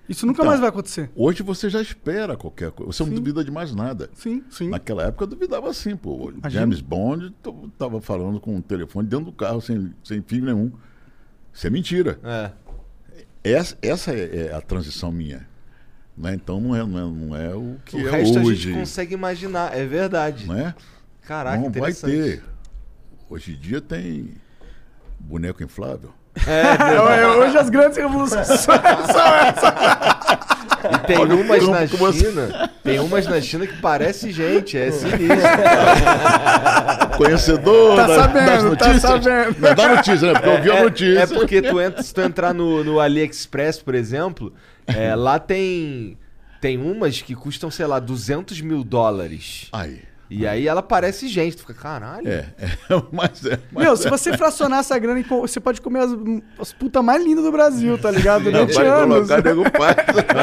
[0.07, 1.09] Isso nunca Então, mais vai acontecer.
[1.15, 2.91] Hoje você já espera qualquer coisa.
[2.91, 4.09] Você não duvida de mais nada.
[4.13, 4.69] Sim, sim.
[4.69, 6.29] Naquela época eu duvidava assim, pô.
[6.31, 6.49] Imagina.
[6.49, 10.71] James Bond t- tava falando com o telefone dentro do carro sem, sem fio nenhum.
[11.53, 12.19] Isso é mentira.
[12.23, 12.51] É.
[13.43, 15.47] Essa, essa é, é a transição minha.
[16.17, 16.33] Né?
[16.35, 18.55] Então não é, não, é, não é o que o é resto a hoje.
[18.63, 20.45] gente consegue imaginar, é verdade.
[20.45, 20.75] Não é?
[21.21, 22.43] Caraca, não vai ter.
[23.29, 24.33] Hoje em dia tem
[25.19, 26.13] boneco inflável.
[26.47, 29.73] É, Hoje as grandes revoluções são essas.
[30.91, 34.91] E tem umas como- na você- China, tem umas na China que parece gente, é
[34.91, 35.27] sinistro.
[37.17, 39.01] Conhecedor Tá das, sabendo, das tá notícias.
[39.01, 39.55] sabendo.
[39.59, 40.33] Não dá notícia, né?
[40.33, 41.19] Porque eu vi a É- notícia.
[41.19, 44.53] É porque tu entra, se tu entrar no, no AliExpress, por exemplo,
[44.87, 46.17] é, lá tem,
[46.59, 49.67] tem umas que custam, sei lá, 200 mil dólares.
[49.71, 50.01] Aí.
[50.29, 52.27] E aí ela parece gente, tu fica, caralho.
[52.27, 52.69] É, é,
[53.11, 53.59] mas é.
[53.71, 56.11] Mas Meu, se você fracionar essa grana, e você pode comer as,
[56.59, 58.45] as putas mais lindas do Brasil, tá ligado?
[58.45, 59.27] Não, Durante vai anos.
[59.27, 59.95] colocar nego faz.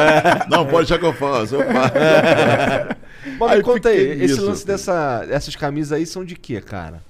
[0.48, 1.56] Não, pode deixar que eu faço.
[1.56, 1.94] Eu faço.
[3.38, 7.02] Mas me conta aí, esse nisso, lance dessa, essas camisas aí são de quê, cara?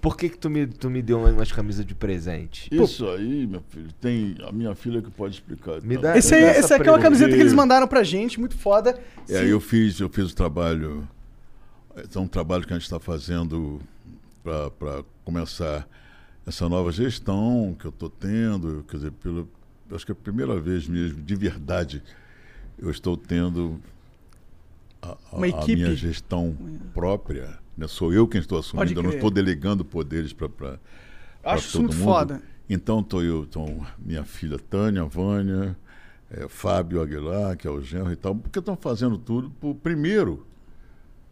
[0.00, 2.68] Por que que tu me, tu me deu umas camisas de presente?
[2.72, 5.80] Isso aí, meu filho, tem a minha filha que pode explicar.
[5.82, 8.40] Me Então, dá- Esse, aí, Essa aqui é uma camiseta que eles mandaram pra gente,
[8.40, 8.98] muito foda.
[9.28, 9.46] É, Sim.
[9.46, 11.06] eu fiz, eu fiz o trabalho.
[11.96, 13.80] É um trabalho que a gente está fazendo
[14.42, 15.86] para começar
[16.46, 18.84] essa nova gestão que eu estou tendo.
[18.88, 19.48] Quer dizer, pelo,
[19.90, 22.02] acho que é a primeira vez mesmo, de verdade,
[22.78, 23.78] eu estou tendo
[25.00, 25.16] a, a-
[25.62, 26.56] a minha gestão
[26.94, 27.58] própria.
[27.76, 27.86] Né?
[27.88, 30.78] Sou eu quem estou assumindo, eu não estou delegando poderes para
[31.44, 32.04] Acho isso todo muito mundo.
[32.04, 32.42] foda.
[32.68, 33.66] Então estou eu, tô
[33.98, 35.76] minha filha Tânia, Vânia,
[36.30, 39.50] eh, Fábio Aguilar, que é o genro e tal, porque estão fazendo tudo.
[39.60, 40.46] Por, primeiro,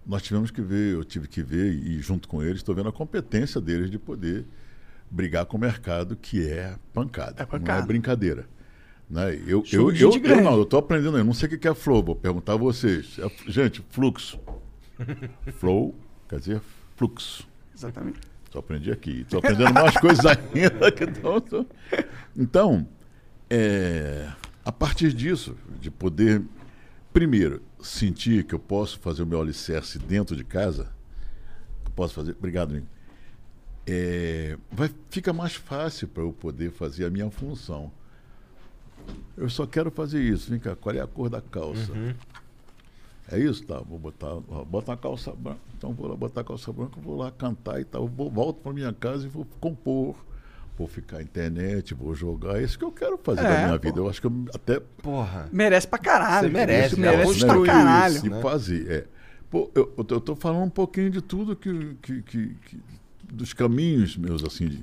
[0.07, 2.93] nós tivemos que ver, eu tive que ver, e junto com eles, estou vendo a
[2.93, 4.45] competência deles de poder
[5.11, 7.79] brigar com o mercado, que é pancada, É pancada.
[7.79, 8.47] não é brincadeira.
[9.09, 9.35] Né?
[9.47, 10.43] Eu, Show eu, eu, eu grande.
[10.43, 13.19] não, eu estou aprendendo, eu não sei o que é flow, vou perguntar a vocês.
[13.19, 14.39] É, gente, fluxo.
[15.59, 15.95] flow
[16.29, 16.61] quer dizer
[16.97, 17.47] fluxo.
[17.75, 18.21] Exatamente.
[18.53, 19.23] Só aprendi aqui.
[19.23, 20.93] Estou aprendendo mais coisas ainda.
[20.93, 21.67] que Então, tô-
[22.37, 22.87] então
[23.49, 24.29] é,
[24.65, 26.43] a partir disso, de poder,
[27.13, 30.89] primeiro, sentir que eu posso fazer o meu alicerce dentro de casa,
[31.85, 32.33] eu posso fazer.
[32.33, 32.87] Obrigado, Nico.
[33.87, 37.91] É, vai, fica mais fácil para eu poder fazer a minha função.
[39.37, 40.51] Eu só quero fazer isso.
[40.51, 41.93] Vem cá, qual é a cor da calça?
[43.33, 43.65] É isso?
[43.65, 44.35] Tá, vou botar.
[44.49, 45.61] ó, Bota uma calça branca.
[45.77, 48.07] Então vou lá botar a calça branca, vou lá cantar e tal.
[48.07, 50.17] Vou, volto para minha casa e vou compor.
[50.81, 52.59] Vou ficar na internet, vou jogar.
[52.59, 53.87] É isso que eu quero fazer É, da minha pô.
[53.87, 54.01] vida.
[54.01, 55.47] Eu acho que eu até Porra.
[55.53, 56.49] Merece pra caralho.
[56.49, 57.11] Você merece, Isso né?
[57.11, 58.15] merece Construir pra caralho.
[58.17, 58.41] isso, e né?
[58.41, 58.91] fazer.
[58.91, 59.05] É.
[59.51, 62.81] Pô, eu, eu, tô, eu tô falando um pouquinho de tudo que, que, que- que-
[63.31, 64.83] dos caminhos meus, assim,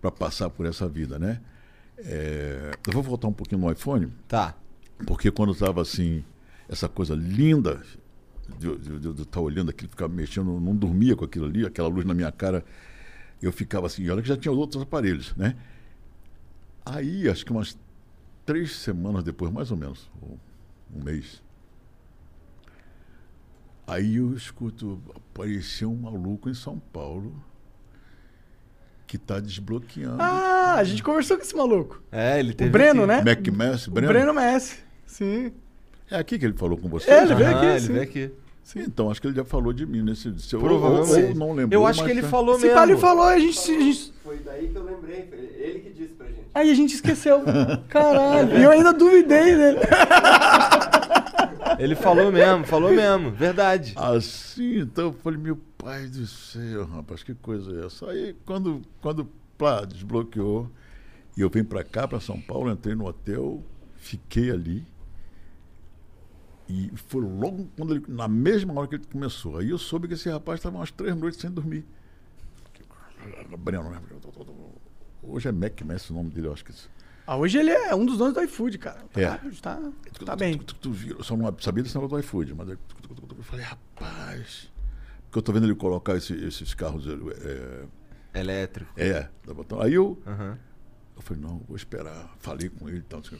[0.00, 1.40] para passar por essa vida, né?
[1.98, 4.54] É, eu vou voltar um pouquinho no iPhone, Tá.
[5.06, 6.24] porque quando estava assim,
[6.70, 7.82] essa coisa linda
[8.58, 12.04] de de eu estar olhando aquilo, ficar mexendo, não dormia com aquilo ali, aquela luz
[12.06, 12.64] na minha cara,
[13.44, 15.54] eu ficava assim, e olha que já tinha outros aparelhos, né?
[16.84, 17.78] Aí, acho que umas
[18.44, 20.38] três semanas depois, mais ou menos, ou
[20.94, 21.42] um mês,
[23.86, 27.34] aí eu escuto, apareceu um maluco em São Paulo
[29.06, 30.20] que está desbloqueando.
[30.20, 32.02] Ah, a gente conversou com esse maluco.
[32.10, 32.68] É, ele teve.
[32.68, 33.24] O Breno, aqui.
[33.24, 33.34] né?
[33.34, 34.12] Mac Messi, O Breno?
[34.12, 34.78] Breno Messi.
[35.06, 35.52] Sim.
[36.10, 37.10] É aqui que ele falou com você?
[37.10, 37.92] É, ele veio aqui, ele sim.
[37.92, 38.32] veio aqui.
[38.76, 40.36] Então, acho que ele já falou de mim nesse.
[40.38, 41.28] Se eu, Provavelmente.
[41.30, 41.82] ou não lembrou.
[41.82, 42.76] Eu acho que ele tá- falou Se mesmo.
[42.76, 44.12] pá, ele falou, a gente, a gente.
[44.24, 46.40] Foi daí que eu lembrei, foi ele que disse pra gente.
[46.54, 47.42] Aí a gente esqueceu.
[47.88, 48.58] Caralho.
[48.58, 49.78] E eu ainda duvidei dele.
[51.78, 53.30] Ele falou mesmo, falou mesmo.
[53.32, 53.92] Verdade.
[53.96, 58.10] Assim, então eu falei, meu pai do céu, rapaz, que coisa é essa?
[58.10, 59.28] Aí quando, quando
[59.58, 60.70] plá, desbloqueou,
[61.36, 63.62] e eu vim pra cá, pra São Paulo, entrei no hotel,
[63.96, 64.84] fiquei ali.
[66.68, 69.58] E foi logo quando ele, na mesma hora que ele começou.
[69.58, 71.84] Aí eu soube que esse rapaz estava umas três noites sem dormir.
[73.58, 74.00] Breno, né?
[75.22, 76.72] Hoje é Mac Messi o nome dele, eu acho que.
[77.26, 79.00] Ah, hoje ele é um dos donos do iFood, cara.
[79.12, 79.36] Tá, É.
[79.62, 79.80] tá,
[80.26, 80.58] tá bem.
[80.58, 81.10] Tu, tu, tu?
[81.10, 82.78] Eu só não sabia desse negócio do iFood, mas eu,
[83.36, 84.70] eu falei, rapaz.
[85.24, 87.06] Porque eu tô vendo ele colocar esse- esses carros.
[87.06, 88.92] É, Elétrico.
[88.96, 89.80] é da botão.
[89.80, 90.58] Aí eu, Aham.
[91.16, 92.34] eu falei, não, vou esperar.
[92.38, 93.20] Falei com ele e tal.
[93.20, 93.38] assim,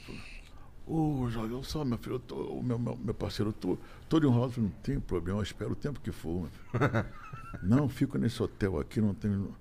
[0.86, 3.78] Ô, Jorge, olha só, meu filho, tô, o meu, meu, meu parceiro, eu tô,
[4.08, 6.42] tô de um rosto, não tem problema, eu espero o tempo que for.
[6.42, 7.06] meu filho.
[7.62, 9.54] não, fico nesse hotel aqui, não tenho.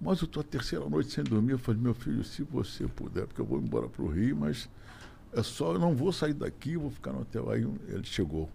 [0.00, 1.52] Mas eu tô a terceira noite sem dormir.
[1.52, 4.68] Eu falei, meu filho, se você puder, porque eu vou embora pro Rio, mas
[5.32, 7.50] é só, eu não vou sair daqui, vou ficar no hotel.
[7.50, 8.48] Aí ele chegou.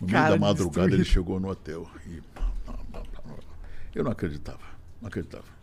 [0.00, 1.26] No meio Cara, da madrugada ele destruído.
[1.26, 1.88] chegou no hotel.
[2.06, 2.22] E,
[3.94, 4.64] eu não acreditava,
[5.00, 5.61] não acreditava.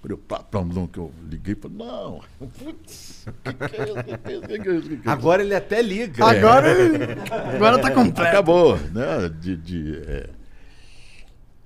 [0.00, 3.52] Quando eu, não, que eu liguei, falei, não, putz, que é?
[3.52, 4.04] Que que é isso?
[4.04, 4.48] Que que é isso?
[4.48, 5.10] Que que é isso?
[5.10, 6.24] Agora ele até liga.
[6.24, 7.04] Agora ele.
[7.54, 8.28] Agora tá completo.
[8.28, 9.28] Acabou, né?
[9.40, 10.30] De, de, é,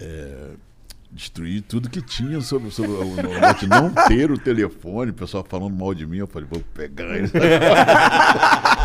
[0.00, 0.50] é,
[1.12, 5.76] destruir tudo que tinha sobre, sobre o Norte, não ter o telefone, o pessoal falando
[5.76, 7.34] mal de mim, eu falei, vou pegar isso.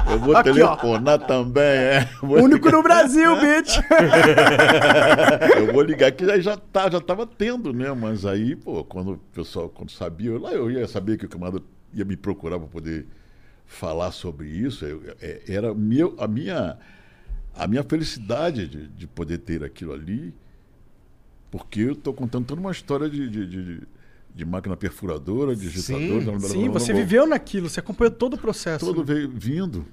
[0.10, 0.54] Eu vou Aqui, ó.
[0.54, 2.10] telefonar também, é.
[2.22, 3.76] Vou Único no Brasil, bitch.
[5.58, 7.92] eu vou ligar que já, já, tá, já tava tendo, né?
[7.92, 11.30] Mas aí, pô, quando o pessoal quando sabia, eu, lá eu ia saber que o
[11.30, 11.62] camarada
[11.94, 13.06] ia me procurar para poder
[13.66, 14.86] falar sobre isso.
[14.86, 16.78] eu- é- era meu, a minha
[17.54, 20.34] a minha felicidade de, de poder ter aquilo ali,
[21.52, 23.82] porque eu estou contando toda uma história de, de, de,
[24.36, 28.34] de máquina perfuradora, digitador, Sim, blá, blá, Sim, blá, você viveu naquilo, você acompanhou todo
[28.36, 28.86] o processo.
[28.86, 29.86] todo veio vindo.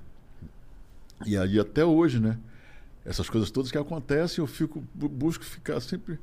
[1.25, 2.37] E aí até hoje, né?
[3.05, 6.19] Essas coisas todas que acontecem, eu fico bu- busco ficar sempre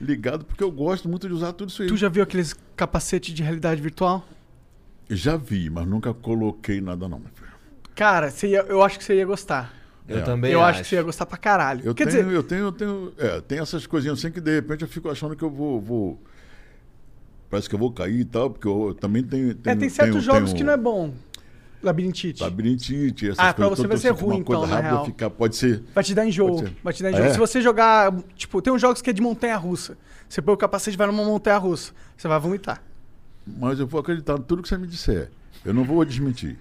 [0.00, 1.88] ligado porque eu gosto muito de usar tudo isso aí.
[1.88, 4.26] Tu já viu aqueles capacetes de realidade virtual?
[5.10, 7.20] Já vi, mas nunca coloquei nada não.
[7.94, 9.72] Cara, você ia- eu acho que você ia gostar.
[10.08, 10.22] Eu É.
[10.22, 10.70] também eu acho.
[10.70, 11.82] acho que você ia gostar pra caralho.
[11.84, 14.54] Eu Quer tenho, dizer, eu tenho, eu tenho, é, tem essas coisinhas assim que de
[14.56, 16.20] repente eu fico achando que eu vou, vou
[17.48, 20.12] parece que eu vou cair e tal, porque eu, também tenho, é, tenho tem certos
[20.14, 21.12] tenho- jogos tenho que não é bom.
[21.82, 22.40] Labirintite.
[22.42, 25.04] Labirintite, essas Ah, pra coisas você vai ser uma ruim, coisa então, na rápida, real.
[25.04, 25.82] ficar, pode ser.
[25.92, 26.64] Vai te dar enjoo.
[26.82, 27.24] Vai te dar Ah, enjoo.
[27.24, 27.30] é?
[27.30, 28.12] Se você jogar.
[28.36, 29.98] Tipo, tem uns jogos que é de montanha russa.
[30.28, 31.92] Você põe o capacete e vai numa montanha russa.
[32.16, 32.80] Você vai vomitar.
[33.44, 35.28] Mas eu vou acreditar em tudo que você me disser.
[35.64, 36.56] Eu não vou desmentir.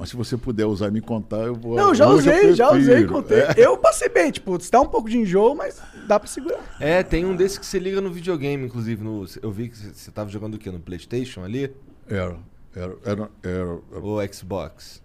[0.00, 1.76] Mas se você puder usar e me contar, eu vou.
[1.76, 3.40] Não, já usei, já usei, contei.
[3.40, 3.54] É.
[3.58, 5.78] Eu passei bem, tipo, dá um pouco de enjoo, mas
[6.08, 6.58] dá pra segurar.
[6.80, 9.04] É, tem um desse que você liga no videogame, inclusive.
[9.04, 10.70] No, eu vi que você tava jogando o quê?
[10.70, 11.70] No Playstation ali?
[12.08, 12.38] Era,
[12.74, 15.02] era, era, era, era Ou Xbox?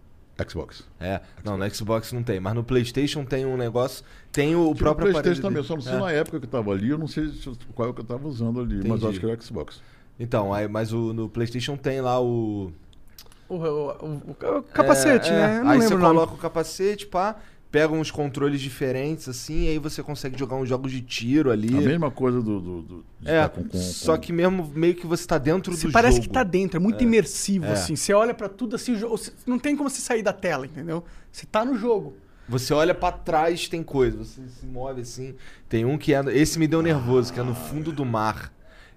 [0.50, 0.86] Xbox.
[0.98, 4.04] É, não, no Xbox não tem, mas no PlayStation tem um negócio.
[4.32, 5.86] Tem o Tinha próprio o PlayStation também, aparelho só dele.
[5.98, 6.14] não sei É.
[6.16, 8.62] na época que tava ali, eu não sei se- qual é que eu tava usando
[8.62, 9.08] ali, mas eu Entendi.
[9.08, 9.82] acho que era o Xbox.
[10.18, 12.72] Então, aí, mas o, no PlayStation tem lá o.
[13.48, 15.38] O, o- o- o capacete, É, é.
[15.48, 15.62] né?
[15.64, 16.02] Não aí você nome.
[16.04, 17.36] coloca o capacete, pá,
[17.72, 21.78] pega uns controles diferentes, assim, e aí você consegue jogar uns jogos de tiro ali.
[21.78, 22.60] A mesma coisa do.
[22.60, 25.76] do, do de É, com- com- só com- que mesmo meio que você tá dentro
[25.76, 26.28] Você do parece jogo.
[26.28, 27.72] que tá dentro, é muito imersivo, É.
[27.74, 27.96] assim.
[27.96, 28.96] Você olha pra tudo assim,
[29.46, 31.04] não tem como você sair da tela, entendeu?
[31.32, 32.16] Você tá no jogo.
[32.48, 35.36] Você olha pra trás, tem coisa, você se move assim.
[35.68, 36.22] Tem um que é.
[36.32, 38.54] Esse me deu nervoso, que é no fundo do mar.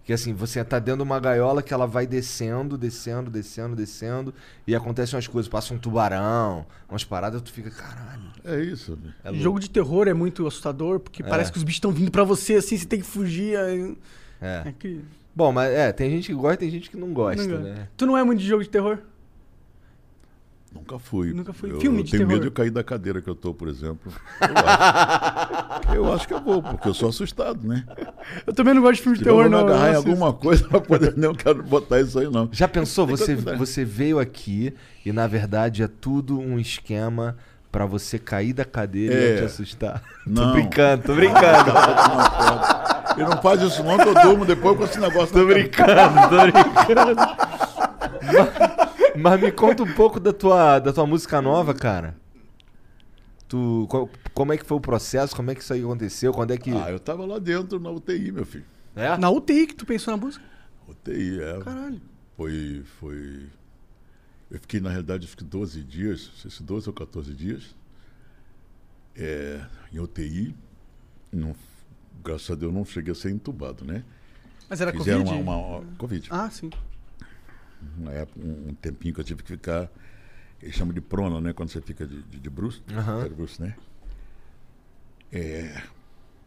[0.09, 4.33] Que assim, você tá dentro de uma gaiola que ela vai descendo, descendo, descendo, descendo,
[4.67, 8.23] e acontecem umas coisas, passa um tubarão, umas paradas, tu fica, caralho.
[8.43, 8.99] É isso.
[9.23, 9.35] É.
[9.35, 12.55] Jogo de terror é muito assustador, porque parece que os bichos estão vindo pra você
[12.55, 13.59] assim, você tem que fugir.
[13.59, 13.99] aí-
[14.41, 14.63] É.
[14.69, 15.03] É que...
[15.37, 17.87] Bom, mas é, tem gente que gosta e tem gente que não gosta, Não- né?
[17.95, 19.01] Tu não é muito de jogo de terror?
[20.79, 21.33] Nunca fui.
[21.33, 21.73] Nunca fui.
[21.73, 22.35] Eu, Filme eu de tenho terror.
[22.41, 24.13] medo de cair da cadeira que eu tô, por exemplo.
[24.41, 27.85] Eu acho, eu acho que eu vou, porque eu sou assustado, né?
[28.47, 29.69] Eu também não gosto de filme de Se eu vou terror, não.
[29.69, 31.15] eu agarrar em alguma coisa pra poder.
[31.17, 32.49] Não quero botar isso aí, não.
[32.53, 34.73] Já pensou, Tem você, você veio aqui
[35.05, 37.37] e na verdade é tudo um esquema
[37.71, 39.37] pra você cair da cadeira e É.
[39.39, 40.03] te assustar?
[40.25, 40.53] tô Não.
[40.53, 41.71] brincando, tô brincando.
[43.17, 45.33] Ele não faz isso não, que eu durmo depois com esse negócio.
[45.35, 47.21] Tô brincando, tô brincando.
[49.19, 52.17] mas, me conta um pouco da tua, da tua música nova, cara.
[53.49, 55.35] Tu, co- como é que foi o processo?
[55.35, 56.33] Como é que isso aí aconteceu?
[56.33, 56.71] Quando é que.
[56.71, 58.65] Ah, eu tava lá dentro na UTI, meu filho.
[58.95, 59.17] É?
[59.17, 60.45] Na UTI que tu pensou na música?
[60.87, 61.59] UTI, é.
[61.61, 62.01] Caralho.
[62.37, 63.47] Foi, foi.
[64.51, 67.75] Eu fiquei, na realidade, eu fiquei 12 dias, não sei se 12 ou 14 dias,
[69.17, 69.61] é,
[69.93, 70.55] em UTI.
[71.33, 71.55] Não,
[72.25, 74.05] graças a Deus não cheguei a ser entubado, né?
[74.69, 75.43] Mas era Fizeram Covid?
[75.43, 76.29] uma, uma, Covid.
[76.31, 76.71] Ah, sim.
[77.97, 79.91] Uma época, um, um tempinho que eu tive que ficar.
[80.61, 81.53] Eles chamam de prona, né?
[81.53, 82.83] Quando você fica de, de, de bruxo.
[83.29, 83.77] Bruxo, né?
[85.31, 85.83] É,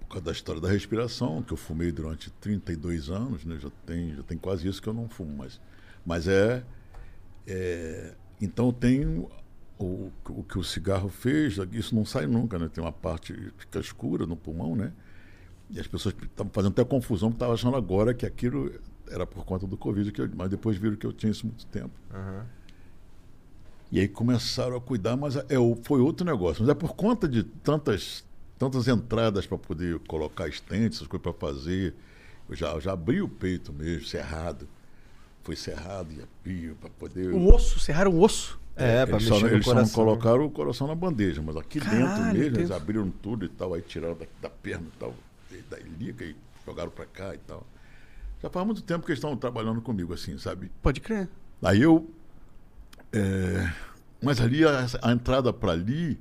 [0.01, 3.57] por causa da história da respiração, que eu fumei durante 32 anos, né?
[3.59, 5.59] Já tem, já tem quase isso que eu não fumo mais.
[6.05, 6.63] Mas é.
[7.47, 9.05] é então tem
[9.83, 12.69] o, o que o cigarro fez, isso não sai nunca, né?
[12.71, 14.91] Tem uma parte que fica escura no pulmão, né?
[15.69, 18.71] E as pessoas estavam fazendo até confusão, porque estavam achando agora que aquilo
[19.11, 21.65] era por conta do Covid, que eu- mas depois viram que eu tinha isso muito
[21.67, 21.91] tempo.
[23.91, 26.61] E aí começaram a cuidar, mas é, o- foi outro negócio.
[26.63, 28.23] Mas é por conta de tantas,
[28.57, 31.93] tantas entradas para poder colocar estentes, essas coisas para fazer.
[32.49, 34.67] Eu já, eu já abri o peito mesmo, cerrado.
[35.43, 37.33] Foi cerrado e abri para poder.
[37.33, 38.59] O osso, serraram o osso.
[38.77, 40.05] É, eles só, mexer no eles só não coração.
[40.05, 42.71] colocaram o coração na bandeja, mas aqui Caralho, dentro mesmo, eles Deus.
[42.71, 45.13] abriram tudo e tal, aí tiraram da, da perna e tal,
[45.51, 46.33] e da ilíaca e
[46.65, 47.65] jogaram para cá e tal.
[48.41, 50.71] Já faz muito tempo que eles estão trabalhando comigo assim, sabe?
[50.81, 51.29] Pode crer.
[51.61, 52.09] Aí eu.
[53.13, 53.71] é,
[54.21, 56.19] mas ali, a, a entrada para ali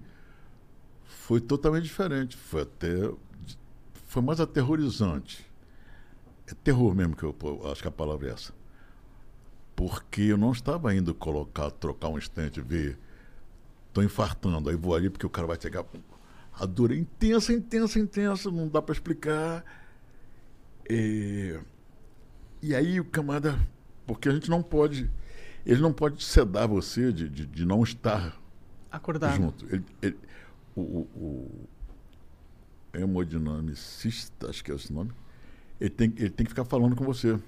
[1.05, 2.37] foi totalmente diferente.
[2.37, 3.11] Foi até.
[4.07, 5.47] Foi mais aterrorizante.
[6.47, 8.53] É terror mesmo que eu, eu acho que a palavra é essa.
[9.75, 12.99] Porque eu não estava indo colocar, trocar um estente, ver.
[13.93, 15.85] Tô infartando, aí vou ali porque o cara vai chegar.
[16.53, 19.65] A dor é intensa, intensa, intensa, não dá para explicar.
[20.89, 21.61] É,
[22.63, 23.59] e aí o camarada,
[24.07, 25.11] porque a gente não pode,
[25.65, 28.39] ele não pode sedar você de, de, de não estar
[28.91, 29.37] Acordado.
[29.37, 29.67] junto.
[29.67, 30.19] Ele, ele-
[30.77, 31.69] o, o, o
[32.95, 35.11] hemodinamicista, acho que é esse nome,
[35.81, 37.39] ele tem, ele tem que ficar falando com você.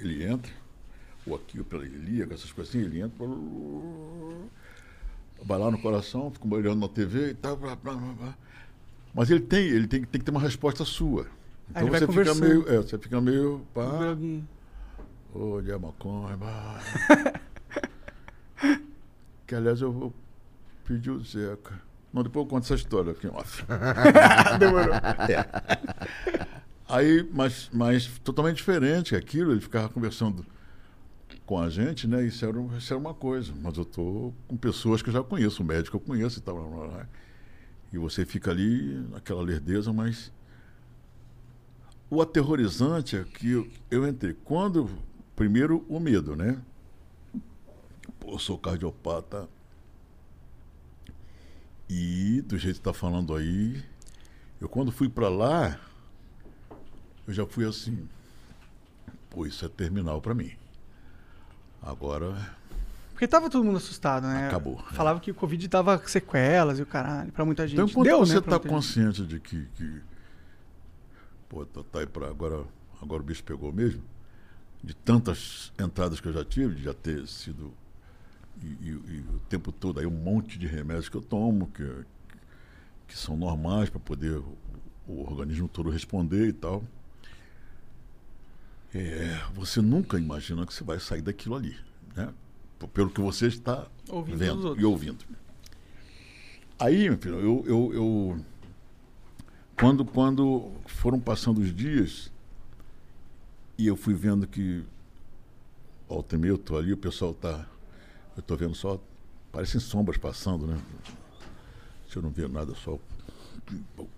[0.00, 0.50] Ele entra,
[1.26, 3.24] ou aqui ou pela ilíaca, essas coisas assim, ele entra,
[5.42, 8.38] vai lá no coração, fica olhando na TV e tal, blá, blá, blá, blá.
[9.14, 11.26] mas ele tem, ele tem, tem que ter uma resposta sua.
[11.70, 14.16] Então você fica meio, é, você fica meio, pá.
[15.34, 16.38] Olha a maconha.
[19.46, 20.14] que aliás eu vou
[20.84, 21.80] pedir o Zeca.
[22.12, 23.64] Não, depois eu conto essa história aqui off.
[24.60, 24.94] Demorou.
[24.94, 25.44] É.
[26.88, 30.46] Aí, mas, mas totalmente diferente aquilo, ele ficava conversando
[31.44, 32.24] com a gente, né?
[32.24, 33.52] Isso era, isso era uma coisa.
[33.60, 36.54] Mas eu tô com pessoas que eu já conheço, um médico eu conheço e tal.
[36.54, 37.06] blá, blá, blá.
[37.92, 40.32] E você fica ali naquela lerdeza, mas
[42.14, 44.34] o aterrorizante é que eu, eu entrei.
[44.44, 44.88] Quando.
[45.34, 46.60] Primeiro, o medo, né?
[48.20, 49.48] Pô, eu sou cardiopata.
[51.90, 53.82] E do jeito que está falando aí,
[54.60, 55.78] eu quando fui para lá,
[57.26, 58.08] eu já fui assim.
[59.28, 60.52] Pô, isso é terminal para mim.
[61.82, 62.56] Agora,
[63.10, 64.46] Porque tava todo mundo assustado, né?
[64.46, 64.94] Acabou, é.
[64.94, 67.74] Falava que o Covid dava sequelas e o caralho, pra muita gente.
[67.74, 68.74] então enquanto Deu, você né, está muita gente.
[68.74, 70.00] consciente de que, que
[71.54, 72.64] pô, tá, tá aí para agora,
[73.00, 74.02] agora o bicho pegou mesmo,
[74.82, 77.72] de tantas entradas que eu já tive, de já ter sido
[78.60, 81.84] e, e- e o tempo todo aí um monte de remédios que eu tomo que,
[83.06, 84.56] que são normais para poder o,
[85.06, 86.82] o organismo todo responder e tal.
[88.94, 91.76] É, você nunca imagina que você vai sair daquilo ali,
[92.16, 92.32] né?
[92.92, 95.24] Pelo que você está Ouvindo vendo e ouvindo.
[96.78, 98.44] Aí, meu filho, eu, eu, eu
[99.76, 102.30] quando, quando foram passando os dias
[103.76, 104.84] e eu fui vendo que
[106.08, 107.66] volta e meia eu tô ali, o pessoal tá.
[108.36, 109.00] Eu tô vendo só.
[109.50, 110.80] Parecem sombras passando, né?
[112.08, 112.98] Se eu não ver nada, só.
[113.96, 114.08] Todo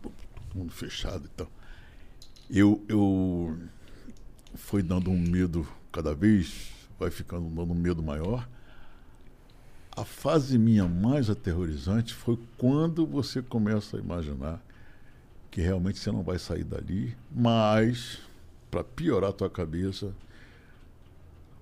[0.54, 1.48] mundo fechado e tal.
[2.50, 3.58] Eu, eu
[4.54, 8.48] foi dando um medo cada vez, vai ficando dando um medo maior.
[9.94, 14.62] A fase minha mais aterrorizante foi quando você começa a imaginar
[15.56, 18.18] que realmente você não vai sair dali, mas
[18.70, 20.12] para piorar a tua cabeça,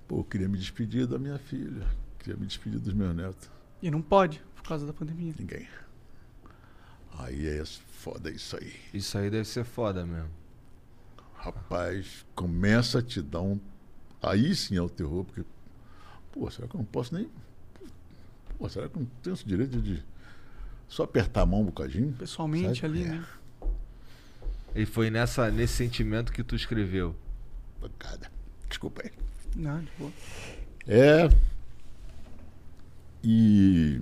[0.09, 1.87] pô, eu queria me despedir da minha filha,
[2.19, 3.49] queria me despedir dos meus netos.
[3.81, 5.33] E não pode, por causa da pandemia.
[5.39, 5.69] Ninguém.
[7.21, 8.73] Aí é foda isso aí.
[8.93, 10.31] Isso aí deve ser foda mesmo.
[11.37, 13.61] Rapaz, começa a te dar um.
[14.21, 15.45] Aí sim é o terror, porque.
[16.33, 17.31] Pô, será que eu não posso nem.
[18.59, 20.03] Pô, será que eu não tenho esse direito de.
[20.89, 22.13] Só apertar a mão um bocadinho?
[22.15, 22.99] Pessoalmente Sabe?
[22.99, 23.13] ali, É.
[23.13, 23.27] né?
[24.75, 27.15] E foi nessa, nesse sentimento que tu escreveu.
[27.81, 28.31] Pancada.
[28.69, 29.11] Desculpa aí.
[29.55, 30.13] Não, de boa.
[30.87, 31.29] É.
[33.23, 34.01] E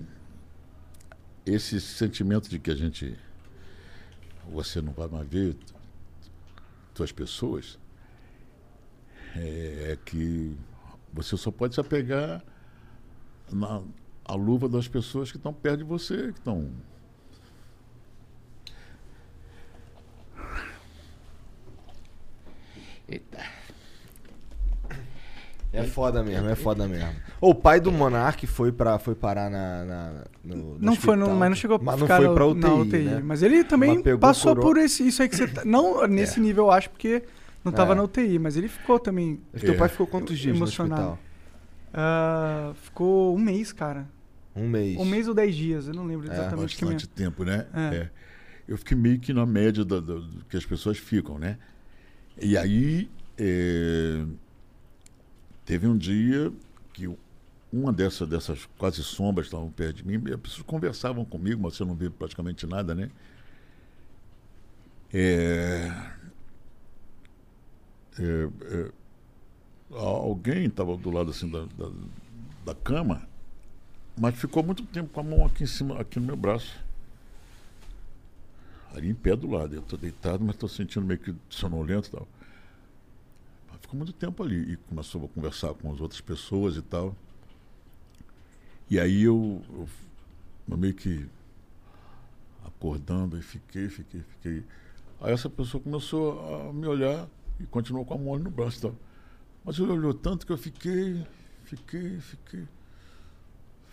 [1.44, 3.16] esse sentimento de que a gente.
[4.50, 5.56] Você não vai mais ver
[6.94, 7.78] tuas pessoas.
[9.36, 10.56] É, é que
[11.12, 12.42] você só pode se apegar
[13.50, 13.82] na
[14.24, 16.70] a luva das pessoas que estão perto de você, que estão.
[25.74, 27.08] É foda mesmo, é foda mesmo.
[27.40, 31.22] O pai do Monark foi, pra, foi parar na, na- no, no Não foi, no,
[31.22, 31.38] hospital.
[31.38, 32.98] mas não chegou a Mas não ficar foi na- pra UTI, na UTI.
[33.04, 33.22] né?
[33.24, 35.64] Mas ele também Mas passou coro- por esse, isso aí que você tá.
[35.64, 37.22] Não nesse nível, eu acho, porque
[37.64, 37.94] não tava É.
[37.94, 39.40] na UTI, mas ele ficou também.
[39.58, 39.76] Teu É.
[39.78, 41.00] pai ficou quantos dias Emocionado.
[41.02, 41.32] no hospital?
[41.94, 44.06] ah, ficou um mês, cara.
[44.54, 44.98] Um mês.
[44.98, 46.76] Um mês ou dez dias, eu não lembro É, exatamente.
[46.76, 47.66] que minha- bastante tempo, né?
[47.72, 47.94] É.
[47.96, 48.10] É.
[48.68, 51.56] Eu fiquei meio que na média da- da- do que as pessoas ficam, né?
[52.42, 53.08] E aí
[53.38, 54.24] é,
[55.64, 56.52] teve um dia
[56.92, 57.08] que
[57.72, 61.76] uma dessa, dessas quase sombras estavam perto de mim, e as pessoas conversavam comigo, mas
[61.76, 63.10] você não vê praticamente nada, né?
[65.14, 65.90] É,
[68.18, 68.92] é, é,
[69.94, 71.90] alguém estava do lado assim da, da,
[72.66, 73.26] da cama
[74.18, 76.78] mas ficou muito tempo com a mão aqui em cima, aqui no meu braço.
[78.94, 79.74] Ali em pé do lado.
[79.74, 82.28] Eu estou deitado, mas estou sentindo meio que sonolento e tal.
[83.80, 84.72] Ficou muito tempo ali.
[84.72, 87.14] E começou a conversar com as outras pessoas e tal.
[88.88, 89.62] E aí eu,
[90.68, 91.26] eu, meio que
[92.64, 94.64] acordando e fiquei, fiquei, fiquei.
[95.20, 97.28] Aí essa pessoa começou a me olhar
[97.58, 98.94] e continuou com a mão no braço e tal.
[99.64, 101.24] Mas ele olhou tanto que eu fiquei,
[101.64, 102.68] fiquei, fiquei.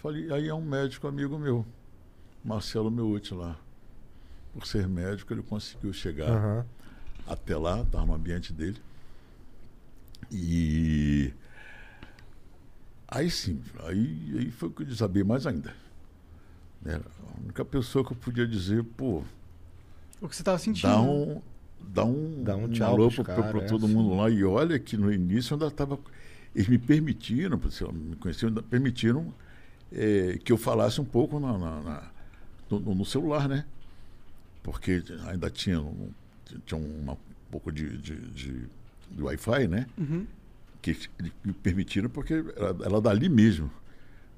[0.02, 1.66] Falei, aí é um médico amigo meu,
[2.44, 3.60] Marcelo Meucci lá.
[4.54, 6.66] Por ser médico, ele conseguiu chegar Aham.
[7.28, 8.82] até lá, estava no ambiente dele.
[10.32, 11.34] E
[13.08, 15.74] aí sim, aí, aí foi o que eu desabei mais ainda.
[16.82, 17.00] Né?
[17.36, 19.24] A única pessoa que eu podia dizer, pô,
[20.22, 20.88] O que você tava sentindo.
[20.88, 21.08] dá né?
[21.08, 21.42] um,
[21.80, 23.94] dá um, Dá um um alô para é, todo sim.
[23.94, 24.30] mundo lá.
[24.30, 26.00] E olha que no início eu ainda estava.
[26.54, 27.58] Eles me permitiram,
[27.94, 29.34] me conheciam, ainda permitiram
[29.92, 32.12] eh, que eu falasse um pouco na, na- na-
[32.70, 33.66] no, no celular, né?
[34.72, 36.12] Porque ainda tinha, um-
[36.66, 37.18] tinha uma- um
[37.50, 38.68] pouco de, de, de-
[39.12, 39.88] de Wi-Fi, né?
[39.98, 40.28] Uhum.
[40.82, 40.96] Que
[41.44, 43.72] me permitiram porque era, era dali mesmo.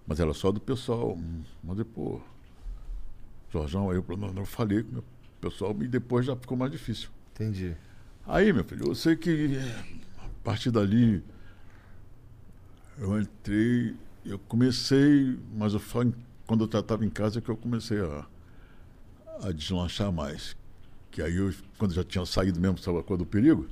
[0.08, 1.18] Mas era só do pessoal.
[1.62, 2.22] Mas depois,
[3.52, 5.03] Jorjão, aí eu, não, eu falei com o
[5.41, 7.10] pessoal e depois já ficou mais difícil.
[7.34, 7.76] Entendi.
[8.26, 9.58] Aí, meu filho, eu sei que
[10.18, 11.22] a partir dali
[12.98, 13.95] eu entrei,
[14.26, 15.80] eu comecei, mas eu
[16.48, 18.26] quando eu já estava em casa que eu comecei a,
[19.41, 20.55] a deslanchar mais.
[21.09, 23.68] Que aí eu, quando já tinha saído mesmo, sabe a coisa do perigo,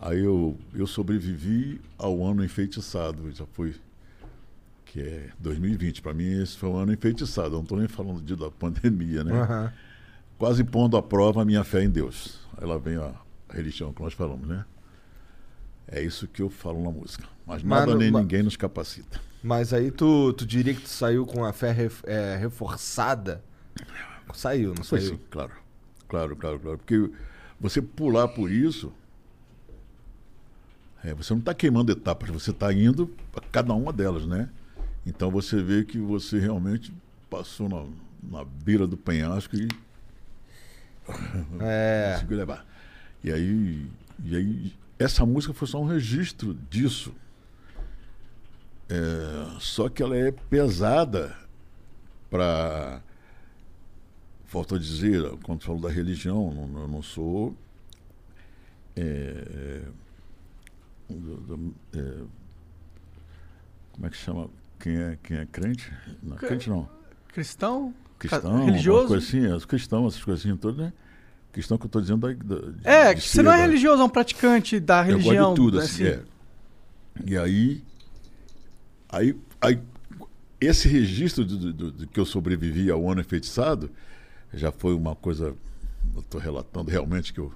[0.00, 3.74] aí eu, eu sobrevivi ao ano enfeitiçado, já foi,
[4.84, 6.02] que é 2020.
[6.02, 9.22] Para mim esse foi um ano enfeitiçado, eu não estou nem falando de, da pandemia,
[9.22, 9.32] né?
[9.32, 9.72] Aham.
[10.36, 12.40] quase pondo à prova a minha fé em Deus.
[12.56, 13.12] Aí lá vem a
[13.50, 14.64] religião que nós falamos, né?
[15.86, 17.24] É isso que eu falo na música.
[17.46, 19.20] Mas Mas nada nem ma- ninguém nos capacita.
[19.42, 23.44] Mas aí tu, tu diria que tu saiu com a fé ref- é, reforçada?
[24.32, 25.12] Saiu, não Foi saiu?
[25.14, 25.52] sim, claro.
[26.08, 26.78] Claro, claro, claro.
[26.78, 27.10] Porque
[27.60, 28.92] você pular por isso,
[31.02, 34.48] é, você não está queimando etapas, você está indo para cada uma delas, né?
[35.06, 36.92] Então você vê que você realmente
[37.28, 37.84] passou na,
[38.38, 39.68] na beira do penhasco e
[41.60, 42.12] É.
[42.14, 42.66] conseguiu levar.
[43.22, 43.86] E aí,
[44.24, 47.14] e aí, essa música foi só um registro disso.
[48.88, 51.36] É, só que ela é pesada
[52.30, 53.00] para.
[54.54, 57.56] Volto a dizer, quando falo da religião, não- eu não sou.
[58.96, 59.82] é,
[61.10, 62.14] do- do- é,
[63.90, 64.48] como é que chama?
[64.78, 65.92] Quem é, quem é crente?
[66.22, 66.88] Não, crente não
[67.26, 67.92] Cristão?
[68.16, 69.08] cristão, religioso?
[69.08, 70.92] coisa assim, os cristãos, essas coisinhas todas, né?
[71.52, 74.00] Questão que eu tô dizendo da, da- de- É, de você não é da- religioso,
[74.00, 75.34] é um praticante da Eu religião.
[75.48, 76.22] gosto de tudo, né, assim, é.
[77.26, 77.82] E aí,
[79.08, 79.80] aí, aí
[80.60, 83.90] esse registro do, do- do que eu sobrevivi ao ano enfeitiçado
[84.56, 85.54] já foi uma coisa.
[86.14, 87.52] Eu estou relatando realmente que eu.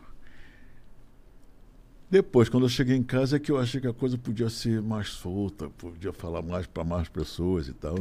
[2.11, 4.81] Depois, quando eu cheguei em casa, é que eu achei que a coisa podia ser
[4.81, 7.97] mais solta, podia falar mais para mais pessoas e tal.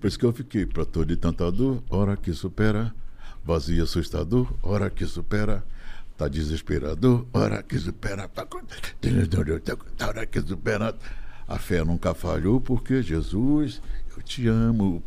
[0.00, 2.94] Por isso que eu fiquei, para todo e tentador, hora que supera,
[3.44, 5.62] vazio e assustador, hora que supera,
[6.16, 8.62] tá desesperador, hora que supera, tá com-
[10.02, 10.96] hora que supera.
[11.46, 13.82] A fé nunca falhou, porque Jesus,
[14.24, 15.02] te amo,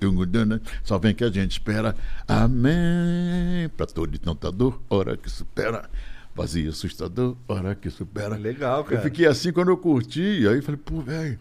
[0.00, 1.94] tungudana, só vem que a gente espera,
[2.26, 5.88] amém, para todo e tentador, hora que supera.
[6.34, 8.36] Vazio assustador, hora que supera.
[8.36, 9.00] Legal, Eu cara.
[9.02, 11.38] fiquei assim quando eu curti, aí falei, pô, velho,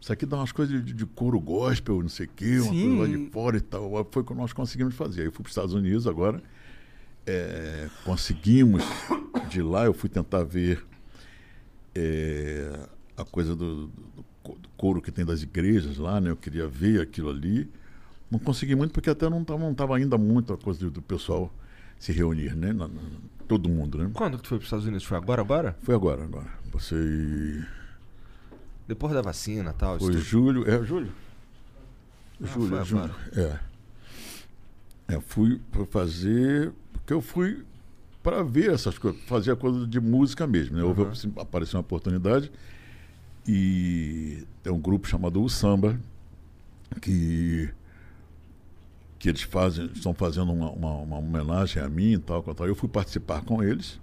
[0.00, 2.96] isso aqui dá umas coisas de, de couro gospel, não sei o quê, uma Sim.
[2.96, 4.08] coisa lá de fora e tal.
[4.10, 5.22] Foi o que nós conseguimos fazer.
[5.22, 6.42] Aí eu fui para os Estados Unidos agora,
[7.26, 8.82] é, conseguimos
[9.50, 10.82] de lá, eu fui tentar ver
[11.94, 12.78] é,
[13.16, 14.24] a coisa do, do-
[14.54, 16.30] do couro que tem das igrejas lá, né?
[16.30, 17.68] Eu queria ver aquilo ali.
[18.30, 21.02] Não consegui muito porque até não estava não tava ainda muito a coisa do, do
[21.02, 21.52] pessoal
[21.98, 22.72] se reunir, né?
[22.72, 23.00] Na- na-
[23.48, 24.10] todo mundo, né?
[24.12, 25.04] Quando que tu foi pros Estados Unidos?
[25.04, 25.76] Foi agora, agora?
[25.82, 26.48] Foi agora, agora.
[26.72, 27.64] Você
[28.88, 29.98] Depois da vacina e tal.
[29.98, 31.12] Foi julho, é julho?
[32.42, 33.14] Ah, julho, julho.
[33.34, 33.58] É.
[35.08, 37.64] É, fui para fazer, porque eu fui
[38.22, 40.82] para ver essas coisas, fazer a coisa de música mesmo, né?
[40.82, 42.50] Houve, assim, apareceu uma oportunidade
[43.46, 45.98] e tem um grupo chamado O Samba
[47.00, 47.70] que
[49.18, 52.66] que eles fazem, estão fazendo uma, uma, uma homenagem a mim e tal, tal.
[52.66, 53.98] Eu fui participar com eles.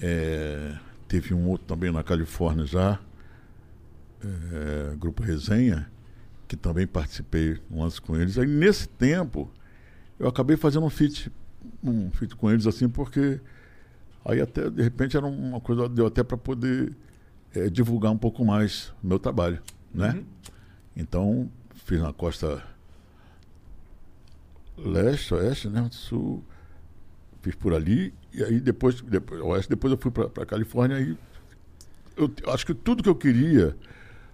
[0.00, 0.78] É,
[1.08, 2.98] teve um outro também na Califórnia já,
[4.24, 5.90] é, Grupo Resenha,
[6.46, 8.38] que também participei um lance com eles.
[8.38, 9.50] Aí nesse tempo
[10.18, 11.30] eu acabei fazendo um feat,
[11.82, 13.40] um feat com eles assim, porque
[14.24, 16.96] aí até de repente era uma coisa, deu até para poder
[17.54, 19.60] é, divulgar um pouco mais o meu trabalho,
[19.94, 20.22] né?
[20.96, 21.50] Então
[21.84, 22.62] fiz na costa
[24.76, 25.88] leste, oeste, né?
[25.92, 26.42] Sul,
[27.42, 31.16] fiz por ali e aí depois, depois oeste, depois eu fui para Califórnia e
[32.16, 33.76] eu t- acho que tudo que eu queria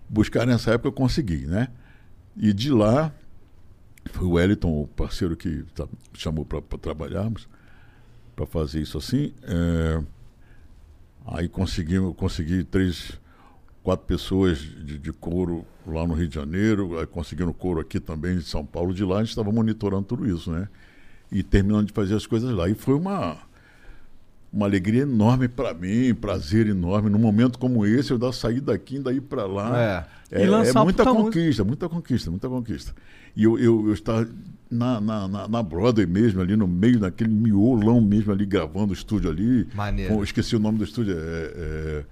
[0.09, 1.69] buscar nessa época eu consegui, né?
[2.37, 3.13] E de lá
[4.13, 7.49] foi o Wellington, o parceiro que tá- chamou para trabalharmos,
[8.35, 9.35] para fazer isso assim.
[9.43, 10.03] é,
[11.33, 13.13] aí conseguimos, consegui três,
[13.83, 18.37] quatro pessoas de, de couro lá no Rio de Janeiro, aí conseguindo couro aqui também
[18.37, 18.93] de São Paulo.
[18.95, 20.69] De lá a gente estava monitorando tudo isso, né?
[21.31, 22.69] E terminando de fazer as coisas lá.
[22.69, 23.37] E foi uma
[24.53, 27.11] uma alegria enorme para mim, prazer enorme.
[27.11, 29.81] Num momento como esse, eu dar sair daqui e daí para lá.
[29.81, 30.07] É.
[30.31, 32.95] É, E é muita puta conquista, muita conquista, muita conquista.
[33.37, 34.29] E eu, eu, eu estava
[34.71, 38.95] na, na, na, na Broadway mesmo, ali no meio daquele miolão mesmo ali, gravando o
[38.95, 39.67] estúdio ali.
[39.75, 40.15] Maneiro.
[40.15, 41.15] Com- esqueci o nome do estúdio.
[41.19, 42.05] é- é-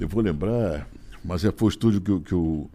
[0.00, 0.88] eu vou lembrar,
[1.24, 2.68] mas é, foi o estúdio que, o- que o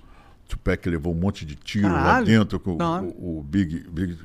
[0.48, 2.26] Tupac levou um monte de tiro lá Caralho.
[2.26, 3.08] dentro, com o-
[3.38, 3.86] o, o Big.
[3.90, 4.18] Big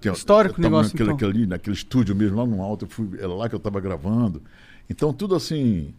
[0.00, 1.28] tinha- Histórico eu tava negócio, naquele, então.
[1.28, 4.42] naquele, naquele estúdio mesmo, lá no alto, fui, era lá que eu estava gravando.
[4.88, 5.94] Então, tudo assim.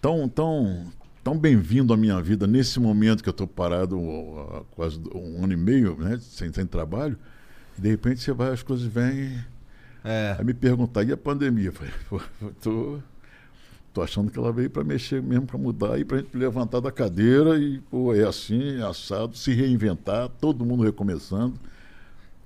[0.00, 0.84] Tão, tão,
[1.24, 5.54] tão bem-vindo à minha vida nesse momento que eu estou parado há quase um ano
[5.54, 7.18] e meio, né, sem, sem trabalho.
[7.78, 9.42] E de repente você vai, as coisas vêm.
[10.04, 10.36] É.
[10.38, 11.68] Aí me perguntar, e a pandemia?
[11.68, 12.20] Eu falei, pô,
[12.60, 12.98] tô,
[13.94, 16.92] tô achando que ela veio para mexer mesmo, para mudar e para gente levantar da
[16.92, 21.58] cadeira e, pô, é assim, é assado, se reinventar, todo mundo recomeçando.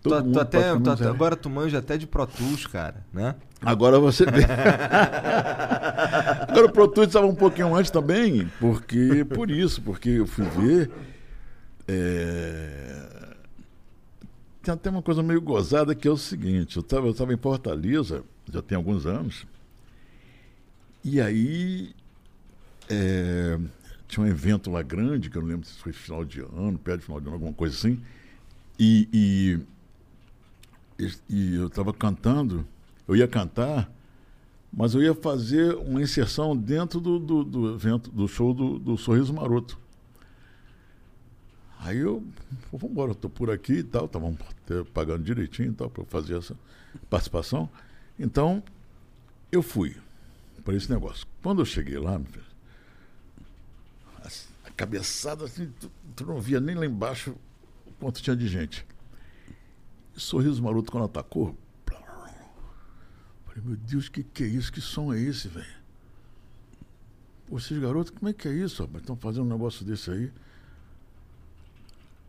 [0.03, 3.35] Tu, Todo tu mundo até, tu- agora tu manja até de Pro Tools, cara, né?
[3.61, 4.43] Agora você vê.
[6.49, 10.45] Agora o Pro Tools estava um pouquinho antes também, porque por isso, porque eu fui
[10.45, 10.91] ver.
[11.87, 13.07] é,
[14.63, 17.37] Tem até uma coisa meio gozada que é o seguinte, eu estava eu tava em
[17.39, 18.23] Fortaleza,
[18.53, 19.47] já tem alguns anos,
[21.05, 21.93] e aí
[22.89, 23.59] é,
[24.07, 27.01] tinha um evento lá grande, que eu não lembro se foi final de ano, perto
[27.01, 28.01] de final de ano, alguma coisa assim,
[28.79, 29.59] e- e
[30.99, 32.67] e, eu estava cantando,
[33.07, 33.91] eu ia cantar,
[34.73, 38.97] mas eu ia fazer uma inserção dentro do, do, do evento, do show do, do
[38.97, 39.79] Sorriso Maroto.
[41.81, 42.25] Aí eu,
[42.73, 44.37] vamos embora, estou por aqui e tal, estavam
[44.93, 46.57] pagando direitinho e tal, para fazer essa
[47.09, 47.71] participação.
[48.19, 48.63] Então,
[49.53, 49.97] eu fui
[50.65, 51.27] para esse negócio.
[51.43, 52.21] Quando eu cheguei lá,
[54.25, 57.35] a- cabeçada assim, tu, tu não via nem lá embaixo
[57.99, 58.85] quanto tinha de gente.
[60.19, 61.57] Sorriso Maroto quando atacou.
[63.47, 64.73] Falei, meu Deus, que que é isso?
[64.73, 65.79] Que som é esse, velho?
[67.53, 68.89] Esses garotos, como é que é isso?
[68.97, 70.31] Estão fazendo um negócio desse aí.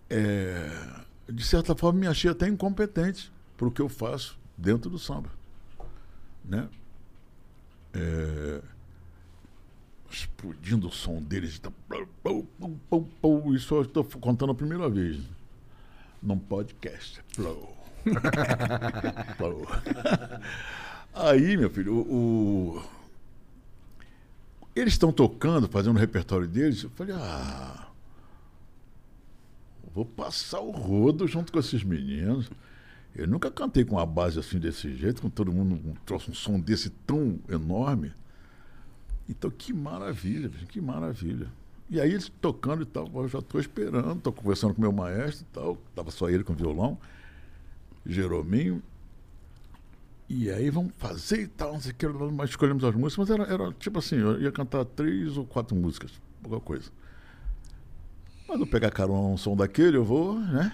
[0.10, 4.98] É, de certa forma, me achei até incompetente para o que eu faço dentro do
[4.98, 5.30] samba.
[6.44, 6.70] Né?
[7.94, 8.62] É,
[10.10, 11.60] explodindo o som deles.
[11.60, 11.72] tá,
[13.54, 15.22] Isso eu estou contando a primeira vez.
[16.22, 17.22] Num podcast.
[17.36, 17.79] Plou.
[19.38, 19.68] Plou.
[21.14, 22.84] Aí, meu filho, o, o-
[24.76, 26.84] eles estão tocando, fazendo o repertório deles.
[26.84, 27.88] Eu falei, ah,
[29.94, 32.50] vou passar o rodo junto com esses meninos.
[33.16, 36.60] Eu nunca cantei com uma base assim desse jeito, com todo mundo trouxe um som
[36.60, 38.14] desse tão enorme.
[39.28, 41.48] Então, que maravilha, que maravilha.
[41.90, 45.46] E aí eles tocando e tal, eu já estou esperando, estou conversando com meu maestro
[45.50, 46.98] e tal, estava só ele com violão,
[48.14, 48.82] Jerominho.
[50.28, 53.40] E aí vamos fazer e tal, não sei o que, mas escolhemos as músicas, mas
[53.40, 56.12] era, era tipo assim, eu ia cantar três ou quatro músicas,
[56.44, 56.92] pouca coisa.
[58.48, 60.72] Mas eu pegar carona um som daquele, eu vou, né?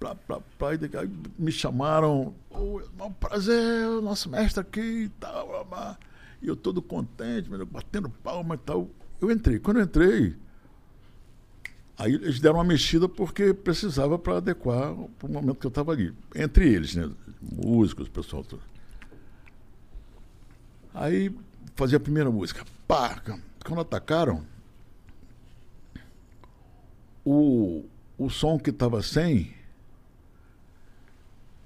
[0.00, 5.08] Plá, e daqui- aí me chamaram, "Ô, é um prazer, o nosso mestre aqui e
[5.20, 5.98] tal, blá, blá."
[6.42, 8.90] e eu todo contente, batendo palma e tal.
[9.20, 9.60] Eu entrei.
[9.60, 10.34] Quando eu entrei,
[12.02, 15.92] aí eles deram uma mexida porque precisava para adequar para o momento que eu estava
[15.92, 16.12] ali.
[16.34, 17.08] Entre eles, né?
[17.40, 18.62] Músicos, pessoal todo.
[20.92, 21.34] Aí
[21.76, 22.64] fazia a primeira música.
[22.86, 23.22] Pá!
[23.64, 24.44] Quando atacaram,
[27.24, 27.84] o,
[28.18, 29.54] o som que estava 100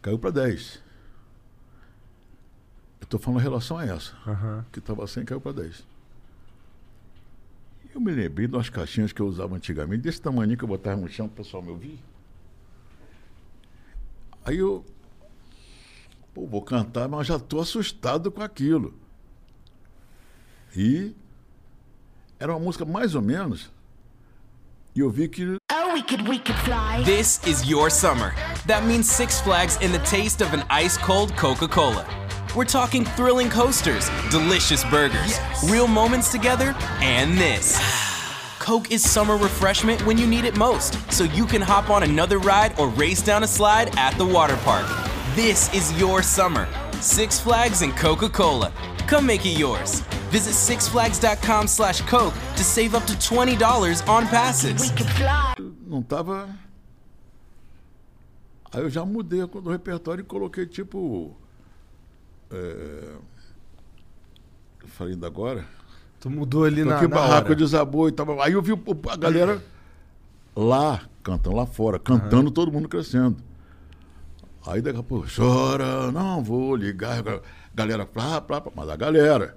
[0.02, 0.82] caiu para 10.
[3.00, 4.12] Eu estou falando em relação a essa.
[4.70, 5.95] Que estava 100 caiu para 10.
[7.96, 11.00] Eu me lembrei de umas caixinhas que eu usava antigamente, desse tamanho que eu botava
[11.00, 11.98] no chão o pessoal me ouvir.
[14.44, 14.84] Aí eu.
[16.34, 18.92] Pô, vou cantar, mas já estou assustado com aquilo.
[20.76, 21.14] E.
[22.38, 23.72] Era uma música mais ou menos.
[24.94, 27.02] E eu vi que Oh, we could, we could fly.
[27.02, 28.34] This is your summer.
[28.66, 32.25] That means Six Flags and the taste of an ice cold Coca Cola.
[32.56, 35.38] We're talking thrilling coasters, delicious burgers,
[35.68, 37.78] real moments together, and this.
[38.58, 42.38] Coke is summer refreshment when you need it most, so you can hop on another
[42.38, 44.86] ride or race down a slide at the water park.
[45.34, 46.66] This is your summer.
[47.00, 48.72] Six Flags and Coca Cola.
[49.06, 50.00] Come make it yours.
[50.30, 54.80] Visit sixflags.com slash Coke to save up to $20 on passes.
[54.80, 55.54] We could fly.
[55.86, 56.48] não tava.
[58.72, 61.36] Aí eu já mudei a- do repertório e coloquei tipo.
[62.50, 63.14] É...
[64.82, 65.64] Eu falei ainda agora.
[66.20, 67.56] Tu mudou ali na, Toquei na barraco hora.
[67.56, 68.40] desabou e tal.
[68.40, 68.72] Aí eu vi
[69.10, 69.62] a galera
[70.54, 73.36] lá, cantando lá fora, cantando, todo mundo crescendo.
[74.66, 77.22] Aí daqui a pouco, chora, não vou ligar.
[77.74, 79.56] Galera, plá, plá, plá, mas a galera.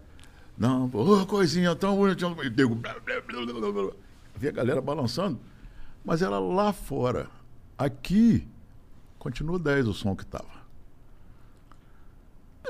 [0.58, 2.36] Não, ô, coisinha tão bonitinha.
[2.44, 3.92] E deu, blá, blá, blá.
[4.36, 5.40] Vi a galera balançando,
[6.04, 7.28] mas era lá fora.
[7.78, 8.48] Aqui,
[9.18, 10.59] continua 10 o som que tava.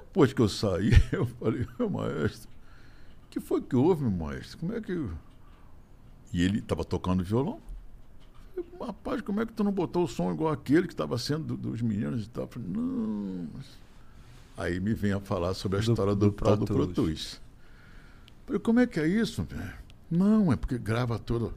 [0.01, 2.49] Depois que eu saí, eu falei, meu maestro,
[3.25, 4.57] o que foi que houve, meu maestro?
[4.57, 5.07] Como é que.
[6.33, 7.59] E ele estava tocando violão.
[8.55, 11.17] Eu falei, Rapaz, como é que tu não botou o som igual aquele que estava
[11.17, 12.43] sendo do- dos meninos e tal?
[12.45, 13.47] Eu falei, não.
[13.53, 13.77] mas-"
[14.57, 17.39] Aí me vem a falar sobre a Do- história do, do tal do Pro Tools.
[18.45, 19.47] Falei, como é que é isso?
[20.11, 21.51] Não, é porque grava todas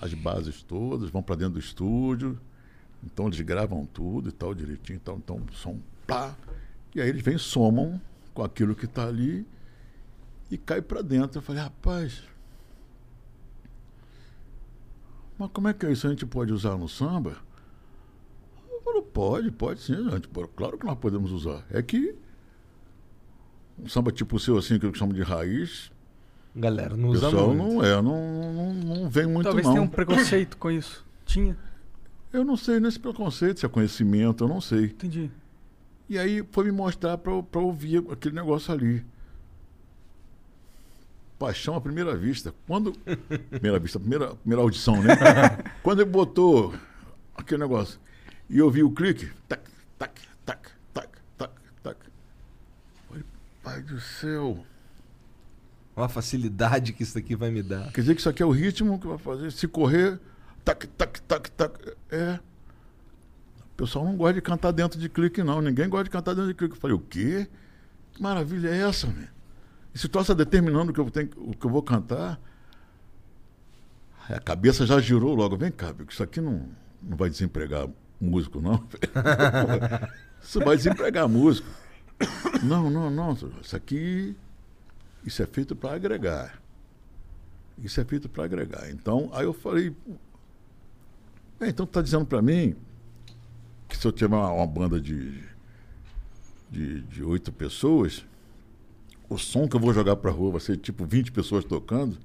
[0.00, 2.38] as bases todas, vão para dentro do estúdio.
[3.02, 6.34] Então eles gravam tudo e tal, direitinho, então, então som pá.
[6.96, 8.00] E aí eles vêm, somam
[8.32, 9.46] com aquilo que está ali
[10.50, 11.36] e cai para dentro.
[11.36, 12.22] Eu falei, rapaz,
[15.38, 16.06] mas como é que é isso?
[16.06, 17.36] A gente pode usar no samba?
[18.70, 21.66] Eu falei, pode, pode sim, gente claro que nós podemos usar.
[21.70, 22.14] É que
[23.78, 25.92] um samba tipo o seu, assim, que eu chamo de raiz,
[26.54, 27.74] Galera, não usa pessoal muito.
[27.74, 29.74] não é, não, não, não vem muito Talvez não.
[29.74, 31.04] tenha um preconceito com isso.
[31.26, 31.58] Tinha?
[32.32, 34.86] Eu não sei nesse preconceito, se é conhecimento, eu não sei.
[34.86, 35.30] Entendi.
[36.08, 39.04] E aí foi me mostrar para ouvir aquele negócio ali.
[41.38, 42.54] Paixão à primeira vista.
[42.66, 42.92] Quando.
[43.50, 45.14] Primeira vista, primeira, primeira audição, né?
[45.82, 46.74] Quando ele botou
[47.36, 48.00] aquele negócio
[48.48, 49.62] e eu vi o clique, tac,
[49.98, 51.52] tac, tac, tac, tac,
[51.82, 51.96] tac.
[53.08, 53.24] Falei,
[53.62, 54.64] pai do céu.
[55.96, 57.90] Olha a facilidade que isso aqui vai me dar.
[57.92, 59.50] Quer dizer que isso aqui é o ritmo que vai fazer.
[59.50, 60.18] Se correr,
[60.64, 61.96] tac, tac, tac, tac.
[62.10, 62.38] É.
[63.76, 65.60] O pessoal não gosta de cantar dentro de clique, não.
[65.60, 66.74] Ninguém gosta de cantar dentro de clique.
[66.74, 67.46] Eu falei, o quê?
[68.14, 69.28] Que maravilha é essa, velho?
[69.94, 72.40] E se tu está determinando o que, eu tenho, o que eu vou cantar,
[74.30, 75.58] a cabeça já girou logo.
[75.58, 76.66] Vem cá, isso aqui não,
[77.02, 77.86] não vai desempregar
[78.18, 78.82] músico, não.
[80.42, 81.68] Isso vai desempregar músico.
[82.62, 83.32] Não, não, não.
[83.60, 84.36] Isso aqui
[85.26, 86.62] isso é feito para agregar.
[87.82, 88.88] Isso é feito para agregar.
[88.90, 89.90] Então, aí eu falei,
[91.58, 92.76] "Bem, então tu está dizendo para mim
[93.88, 95.42] que se eu tiver uma, uma banda de,
[96.70, 98.24] de, de oito pessoas,
[99.28, 102.18] o som que eu vou jogar pra rua vai ser tipo 20 pessoas tocando.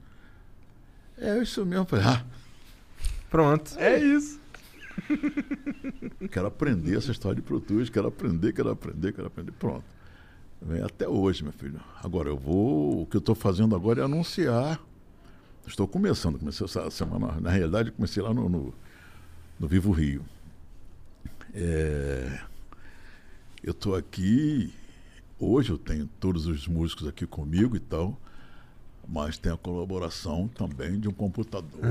[1.17, 1.85] É isso mesmo.
[1.85, 2.25] Falei, ah,
[3.31, 3.71] Pronto.
[3.79, 4.41] É isso.
[6.29, 9.53] quero aprender essa história de Pro Tools, quero aprender, quero aprender, quero aprender.
[9.53, 9.85] Pronto.
[10.61, 11.79] Vem até hoje, meu filho.
[12.03, 13.01] Agora eu vou.
[13.01, 14.79] O que eu estou fazendo agora é anunciar.
[15.65, 17.39] Estou começando, comecei essa semana.
[17.39, 18.73] Na realidade, comecei lá no, no,
[19.57, 20.25] no Vivo Rio.
[21.53, 22.39] É,
[23.63, 24.73] eu estou aqui.
[25.39, 28.17] Hoje eu tenho todos os músicos aqui comigo e tal.
[29.07, 31.81] Mas tem a colaboração também de um computador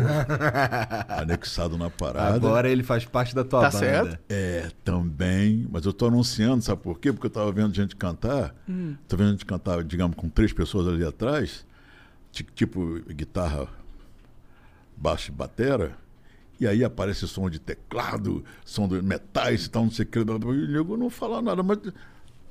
[1.11, 2.35] anexado na parada.
[2.37, 3.79] Agora ele faz parte da tua Tá banda.
[3.79, 4.19] certo.
[4.29, 5.67] É, também.
[5.71, 7.13] Mas eu tô anunciando, sabe por quê?
[7.13, 8.55] Porque eu tava vendo gente cantar.
[9.09, 11.67] Tô vendo gente cantar, digamos, com três pessoas ali atrás.
[12.33, 13.67] ti- Tipo guitarra,
[14.97, 15.99] baixo e batera.
[16.61, 20.19] E aí aparece som de teclado, som de metais e tal, não sei o que.
[20.19, 21.79] E o nego não fala nada, mas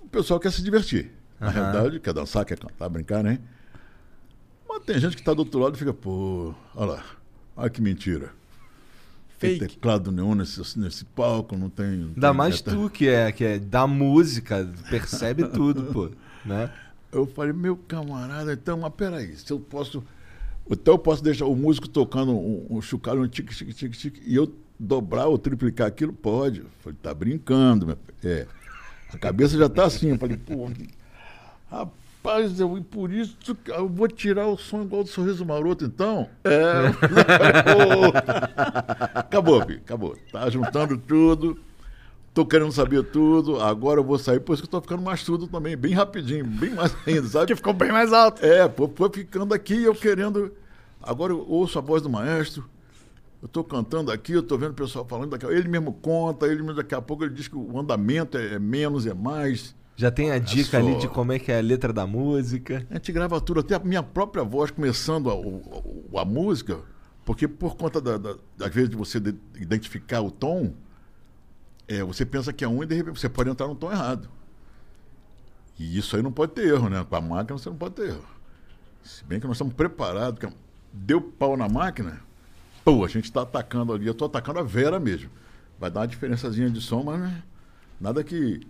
[0.02, 1.12] o pessoal quer se divertir.
[1.40, 3.40] Na realidade, quer dançar, quer cantar, brincar, né?
[4.68, 7.06] Mas tem gente que tá do outro lado e fica, pô, olha lá,
[7.56, 8.32] olha que mentira.
[9.40, 9.76] Tem Fake.
[9.76, 11.86] teclado nenhum nesse, nesse palco, não tem.
[11.86, 12.78] não Ainda tem mais guitarra.
[12.78, 16.10] tu que é, que é da música, percebe tudo, pô.
[16.44, 16.70] Né?
[17.12, 20.04] Eu falei, meu camarada, então, mas peraí, se eu posso.
[20.70, 24.22] Então eu posso deixar o músico tocando um, um chocalho, um tique, tique, tique, tique,
[24.26, 26.14] e eu dobrar ou triplicar aquilo?
[26.14, 26.60] Pode.
[26.60, 27.98] Eu falei, tá brincando, meu.
[28.24, 28.46] É.
[29.12, 30.10] A cabeça já tá assim.
[30.10, 30.70] Eu falei, pô,
[31.70, 33.36] rapaz, eu, e por isso
[33.68, 36.30] eu vou tirar o som igual do sorriso maroto, então?
[36.44, 36.94] É.
[39.16, 40.16] Acabou, filho, acabou.
[40.32, 41.60] Tá juntando tudo.
[42.34, 45.24] Tô querendo saber tudo, agora eu vou sair, por isso que eu tô ficando mais
[45.24, 47.46] tudo também, bem rapidinho, bem mais ainda, sabe?
[47.48, 48.46] Porque ficou bem mais alto.
[48.46, 50.52] É, pô, foi ficando aqui eu querendo.
[51.02, 52.64] Agora eu ouço a voz do maestro,
[53.42, 56.62] eu tô cantando aqui, eu tô vendo o pessoal falando daqui, ele mesmo conta, ele
[56.62, 59.76] mesmo daqui a pouco ele diz que o andamento é, é menos, é mais.
[59.96, 60.78] Já tem a dica só.
[60.78, 62.86] ali de como é que é a letra da música.
[62.90, 66.78] A gente grava tudo, até a minha própria voz começando a, o- a música,
[67.26, 70.74] porque por conta da, da, às vezes de você de- identificar o tom,
[71.90, 74.30] é, você pensa que é um e de repente você pode entrar no tom errado.
[75.78, 77.06] E isso aí não pode ter erro, né?
[77.10, 78.26] Com a máquina você não pode ter erro.
[79.04, 80.48] Se bem que nós estamos preparados, que
[80.94, 82.20] deu pau na máquina,
[82.84, 85.30] pô, a gente está atacando ali, eu estou atacando a Vera mesmo.
[85.80, 87.44] Vai dar uma diferençazinha de som, mas né,
[88.00, 88.62] nada que.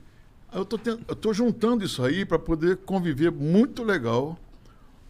[0.52, 4.38] Eu tô juntando isso aí para poder conviver muito legal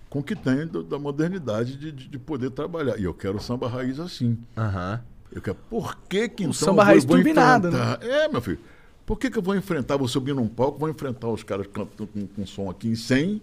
[0.10, 2.98] com o que tem do- da modernidade de, de, de poder trabalhar.
[3.00, 4.38] E eu quero samba raiz assim.
[4.58, 5.02] Aham.
[5.32, 8.04] Eu quero, por que que então samba eu raiz vou turbinado, enfrentar?
[8.04, 8.60] É, meu filho.
[9.06, 12.08] Por que que eu vou enfrentar, vou subir num palco, vou enfrentar os caras cantando
[12.08, 13.42] com, com som aqui em 100,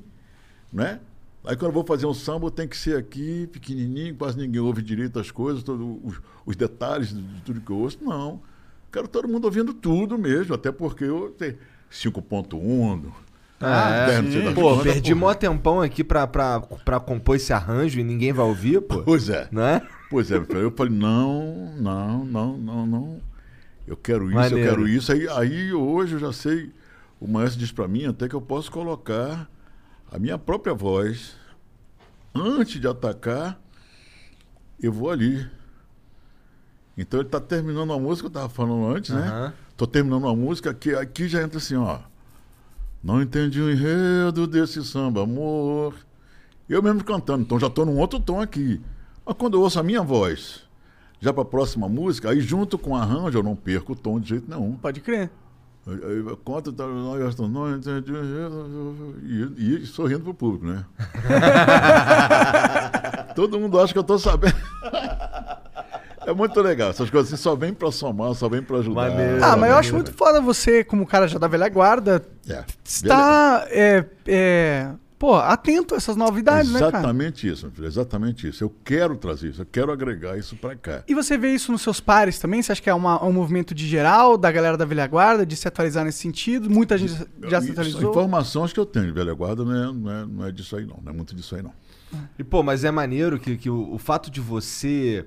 [0.73, 1.01] né?
[1.45, 4.83] Aí quando eu vou fazer um samba, tem que ser aqui, pequenininho, quase ninguém ouve
[4.83, 7.99] direito as coisas, todo, os, os detalhes de, de tudo que eu ouço.
[8.03, 8.41] Não.
[8.93, 11.57] Quero todo mundo ouvindo tudo mesmo, até porque eu tenho
[11.91, 13.13] 5.1,
[13.61, 15.21] Ah, sei das Pô, perdi pô.
[15.21, 19.03] mó tempão aqui pra, pra, pra compor esse arranjo e ninguém vai ouvir, pô.
[19.03, 19.49] Pois é.
[19.53, 19.83] Né?
[20.09, 23.21] Pois é, eu falei, não, não, não, não, não.
[23.87, 24.59] Eu quero isso, Maneiro.
[24.59, 25.13] eu quero isso.
[25.13, 26.73] Aí, aí hoje eu já sei,
[27.21, 29.49] o maestro diz pra mim até que eu posso colocar
[30.11, 31.37] a minha própria voz
[32.35, 33.61] antes de atacar,
[34.81, 35.49] eu vou ali.
[36.97, 39.27] Então ele tá terminando a música, eu tava falando antes, né?
[39.29, 39.55] Aham.
[39.77, 41.99] Tô terminando a música, aqui, aqui já entra assim, ó.
[43.03, 45.95] Não entendi o enredo desse samba, amor.
[46.69, 48.81] Eu mesmo cantando, então já tô num outro tom aqui.
[49.27, 50.63] Mas quando eu ouço a minha voz,
[51.21, 54.21] já para a próxima música, aí junto com o arranjo eu não perco o tom
[54.21, 54.77] de jeito nenhum.
[54.77, 55.29] Pode crer.
[55.85, 59.17] Aí aí eu conto, tá, eu estou, não entendi o enredo",
[59.57, 60.85] e, e sorrindo pro público, né?
[63.35, 64.55] Todo mundo acha que eu tô sabendo.
[66.27, 69.11] É muito legal, essas coisas assim só vem para somar, só vem para ajudar.
[69.11, 69.45] Maneiro.
[69.45, 73.69] Ah, mas eu acho muito foda você, como cara já da velha guarda, É, estar,
[73.71, 76.99] é, é, pô, atento a essas novidades, né, cara?
[76.99, 78.63] Exatamente isso, meu filho, exatamente isso.
[78.65, 81.03] Eu quero trazer isso, eu quero agregar isso para cá.
[81.09, 82.63] E você vê isso nos seus pares também?
[82.63, 85.57] Você acha que é uma- um movimento de geral, da galera da velha guarda, de
[85.57, 86.69] se atualizar nesse sentido?
[86.71, 87.13] Muita gente
[87.49, 88.11] já se Isso, atualizou?
[88.11, 90.85] Informações que eu tenho de velha guarda não é, não, é, não é disso aí,
[90.85, 90.99] não.
[91.03, 91.73] Não é muito disso aí, não.
[92.39, 95.27] E, pô, mas é maneiro que, que o, o fato de você.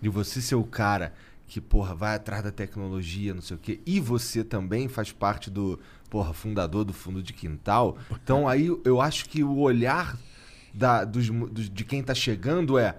[0.00, 1.14] De você ser o cara
[1.46, 5.50] que, porra, vai atrás da tecnologia, não sei o quê, e você também faz parte
[5.50, 5.78] do,
[6.14, 7.98] porra, fundador do fundo de quintal.
[8.22, 10.16] Então aí eu acho que o olhar
[10.72, 12.96] da, dos, dos- de quem tá chegando é.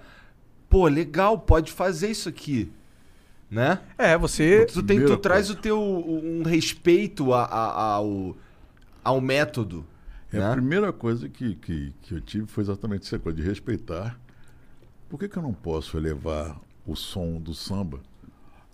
[0.68, 2.70] Pô, legal, pode fazer isso aqui.
[3.50, 3.80] Né?
[3.96, 4.66] É, você.
[4.66, 8.36] Tu, tem, tu traz o teu um respeito a- a- ao,
[9.02, 9.86] ao método.
[10.30, 10.48] É, né?
[10.50, 14.20] A primeira coisa que, que, que eu tive foi exatamente essa coisa de respeitar.
[15.08, 17.98] Por que, que eu não posso elevar o som do samba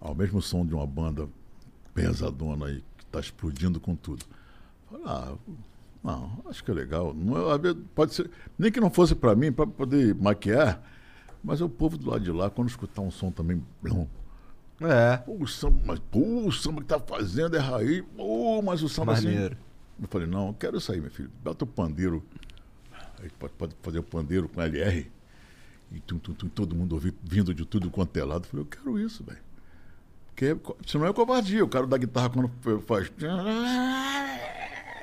[0.00, 1.28] ao mesmo som de uma banda
[1.94, 2.82] pesadona aí,
[3.12, 4.24] está explodindo com tudo?
[4.90, 5.34] Falei, ah,
[6.02, 7.14] não, acho que é legal.
[7.14, 7.58] Não, é-
[7.94, 10.82] pode ser, nem que não fosse para mim, para poder maquiar,
[11.44, 13.62] mas é o povo do lado de lá, quando escutar um som também.
[13.82, 14.06] blum,
[14.80, 15.16] É.
[15.18, 18.02] Pô, o samba, mas, pô, o samba que tá fazendo é raiz.
[18.16, 19.54] Pô, mas o samba Maneiro.
[19.54, 19.62] assim.
[20.02, 21.30] Eu falei, não, eu quero isso aí, meu filho.
[21.44, 22.24] Bota o pandeiro.
[23.22, 25.08] Aí pode, pode fazer o pandeiro com LR.
[25.92, 28.44] E tum, tum, tum, todo mundo ouvi, vindo de tudo quanto é lado.
[28.44, 29.38] Eu falei, eu quero isso, velho.
[30.34, 30.56] Porque é
[30.86, 31.64] senão é covardia.
[31.64, 32.50] O cara da guitarra quando
[32.82, 33.10] faz.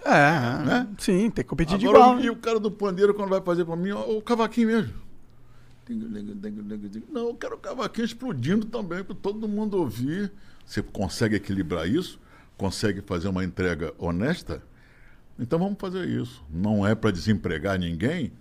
[0.05, 0.87] É, Né?
[0.97, 2.19] sim, tem que competir de Agora, igual.
[2.19, 2.31] E né?
[2.31, 4.93] o cara do pandeiro, quando vai fazer pra mim, ó, o cavaquinho mesmo.
[7.11, 10.31] Não, eu quero o cavaquinho explodindo também, para todo mundo ouvir.
[10.65, 12.19] Você consegue equilibrar isso?
[12.57, 14.61] Consegue fazer uma entrega honesta?
[15.37, 16.43] Então vamos fazer isso.
[16.49, 18.31] Não é para desempregar ninguém?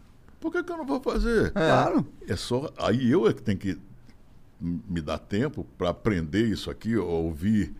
[0.40, 1.51] Por que, que eu não vou fazer?
[1.52, 2.06] Claro.
[2.27, 2.70] É só.
[2.78, 3.78] Aí eu é que tenho que
[4.60, 7.74] me dar tempo para aprender isso aqui, ouvir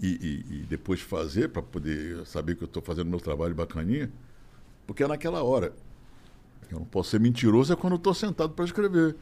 [0.00, 4.10] e, e- e depois fazer, para poder saber que eu estou fazendo meu trabalho bacaninha.
[4.86, 5.72] Porque é naquela hora.
[6.70, 9.14] Eu não posso ser mentiroso é quando eu estou sentado para escrever.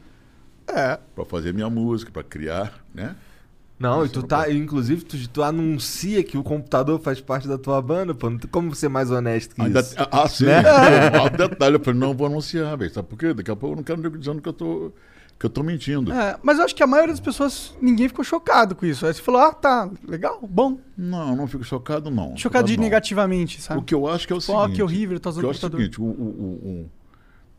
[0.67, 0.97] É.
[1.15, 3.15] Para fazer minha música, para criar, né?
[3.79, 7.81] Não, e tu tá, inclusive, tu, tu anuncia que o computador faz parte da tua
[7.81, 8.29] banda, pô.
[8.29, 9.95] Não tem como ser mais honesto que Ainda, isso.
[9.97, 10.45] ah, sim.
[10.45, 10.61] Né?
[10.63, 12.93] Ah, detalhe, eu falei, não vou anunciar, velho.
[12.93, 13.33] Sabe por quê?
[13.33, 14.93] Daqui a pouco eu não quero nego dizendo que eu tô,
[15.41, 16.13] que eu tô mentindo.
[16.13, 19.07] É, mas eu acho que a maioria das pessoas, ninguém ficou chocado com isso.
[19.07, 20.77] Aí você falou, ah, tá, legal, bom.
[20.95, 22.37] Não, não fico chocado, não.
[22.37, 22.83] Chocado de não.
[22.83, 23.79] negativamente, sabe?
[23.79, 24.75] O que eu acho que é o seguinte.
[24.75, 25.93] que horrível, tá o usando que eu acho é o computador.
[25.93, 26.89] seguinte, o, o- o- o-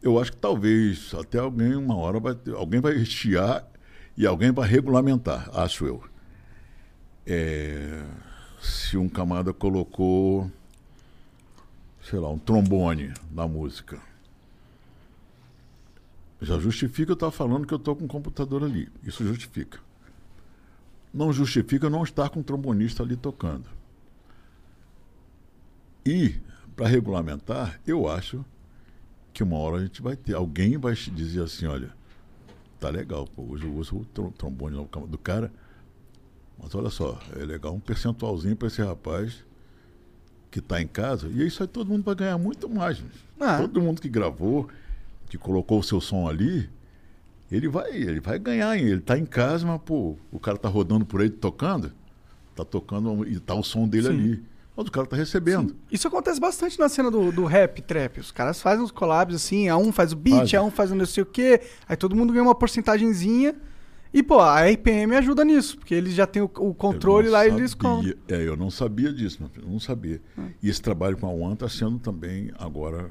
[0.00, 3.66] eu acho que talvez até alguém, uma hora, vai ter- alguém vai estiar
[4.16, 6.04] e alguém vai regulamentar, acho eu.
[7.26, 8.04] É,
[8.60, 10.48] se um camarada colocou,
[12.08, 13.98] sei lá, um trombone na música.
[16.42, 18.88] Já justifica eu estar falando que eu estou com um computador ali.
[19.04, 19.78] Isso justifica.
[21.14, 23.64] Não justifica não estar com um trombonista ali tocando.
[26.04, 26.34] E,
[26.74, 28.44] para regulamentar, eu acho
[29.32, 30.34] que uma hora a gente vai ter.
[30.34, 31.90] Alguém vai te dizer assim: olha,
[32.80, 34.76] tá legal, pô, hoje eu uso o trom- trombone
[35.08, 35.52] do cara,
[36.60, 39.44] mas olha só, é legal um percentualzinho para esse rapaz
[40.50, 42.96] que está em casa, e isso aí todo mundo vai ganhar muito mais.
[42.98, 43.24] gente.
[43.40, 43.58] Ah.
[43.58, 44.68] Todo mundo que gravou,
[45.32, 46.68] que colocou o seu som ali,
[47.50, 48.84] ele vai, ele vai ganhar, hein?
[48.84, 51.90] ele está em casa, mas pô, o cara tá rodando por aí tocando,
[52.54, 54.12] tá tocando e tá o som dele Sim.
[54.12, 54.42] ali.
[54.76, 55.74] Mas o cara tá recebendo.
[55.90, 58.20] Isso acontece bastante na cena do, do rap, trap.
[58.20, 60.58] Os caras fazem uns collabs assim, a um faz o beat, Fazem.
[60.58, 63.54] a um faz o não sei o quê, aí todo mundo ganha uma porcentagenzinha.
[64.12, 67.50] E, pô, a RPM ajuda nisso, porque eles já têm o, o controle lá e
[67.50, 67.96] eles com.
[68.02, 70.20] sabia- É, eu não sabia disso, meu filho, eu não sabia.
[70.62, 73.10] E esse trabalho com a One está sendo também agora.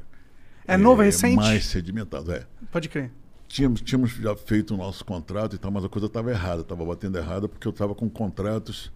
[0.67, 1.35] É novo, é recente?
[1.35, 2.45] Mais sedimentado, é.
[2.71, 3.11] Pode crer.
[3.47, 6.85] Tínhamos, tínhamos já feito o nosso contrato e tal, mas a coisa estava errada, estava
[6.85, 8.91] batendo errada, porque eu estava com contratos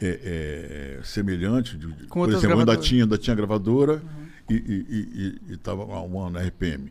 [0.00, 1.78] é, é, semelhantes.
[1.78, 4.02] De, de- Com por exemplo, ainda tinha, ainda tinha gravadora
[4.48, 6.90] e estava a One na RPM.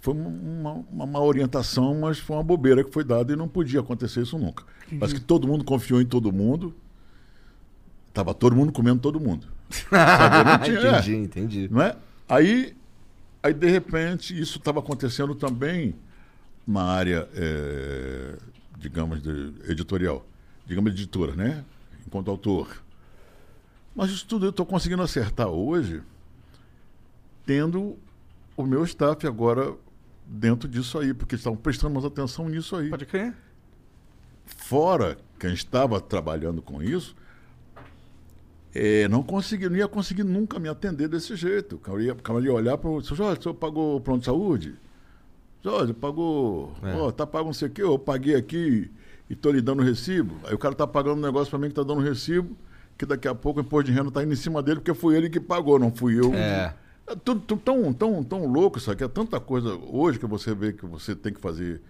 [0.00, 3.80] Foi uma, uma, má orientação, mas foi uma bobeira que foi dada e não podia
[3.80, 4.64] acontecer isso nunca.
[4.98, 6.74] Parece que todo mundo confiou em todo mundo.
[8.12, 9.46] Tava todo mundo comendo todo mundo.
[9.70, 10.50] Sabe?
[10.50, 10.98] Não tinha- é.
[10.98, 11.68] entendi, entendi.
[11.70, 11.96] Não é?
[12.28, 12.76] Aí,
[13.46, 15.94] aí de repente, isso estava acontecendo também
[16.66, 18.36] na área, eh,
[18.78, 19.20] digamos,
[19.68, 20.26] editorial,
[20.66, 21.64] digamos, editora, né?
[22.06, 22.82] Enquanto autor.
[23.94, 26.02] Mas isso tudo eu estou conseguindo acertar hoje,
[27.44, 27.96] tendo
[28.56, 29.74] o meu staff agora
[30.26, 32.90] dentro disso aí, porque estão prestando mais atenção nisso aí.
[32.90, 33.34] Pode crer.
[34.44, 37.14] Fora quem estava trabalhando com isso,
[38.76, 41.76] eh, não, consegui, não ia conseguir nunca me atender desse jeito.
[41.76, 44.20] O cara ia, o cara ia olhar para o Jorge, o senhor pagou o plano
[44.20, 44.74] de saúde?
[45.62, 46.72] Jorge, pagou.
[46.82, 48.90] Ó, tá pago não sei o quê, eu paguei aqui
[49.28, 50.36] e estou lhe dando recibo.
[50.44, 52.56] Aí o cara tá pagando um negócio para mim que tá dando recibo,
[52.96, 55.16] que daqui a pouco o imposto de renda tá indo em cima dele, porque foi
[55.16, 56.32] ele que pagou, não fui eu.
[56.34, 56.74] É.
[57.08, 59.04] É tudo, tudo tão, tão, tão louco isso aqui.
[59.04, 61.80] É tanta coisa hoje que você vê que você tem que fazer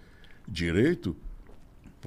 [0.47, 1.15] direito,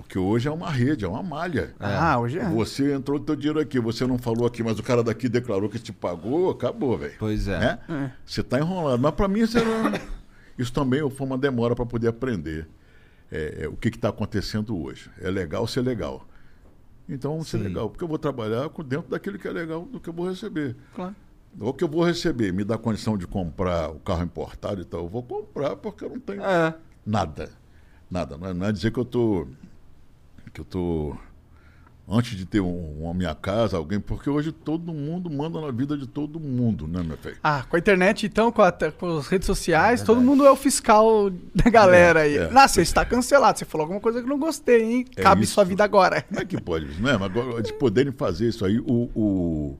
[0.02, 1.74] porque hoje é uma rede, é uma malha.
[1.78, 2.48] Ah, hoje é.
[2.50, 5.68] Você entrou o teu dinheiro aqui, você não falou aqui, mas o cara daqui declarou
[5.68, 7.14] que te pagou, acabou, velho.
[7.18, 7.58] Pois é.
[7.58, 7.78] Né?
[7.88, 8.10] É.
[8.24, 9.00] Você está enrolado.
[9.00, 10.00] Mas para mim isso, era-
[10.58, 12.68] isso também foi uma demora para poder aprender
[13.32, 15.10] é, é, o que está acontecendo hoje.
[15.20, 16.26] É legal ser legal.
[17.08, 17.64] Então, ser Sim.
[17.64, 20.76] legal, porque eu vou trabalhar dentro daquilo que é legal do que eu vou receber.
[20.94, 21.14] Claro.
[21.58, 25.00] O que eu vou receber me dá condição de comprar o carro importado e tal,
[25.02, 26.72] eu vou comprar porque eu não tenho É.
[27.04, 27.50] nada.
[28.08, 28.36] Nada.
[28.38, 29.48] Não é, não é dizer que eu tô.
[30.52, 31.16] Que eu tô.
[32.12, 35.96] Antes de ter um, uma minha casa, alguém, porque hoje todo mundo manda na vida
[35.96, 37.36] de todo mundo, né, meu filho?
[37.40, 40.56] Ah, com a internet, então, com, a com as redes sociais, todo mundo é o
[40.56, 42.36] fiscal da galera aí.
[42.36, 42.50] é.
[42.52, 43.60] Ah, você está cancelado.
[43.60, 45.04] Você falou alguma coisa que eu não gostei, hein?
[45.16, 45.54] É Cabe isso.
[45.54, 46.20] sua vida agora.
[46.22, 47.12] Como é que pode né?
[47.16, 49.78] Mas agora, de poderem fazer isso aí, o, o-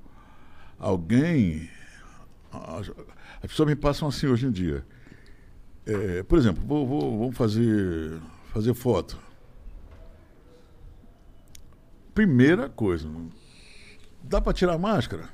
[0.78, 1.68] alguém,
[2.52, 2.90] As,
[3.42, 4.84] as pessoas me passam assim hoje em dia.
[5.84, 8.20] É, por exemplo, vou, vou- vamos fazer,
[8.52, 9.18] fazer foto.
[12.14, 13.08] Primeira coisa,
[14.22, 15.28] dá para tirar a máscara?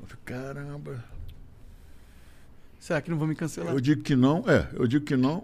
[0.00, 1.04] Eu falei, Caramba.
[2.78, 3.74] Será que não vão me cancelar?
[3.74, 5.42] Eu digo que não, é, eu digo que não.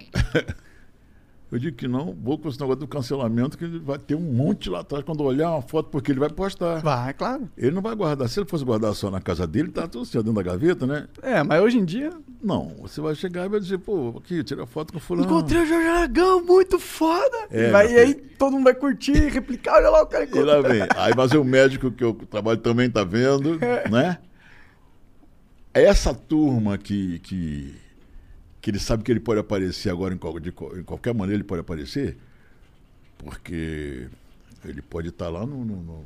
[1.52, 4.70] eu digo que não, vou com esse negócio do cancelamento, que vai ter um monte
[4.70, 6.80] lá atrás quando olhar uma foto, porque ele vai postar.
[6.80, 7.48] Vai, claro.
[7.56, 8.26] Ele não vai guardar.
[8.30, 11.06] Se ele fosse guardar só na casa dele, tá tudo ó, dentro da gaveta, né?
[11.22, 12.10] É, mas hoje em dia.
[12.46, 15.26] Não, você vai chegar e vai dizer, pô, aqui, tira foto com fulano.
[15.26, 17.36] Encontrei o Jorge Aragão, muito foda!
[17.50, 20.42] É, e, vai- e aí todo mundo vai curtir, replicar, olha lá o cara E
[20.42, 20.82] lá vem.
[20.96, 23.58] Aí mas o médico que eu trabalho também tá vendo,
[23.90, 24.18] né?
[25.74, 27.74] Essa turma que, que,
[28.60, 31.44] que ele sabe que ele pode aparecer agora em, qual- de em qualquer maneira ele
[31.48, 32.16] pode aparecer,
[33.18, 34.08] porque
[34.64, 36.04] ele pode estar lá no, no, no-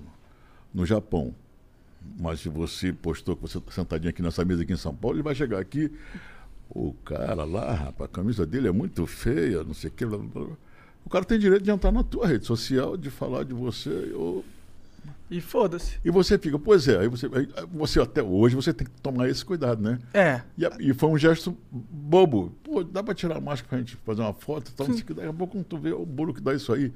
[0.73, 1.35] no Japão.
[2.19, 5.17] Mas se você postou que você está sentadinho aqui nessa mesa aqui em São Paulo,
[5.19, 5.93] ele vai chegar aqui.
[6.71, 10.07] O cara lá, rapaz, a camisa dele é muito feia, não sei o que.
[10.07, 10.57] blá, blá, blá.
[11.05, 14.13] O cara tem direito de entrar na tua rede social, de falar de você.
[14.15, 14.45] Ou...
[15.31, 15.99] E foda-se.
[16.05, 19.29] E você fica, pois é, aí você, aí você até hoje você tem que tomar
[19.29, 19.99] esse cuidado, né?
[20.13, 20.43] É.
[20.59, 22.53] E, e foi um gesto bobo.
[22.63, 25.03] Pô, dá pra tirar a máscara pra gente fazer uma foto e tal, não sei
[25.03, 25.15] o que.
[25.15, 26.93] Daqui a pouco quando tu vê o bolo que dá isso aí.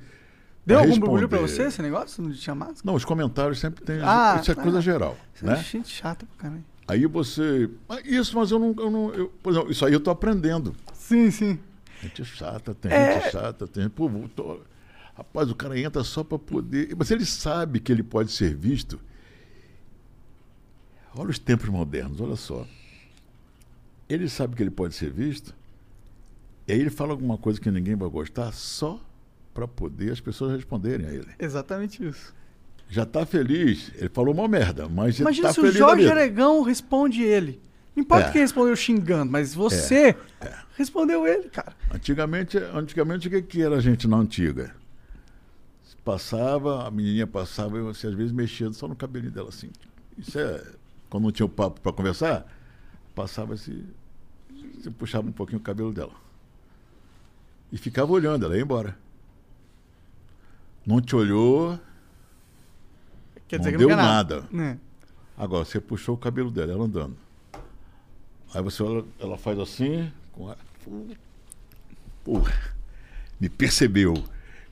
[0.67, 2.23] Deu algum burburinho pra você esse negócio?
[2.23, 2.81] Não tinha máscara?
[2.85, 4.01] Não, os comentários sempre tem.
[4.03, 4.81] Ah, isso é coisa ah.
[4.81, 5.17] geral.
[5.35, 5.57] Isso é Né?
[5.57, 6.65] gente chata pra caralho.
[6.87, 7.71] Aí você.
[7.89, 8.75] "Ah, Isso, mas eu não.
[8.79, 10.75] Eu não eu, por exemplo, isso aí eu tô aprendendo.
[10.93, 11.59] Sim, sim.
[12.03, 13.21] Gente chata, tem É.
[13.23, 13.89] gente chata, tem.
[13.89, 14.61] Pô, tô-
[15.15, 16.95] rapaz, o cara entra só para poder.
[16.97, 19.01] Mas ele sabe que ele pode ser visto.
[21.17, 22.67] Olha os tempos modernos, olha só.
[24.09, 25.55] Ele sabe que ele pode ser visto.
[26.67, 29.01] E aí ele fala alguma coisa que ninguém vai gostar só
[29.55, 31.29] para poder as pessoas responderem a ele.
[31.39, 32.35] Exatamente isso.
[32.89, 33.91] Já tá feliz.
[33.97, 36.09] Ele falou uma merda, mas já Imagina tá se o Jorge.
[36.09, 37.61] Aragão responde ele.
[37.97, 38.33] Não importa É.
[38.33, 40.17] quem respondeu xingando, mas você
[40.77, 41.73] respondeu ele, cara.
[41.93, 44.75] Antigamente, antigamente o que, que era a gente na antiga?
[46.05, 49.71] Passava, a menininha passava e você às vezes mexia só no cabelinho dela assim.
[50.19, 50.63] Isso é.
[51.09, 52.47] Quando não tinha o papo para conversar,
[53.15, 53.85] passava assim.
[54.79, 56.13] Você puxava um pouquinho o cabelo dela.
[57.73, 58.97] E ficava olhando, ela ia embora.
[60.87, 61.79] Não te olhou,
[63.49, 64.45] Quer não dizer que deu não quer nada.
[64.55, 64.77] É.
[65.37, 67.17] Agora, você puxou o cabelo dela, ela andando.
[68.55, 70.57] Aí você olha, ela faz assim, com a...
[72.25, 72.41] Pô,
[73.41, 74.15] me percebeu.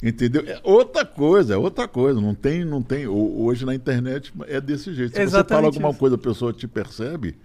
[0.03, 0.43] Entendeu?
[0.47, 2.21] É outra coisa, é outra coisa.
[2.21, 3.07] Não tem, não tem.
[3.07, 5.11] ho- Hoje na internet é desse jeito.
[5.13, 5.99] Se você Exatamente fala alguma isso.
[5.99, 7.37] coisa, a pessoa te percebe,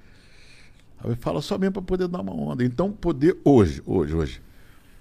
[1.03, 2.63] aí fala só mesmo para poder dar uma onda.
[2.63, 4.41] Então, poder hoje, hoje, hoje,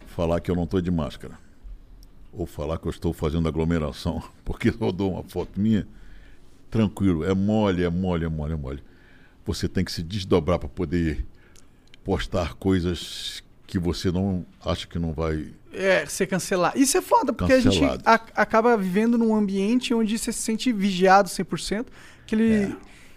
[0.07, 1.39] falar que eu não estou de máscara,
[2.33, 5.87] ou falar que eu estou fazendo aglomeração, porque rodou uma foto minha,
[6.71, 8.83] tranquilo, é mole, é mole, é mole, é mole.
[9.45, 11.25] Você tem que se desdobrar para poder
[12.05, 15.49] postar coisas que você não acha que não vai.
[15.73, 16.73] É, ser cancelar.
[16.77, 18.03] Isso é foda, porque a gente Cancelado.
[18.07, 21.87] a- acaba vivendo num ambiente onde você se sente vigiado 100%,
[22.27, 22.55] que ele...
[22.65, 22.77] É.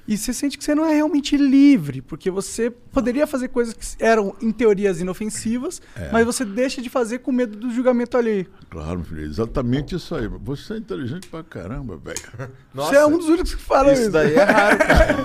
[0.09, 3.85] E você sente que você não é realmente livre, porque você poderia fazer coisas que
[4.03, 6.09] eram, em teorias, inofensivas, É.
[6.11, 8.47] mas você deixa de fazer com medo do julgamento alheio.
[8.71, 10.27] Claro, filho, exatamente isso aí.
[10.27, 12.17] Você é inteligente pra caramba, velho.
[12.73, 14.01] Você é um dos únicos que fala isso.
[14.03, 15.15] Isso daí é raro, cara.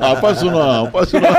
[0.00, 1.30] Ah, faz isso não, faz isso não.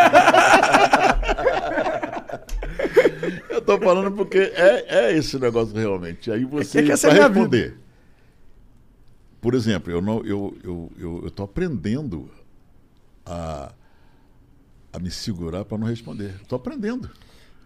[3.49, 6.31] Eu tô falando porque é, é esse negócio realmente.
[6.31, 7.77] Aí você É que essa vai é minha responder.
[9.41, 12.30] Por exemplo, eu não, eu, eu, eu, eu tô aprendendo
[13.26, 13.72] a,
[14.91, 16.34] a me segurar para não responder.
[16.47, 17.09] Tô aprendendo.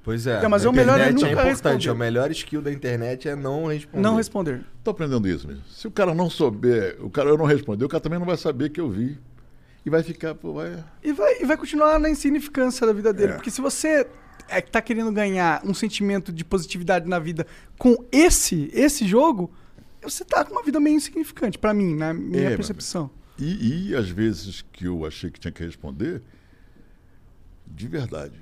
[0.04, 0.44] Pois é.
[0.44, 1.50] É, mas o melhor é internet nunca importante.
[1.50, 1.92] responder.
[1.92, 4.02] O melhor skill da internet é não responder.
[4.02, 4.66] Não responder.
[4.84, 5.64] Tô aprendendo isso mesmo.
[5.70, 8.38] Se o cara não souber, o cara eu não responder, o cara também não vai
[8.38, 9.18] saber que eu vi.
[9.86, 10.84] E vai ficar, pô, vai.
[11.04, 13.34] E vai, e vai continuar na insignificância da vida dele.
[13.34, 13.36] É.
[13.36, 14.08] Porque se você
[14.48, 19.52] é, tá querendo ganhar um sentimento de positividade na vida com esse, esse jogo,
[20.10, 23.10] você tá com uma vida meio insignificante, pra mim, na minha É, percepção.
[23.38, 26.22] E, e às vezes que eu achei que tinha que responder,
[27.68, 28.36] de verdade,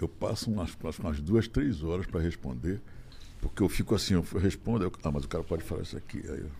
[0.00, 2.80] eu passo umas, umas, umas duas, três horas para responder,
[3.40, 6.22] porque eu fico assim, eu respondo, eu, ah, mas o cara pode falar isso aqui.
[6.28, 6.50] Aí eu,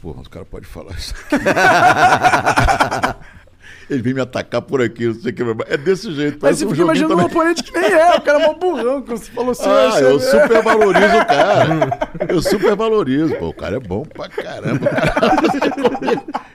[0.00, 1.44] Pô, mas o cara pode falar isso aqui.
[3.90, 5.42] Ele vem me atacar por aqui, não sei o que.
[5.72, 6.38] É desse jeito.
[6.42, 7.30] Mas você um fica imaginando um também.
[7.32, 9.62] oponente que nem é, o cara é mó burrão, como você falou assim.
[9.66, 12.08] Ah, você- eu super valorizo o cara.
[12.28, 13.34] Eu super valorizo.
[13.36, 14.86] Pô, o cara é bom pra caramba.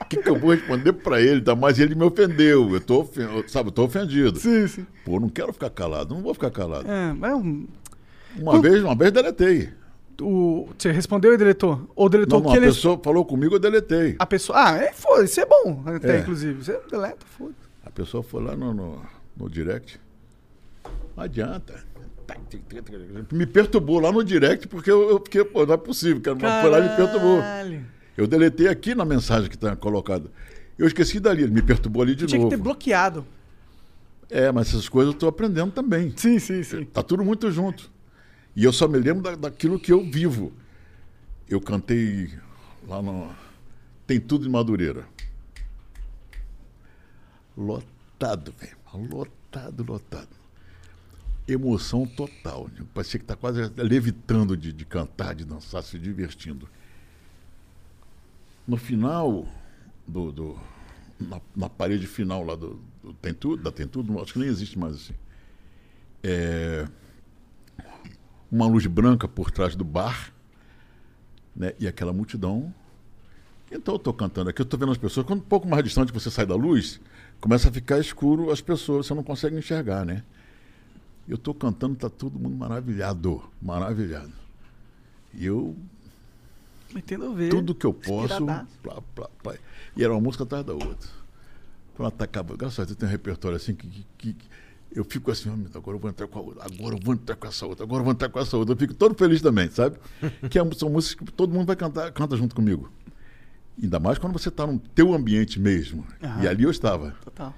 [0.02, 1.40] O que, que eu vou responder pra ele?
[1.40, 1.56] Tá?
[1.56, 2.72] Mas ele me ofendeu.
[2.72, 3.08] Eu tô,
[3.48, 4.38] sabe, eu tô ofendido.
[4.38, 4.86] Sim, sim.
[5.04, 6.14] Pô, não quero ficar calado.
[6.14, 6.88] Não vou ficar calado.
[6.88, 7.66] É, mas é um-
[8.38, 9.70] Uma vez, uma vez deletei.
[10.20, 11.90] O, você respondeu e deletou?
[11.94, 12.72] Ou deletou Não, não, que a ele.
[12.72, 14.16] pessoa falou comigo, eu deletei.
[14.18, 14.58] A pessoa.
[14.70, 16.20] Ah, é, foda, isso é bom, até, É.
[16.20, 16.62] inclusive.
[16.64, 17.54] Você deleta, foda.
[17.94, 19.02] pessoa foi lá no, no,
[19.36, 20.00] no direct.
[21.16, 21.82] Não adianta.
[23.30, 26.36] Me perturbou lá no direct, porque eu, eu fiquei, pô, não é possível, cara.
[26.40, 27.38] Mas Foi lá e me perturbou.
[28.16, 30.30] Eu deletei aqui na mensagem que está colocada.
[30.78, 32.50] Eu esqueci dali, ele me perturbou ali de Tinha novo.
[32.50, 33.24] que ter bloqueado.
[34.30, 36.12] É, mas essas coisas eu estou aprendendo também.
[36.16, 36.84] Sim, sim, sim.
[36.84, 37.90] Tá tudo muito junto.
[38.56, 40.52] E eu só me lembro da- daquilo que eu vivo.
[41.48, 42.32] Eu cantei
[42.86, 43.34] lá no.
[44.06, 45.06] Tem tudo em Madureira.
[47.56, 48.76] Lotado, velho.
[49.10, 50.28] Lotado, lotado.
[51.46, 52.68] Emoção total.
[52.78, 52.84] né?
[52.94, 56.68] Parecia que tá quase levitando de, de cantar, de dançar, se divertindo.
[58.66, 59.46] No final
[60.06, 60.32] do.
[60.32, 60.74] do-
[61.20, 64.48] na, na parede final lá do, do Tem Tudo, da Tem Tudo, acho que nem
[64.48, 65.14] existe mais assim.
[66.24, 66.88] É,
[68.54, 70.32] uma luz branca por trás do bar,
[71.54, 71.72] né?
[71.78, 72.72] E aquela multidão.
[73.70, 75.26] Então eu estou cantando aqui, eu estou vendo as pessoas.
[75.26, 77.00] Quando um pouco mais distante você sai da luz,
[77.40, 80.22] começa a ficar escuro as pessoas, você não consegue enxergar, né?
[81.28, 84.32] Eu estou cantando, tá todo mundo maravilhado, maravilhado.
[85.32, 85.74] E eu
[86.94, 87.48] Metendo ver.
[87.48, 88.44] tudo que eu posso.
[88.44, 88.66] Plá,
[89.14, 89.54] plá, plá.
[89.96, 91.08] E era uma música atrás da outra.
[91.96, 94.48] Quando ela acaba, graças a Deus, tem um repertório assim que- que- que
[94.94, 97.00] eu fico assim, "Ah, meu Deus, agora eu vou entrar com a outra, agora eu
[97.02, 98.74] vou entrar com essa outra, agora eu vou entrar com essa outra.
[98.74, 99.96] Eu fico todo feliz também, sabe?
[100.50, 102.90] que é- são músicas que todo mundo vai cantar, canta junto comigo.
[103.82, 106.06] Ainda mais quando você está no teu ambiente mesmo.
[106.22, 106.42] Aham.
[106.44, 107.10] E ali eu estava.
[107.24, 107.54] Total.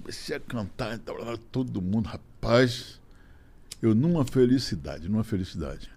[0.00, 0.96] Comecei a cantar,
[1.50, 3.00] todo mundo, rapaz,
[3.82, 5.90] eu numa felicidade, numa felicidade.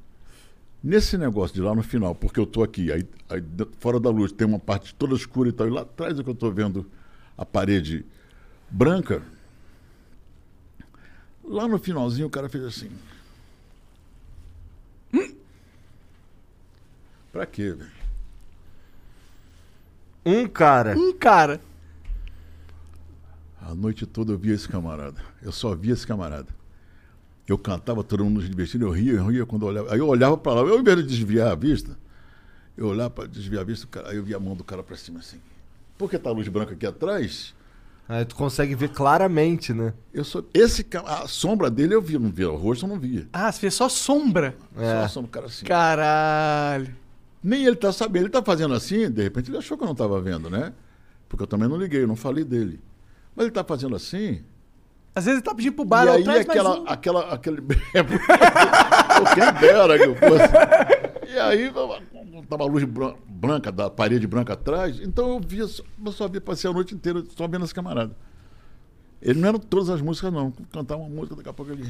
[0.83, 3.43] Nesse negócio de lá no final, porque eu tô aqui, aí, aí
[3.79, 6.29] fora da luz tem uma parte toda escura e tal, e lá atrás é que
[6.29, 6.89] eu tô vendo
[7.37, 8.03] a parede
[8.71, 9.21] branca.
[11.49, 12.91] Lá no finalzinho o cara fez assim.
[15.11, 15.33] Hum?
[17.31, 17.91] Pra quê, velho?
[20.23, 20.95] Um cara.
[20.95, 21.59] Um cara.
[23.59, 25.19] A noite toda eu via esse camarada.
[25.41, 26.53] Eu só via esse camarada.
[27.47, 29.91] Eu cantava, todo mundo se divertindo, eu ria, eu ria quando eu olhava.
[29.91, 31.97] Aí eu olhava para lá, eu, ao invés de desviar a vista,
[32.77, 35.19] eu olhava para desviar a vista, aí eu via a mão do cara para cima
[35.19, 35.41] assim.
[35.97, 37.55] Porque tá a luz branca aqui atrás,
[38.09, 39.93] Aí tu consegue ver claramente, né?
[40.11, 40.41] eu só.
[40.51, 43.27] Esse, ca- a sombra dele eu via, não via, o rosto eu não via.
[43.31, 44.55] Ah, você fez só sombra.
[44.75, 45.03] Só É.
[45.03, 45.63] a sombra do cara assim.
[45.65, 46.95] Caralho.
[47.43, 49.93] Nem ele tá sabendo, ele tá fazendo assim, de repente ele achou que eu não
[49.95, 50.73] tava vendo, né?
[51.29, 52.79] Porque eu também não liguei, eu não falei dele.
[53.35, 54.41] Mas ele tá fazendo assim,
[55.13, 56.87] Às vezes ele tá pedindo pro bar, e aí traz mais aquela, um.
[56.87, 57.61] aquela, aquele.
[59.35, 60.98] Quem dera que eu fosse.
[61.31, 61.71] E aí
[62.49, 66.27] tava a luz bran- branca, da parede branca atrás, então eu via, só- eu só
[66.27, 68.15] via, passei a noite inteira só vendo esse camarada.
[69.21, 70.51] Ele não eram todas as músicas, não.
[70.71, 71.85] Cantava uma música, daqui a pouco ele.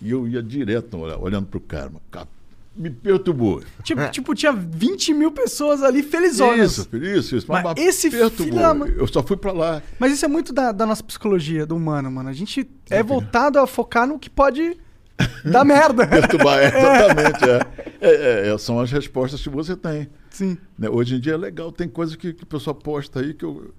[0.00, 1.90] E eu ia direto olha- olhando pro cara.
[1.92, 2.24] mas,
[2.76, 3.60] Me perturbou.
[3.82, 6.78] Tipo, tipo, tinha 20 mil pessoas ali felizonas.
[6.78, 7.46] Isso, isso, isso.
[7.50, 9.82] Mas esse filho da mãe- Eu só fui pra lá.
[9.98, 12.28] Mas isso é muito da, da nossa psicologia, do humano, mano.
[12.28, 14.76] A gente é voltado a focar no que pode
[15.44, 16.06] dar merda.
[16.06, 17.44] Perturbar, é, exatamente.
[17.44, 17.88] É.
[18.00, 20.08] É, é, é, são as respostas que você tem.
[20.30, 20.56] Sim.
[20.78, 20.88] né?
[20.88, 23.74] Hoje em dia é legal, tem coisas que, que o pessoal posta aí que eu,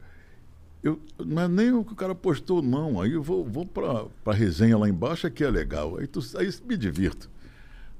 [0.84, 1.00] eu.
[1.26, 3.02] Não é nem o que o cara postou, não.
[3.02, 5.98] Aí eu vou, vou pra resenha lá embaixo, é que é legal.
[5.98, 7.30] Aí, tu, aí me divirto.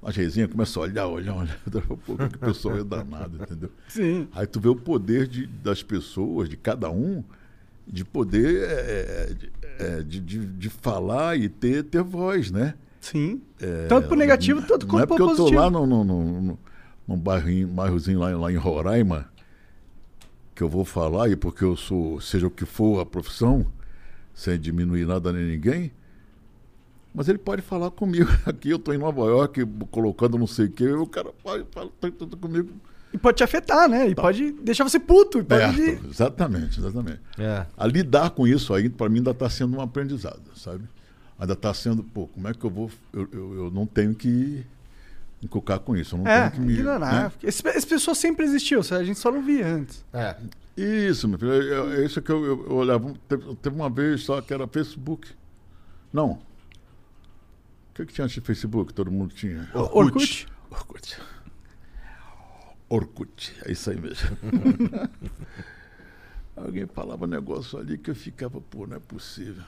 [0.02, 1.60] As resenhas começa a olhar, olhar, olhar.
[2.06, 3.70] Pô, que o pessoal é danado, entendeu?
[3.88, 4.28] Sim.
[4.34, 7.24] Aí tu vê o poder de, das pessoas, de cada um,
[7.86, 12.76] de poder é, de, é, de, de, de falar e ter, ter voz, né?
[13.00, 13.42] Sim.
[13.88, 15.62] tanto pro negativo, tanto Não quanto é porque pro eu tô positivo.
[15.62, 16.60] lá no, no, no, no-
[17.08, 19.30] num bairrinho, bairrozinho lá, lá em Roraima,
[20.54, 23.66] que eu vou falar, e porque eu sou, seja o que for a profissão,
[24.34, 25.92] sem diminuir nada nem ninguém,
[27.14, 28.30] mas ele pode falar comigo.
[28.46, 31.90] Aqui eu estou em Nova York, colocando não sei o quê, o cara pode falar
[32.00, 32.70] tanto comigo.
[33.12, 34.08] E pode te afetar, né?
[34.10, 35.44] E pode deixar você puto.
[35.44, 35.82] Pode...
[36.08, 37.20] Exatamente, exatamente.
[37.40, 37.66] É.
[37.76, 40.84] A lidar com isso aí, para mim, ainda está sendo um aprendizado, sabe?
[41.40, 42.92] Ainda está sendo, pô, como é que eu vou.
[43.14, 44.66] Eu, eu, eu não tenho que
[45.42, 46.16] encucar com isso.
[46.16, 46.74] Eu não É, tenho que me.
[46.74, 47.24] ignorar.
[47.24, 47.32] né?
[47.42, 50.04] Esse, esse pessoa sempre existiu, a gente só não via antes.
[50.14, 50.36] É.
[50.76, 51.52] Isso, meu filho.
[51.54, 53.14] É, é isso que eu, eu, eu olhava.
[53.28, 55.30] Teve, teve uma vez só que era Facebook.
[56.12, 56.32] Não.
[56.32, 56.40] O
[57.94, 58.94] que, que tinha antes de Facebook?
[58.94, 59.70] Todo mundo tinha.
[59.74, 60.48] Orkut?
[60.72, 61.18] Orkut.
[62.90, 63.56] Orkut.
[63.66, 64.38] É isso aí mesmo.
[66.56, 69.64] Alguém falava um negócio ali que eu ficava, pô, não é possível.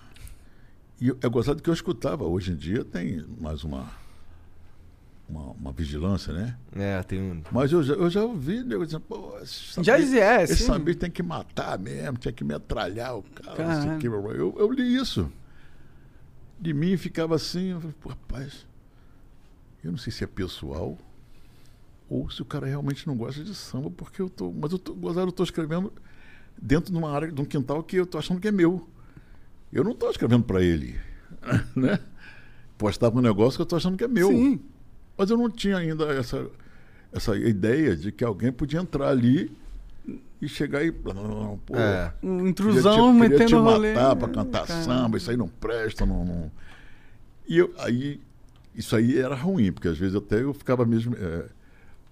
[1.01, 2.23] E eu- é gostado que eu escutava.
[2.23, 3.89] Hoje em dia tem mais uma,
[5.27, 6.55] uma, uma vigilância, né?
[6.75, 7.41] É, tem um.
[7.51, 10.63] Mas eu já, eu já ouvi nego dizendo, pô, esse Já saber- é, esse
[10.95, 13.55] tem que matar mesmo, tinha que metralhar o cara.
[13.99, 14.07] quê.
[14.07, 15.31] Eu, eu li isso.
[16.59, 18.67] De mim ficava assim, eu falei, pô, rapaz,
[19.83, 20.95] eu não sei se é pessoal
[22.07, 24.51] ou se o cara realmente não gosta de samba, porque eu tô.
[24.51, 25.91] Mas eu tô, gozado, eu tô escrevendo
[26.61, 28.87] dentro de uma área, de um quintal que eu tô achando que é meu.
[29.71, 30.95] Eu não tô escrevendo para ele,
[31.75, 31.99] né?
[32.77, 34.29] Postava um negócio que eu tô achando que é meu.
[34.29, 34.59] Sim.
[35.17, 36.47] Mas eu não tinha ainda essa,
[37.11, 39.51] essa ideia de que alguém podia entrar ali
[40.41, 40.91] e chegar e.
[40.91, 41.11] Pô,
[41.75, 42.11] É.
[42.23, 43.93] Um queria intrusão te, queria metendo te rolê.
[43.93, 44.83] matar pra cantar Caramba.
[44.85, 46.25] samba, isso aí não presta, não.
[46.25, 46.51] não-
[47.47, 48.19] E eu, aí,
[48.75, 51.15] isso aí era ruim, porque às vezes até eu ficava mesmo.
[51.15, 51.45] é,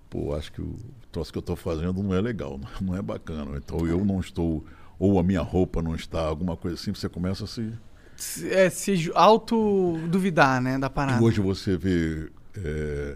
[0.09, 0.75] pô, acho que o
[1.11, 3.57] troço que eu estou fazendo não é legal, não é bacana.
[3.57, 4.63] Então eu não estou,
[4.99, 7.71] ou a minha roupa não está, alguma coisa assim, você começa a se.
[8.17, 11.21] Se- É, se auto-duvidar, né, da parada.
[11.21, 13.15] E hoje você vê é,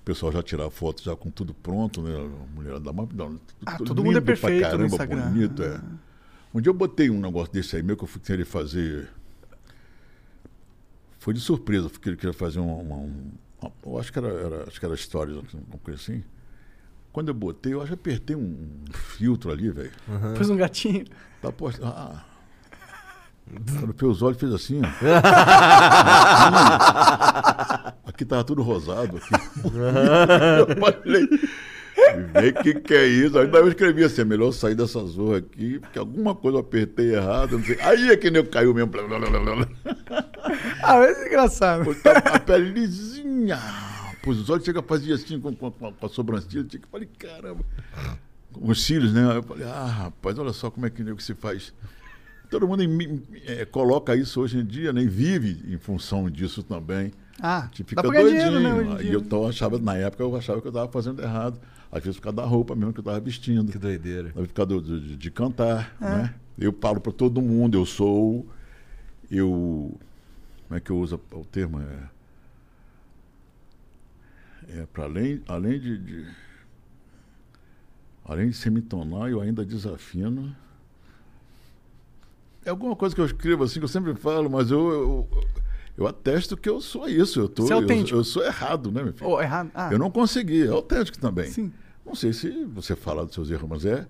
[0.00, 2.14] o pessoal já tirar foto já com tudo pronto, né?
[2.14, 3.06] A mulher dá uma.
[3.06, 3.28] Dá,
[3.64, 5.30] Ah, todo mundo é lindo pra perfeito no caramba, Instagram.
[5.30, 5.80] bonito, é.
[6.54, 9.08] Um dia eu botei um negócio desse aí meu que eu fui querer fazer.
[11.18, 12.74] Foi de surpresa, fui querer- queria fazer uma.
[12.74, 13.30] uma- um-
[13.60, 16.22] uma- eu acho que era, era, acho que era stories, uma coisa assim.
[17.12, 18.56] Quando eu botei, eu acho que apertei um
[18.92, 19.90] filtro ali, velho.
[20.36, 21.04] Pôs um gatinho.
[21.42, 21.84] Tá posto.
[21.84, 22.24] Ah.
[23.78, 24.86] Quando fez os olhos, fez assim, ó.
[28.08, 29.18] aqui tava tudo rosado.
[29.18, 29.28] Aqui.
[30.58, 31.28] eu falei,
[32.32, 33.38] vê o que, que é isso?
[33.38, 36.62] Aí eu escrevi assim, é melhor eu sair dessa zorra aqui, porque alguma coisa eu
[36.62, 37.76] apertei errado, não sei.
[37.82, 38.90] Aí é que nem eu caiu mesmo.
[40.82, 41.94] Ah, mas é engraçado.
[41.96, 43.58] Tá A pele lisinha.
[44.22, 46.64] Pô, os olhos chega a fazer assim com, com, com a- com a sobrancelha.
[46.64, 47.64] Tinha que falei, caramba.
[48.52, 49.28] Com os cílios, né?
[49.30, 51.72] Aí eu falei, ah, rapaz, olha só como é que nego se faz.
[52.50, 57.10] Todo mundo imi- eh, coloca isso hoje em dia, nem vive em função disso também.
[57.40, 58.58] Ah, A gente dá fica ganhar doidinho.
[58.60, 61.22] dinheiro, né, em E eu então, achava, na época, eu achava que eu estava fazendo
[61.22, 61.58] errado.
[61.90, 63.72] Às vezes por causa da roupa mesmo que eu estava vestindo.
[63.72, 64.30] Que doideira.
[64.30, 66.04] Por causa do- de, de cantar, É.
[66.04, 66.34] né?
[66.58, 68.46] Eu falo para todo mundo, eu sou.
[69.30, 69.98] Eu.
[70.68, 71.80] Como é que eu uso o termo?
[71.80, 71.98] É,
[74.74, 76.26] é para além, além de, de-
[78.24, 80.54] Além de semitonal, eu ainda desafino.
[82.64, 85.28] É alguma coisa que eu escrevo assim, que eu sempre falo, mas eu, eu,
[85.98, 87.40] eu atesto que eu sou isso.
[87.40, 88.16] Eu, tô, Você é eu, autêntico.
[88.18, 89.28] eu sou errado, né, meu filho?
[89.28, 89.70] Oh, errado.
[89.74, 91.46] Ah, Eu não consegui, é autêntico também.
[91.50, 91.72] Sim.
[92.06, 94.06] Não sei se você fala dos seus erros, mas é.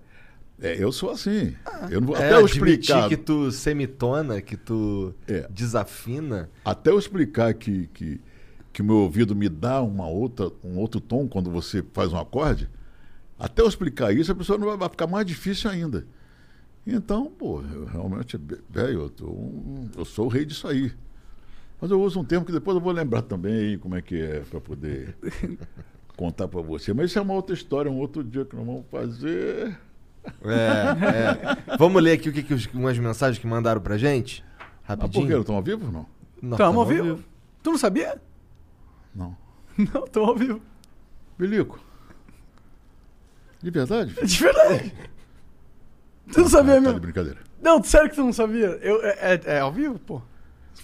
[0.61, 1.55] é, eu sou assim.
[1.89, 3.09] eu não vou, É, até eu explicar.
[3.09, 5.47] que tu semitona, que tu É.
[5.49, 6.51] desafina.
[6.63, 8.21] Até eu explicar que, que,
[8.73, 12.17] que o meu ouvido me dá uma outra, um outro tom quando você faz um
[12.17, 12.67] acorde,
[13.39, 16.05] até eu explicar isso, a pessoa não vai, vai ficar mais difícil ainda.
[16.85, 18.37] Então, pô, eu realmente,
[18.69, 20.91] velho, eu, um- eu sou o rei disso aí.
[21.79, 24.19] Mas eu uso um termo que depois eu vou lembrar também aí como é que
[24.19, 25.15] é, para poder
[26.17, 26.93] contar para você.
[26.93, 29.77] Mas isso é uma outra história, um outro dia que nós vamos fazer.
[30.43, 31.77] É, é.
[31.77, 34.43] Vamos ler aqui o que, que os- umas mensagens que mandaram pra gente?
[34.87, 35.27] Ah, por Rapidinho.
[35.27, 35.37] quê?
[35.39, 36.05] Estão ao vivo ou não?
[36.41, 37.23] Nós Tamo ao tamo vivo.
[37.61, 38.21] Tu não sabia?
[39.15, 39.35] Não.
[39.77, 40.61] Não, tô ao vivo.
[41.37, 41.79] Bilico.
[43.61, 44.13] De verdade?
[44.19, 44.93] É de verdade.
[46.31, 46.93] Tu não sabia Ah, tá mesmo?
[46.95, 47.39] de brincadeira.
[47.61, 48.67] Não, sério que tu não sabia?
[48.81, 50.21] Eu, é, é- é ao vivo, pô?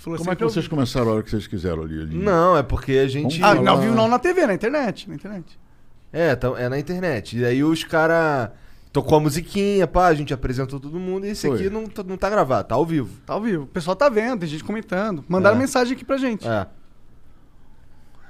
[0.03, 0.75] Como é que ao vocês vivo.
[0.75, 2.01] começaram a hora que vocês quiseram ali?
[2.01, 2.15] ali?
[2.17, 3.43] Não, é porque a gente.
[3.43, 5.09] Ah, não viu não na TV, na internet.
[5.09, 5.59] Na internet.
[6.11, 7.37] É, tá- é na internet.
[7.37, 8.51] E aí os caras
[8.93, 11.57] tocou a musiquinha, pá, a gente apresentou todo mundo e esse Foi.
[11.59, 13.09] aqui não, tá- não tá gravado, tá ao vivo.
[13.25, 13.63] Tá ao vivo.
[13.63, 15.23] O pessoal tá vendo, tem gente comentando.
[15.27, 15.59] Mandaram É.
[15.59, 16.47] mensagem aqui pra gente.
[16.47, 16.67] É.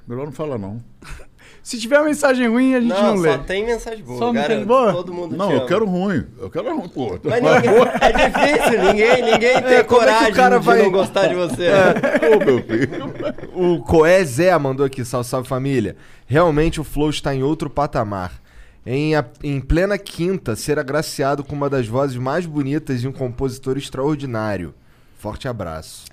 [0.09, 0.83] Melhor não falar, não.
[1.61, 3.31] Se tiver mensagem ruim, a gente não, Não, lê.
[3.33, 4.49] só tem mensagem boa, Só garanto.
[4.49, 4.91] mensagem boa?
[4.93, 5.67] Todo mundo Não, te eu ama.
[5.67, 6.25] quero ruim.
[6.39, 7.19] Eu quero ruim, pô.
[7.23, 10.81] Mas ninguém, é difícil, ninguém, ninguém tem É, como é o coragem cara de vai-
[10.81, 11.67] não gostar de você.
[12.33, 13.13] Ô, meu filho.
[13.53, 15.95] O Coé Zé mandou aqui, salve, salve família.
[16.25, 18.41] Realmente o Flow está em outro patamar.
[18.85, 23.11] Em, a- em plena quinta, ser agraciado com uma das vozes mais bonitas e um
[23.11, 24.73] compositor extraordinário.
[25.19, 26.05] Forte abraço.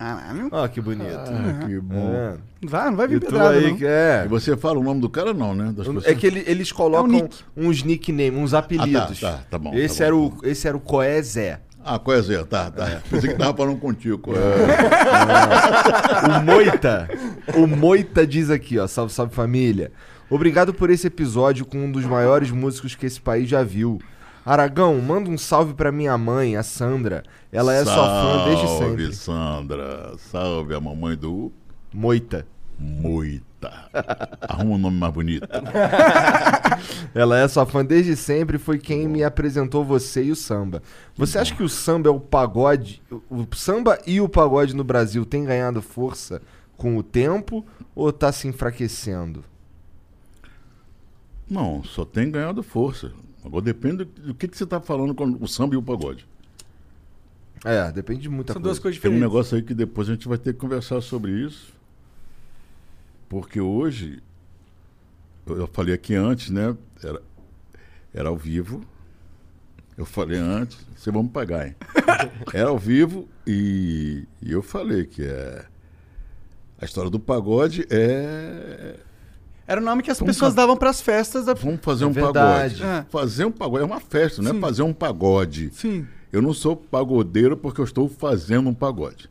[0.51, 1.07] Ó, que bonito.
[1.15, 2.13] Ah, que bom.
[2.13, 2.35] É.
[2.67, 3.77] Vai, não vai vir pedrada, aí não.
[3.77, 4.23] que é.
[4.27, 5.67] E você fala o nome do cara, não, né?
[5.77, 6.05] Das pessoas?
[6.07, 7.37] É que ele- eles colocam É um nick.
[7.57, 9.21] uns nicknames, uns apelidos.
[9.21, 10.35] tá, tá bom, Esse, tá era, bom.
[10.43, 11.61] o, esse era o Coé Zé.
[11.85, 12.43] Ah, qual é Zé?
[12.43, 13.01] Tá, tá.
[13.09, 14.21] Pensei que tava falando contigo.
[16.27, 17.09] O Moita.
[17.55, 18.87] o Moita diz aqui, ó.
[18.89, 19.93] Salve, salve família.
[20.29, 24.01] Obrigado por esse episódio com um dos maiores músicos que esse país já viu.
[24.47, 27.25] Aragão, manda um salve pra minha mãe, a Sandra.
[27.51, 29.13] Ela é sua fã desde sempre.
[29.13, 30.13] Salve, Sandra.
[30.19, 31.51] Salve a mamãe do
[31.93, 32.47] Moita.
[32.79, 33.73] Moita.
[34.43, 35.49] Arruma um nome mais bonito.
[37.13, 40.81] Ela é sua fã desde sempre, foi quem me apresentou você e o samba.
[41.17, 43.03] Você acha que o samba é o pagode?
[43.29, 46.41] O samba e o pagode no Brasil tem ganhado força
[46.77, 47.67] com o tempo
[47.97, 49.43] ou tá se enfraquecendo?
[51.51, 53.11] Não, só tem ganhado força.
[53.47, 56.27] Agora depende do, que, que você está falando com o samba e o pagode.
[57.65, 58.73] É, depende de muita São coisa.
[58.75, 59.33] duas coisas Tem um diferentes.
[59.33, 61.73] negócio aí que depois a gente vai ter que conversar sobre isso.
[63.29, 64.21] Porque hoje,
[65.47, 66.77] eu eu falei aqui antes, né?
[67.03, 67.23] Era,
[68.13, 68.85] era ao vivo.
[69.97, 71.75] Eu falei antes, vocês vão me pagar, hein?
[72.53, 75.65] Era ao vivo e, e eu falei que é.
[76.79, 78.97] A história do pagode é.
[79.67, 81.55] Era o nome que as Vamos pessoas fa- davam pras festas da.
[81.55, 82.81] Vamos fazer É um verdade.
[82.81, 82.83] pagode.
[82.85, 83.07] É.
[83.11, 84.59] Fazer um pagode é uma festa, não Sim.
[84.59, 85.71] é fazer um pagode.
[85.73, 86.07] Sim.
[86.33, 89.29] Eu não sou pagodeiro porque eu estou fazendo um pagode.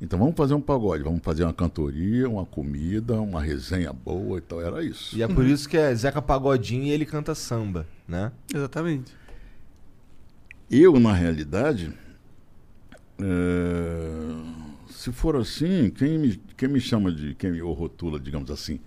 [0.00, 4.40] Então vamos fazer um pagode, vamos fazer uma cantoria, uma comida, uma resenha boa e
[4.40, 4.60] tal.
[4.62, 5.16] Era isso.
[5.16, 8.32] E é por isso que é Zeca Pagodinho e ele canta samba, né?
[8.54, 9.12] Exatamente.
[10.70, 11.92] Eu, na realidade,
[13.18, 14.36] é,
[14.88, 18.80] se for assim, quem me, quem me chama de, quem me rotula, digamos assim,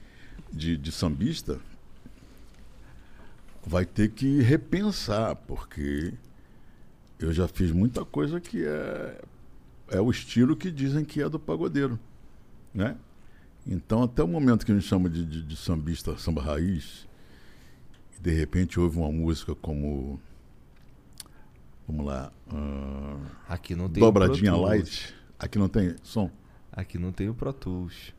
[0.54, 1.60] de, de sambista,
[3.66, 6.14] vai ter que repensar, porque
[7.20, 9.22] eu já fiz muita coisa que é,
[9.90, 12.00] é o estilo que dizem que é do pagodeiro,
[12.74, 12.98] né?
[13.66, 17.08] Então, até o momento que me chama de, de, de sambista, samba raiz,
[18.18, 20.20] e de repente houve uma música como
[21.88, 22.32] Vamos lá.
[22.50, 23.18] ah,
[23.50, 25.14] Aqui não tem dobradinha light.
[25.38, 26.30] Aqui não tem som.
[26.72, 28.14] Aqui não tem o Pro Tools.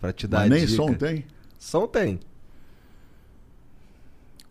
[0.00, 0.76] Pra te dar Mas nem dica.
[0.76, 1.24] som tem.
[1.64, 2.20] Som tem.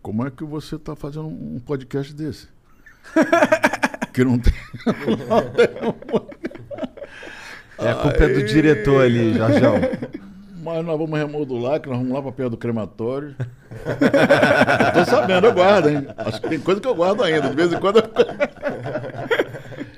[0.02, 2.48] Como é que você está fazendo um podcast desse?
[4.12, 4.52] que não tem.
[7.76, 9.74] É a culpa é do diretor ali, Jorjão.
[10.62, 13.34] Mas nós vamos remodular, que nós vamos lá para perto do crematório.
[14.94, 16.06] tô sabendo, eu guardo, hein?
[16.16, 17.50] Acho que tem coisa que eu guardo ainda.
[17.50, 17.96] De vez em quando.
[17.96, 18.04] eu-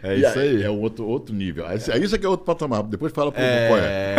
[0.07, 0.63] É isso aí.
[0.63, 1.71] É outro, outro nível.
[1.73, 2.83] Esse- Isso aqui é outro patamar.
[2.85, 4.15] Depois fala pro qual é.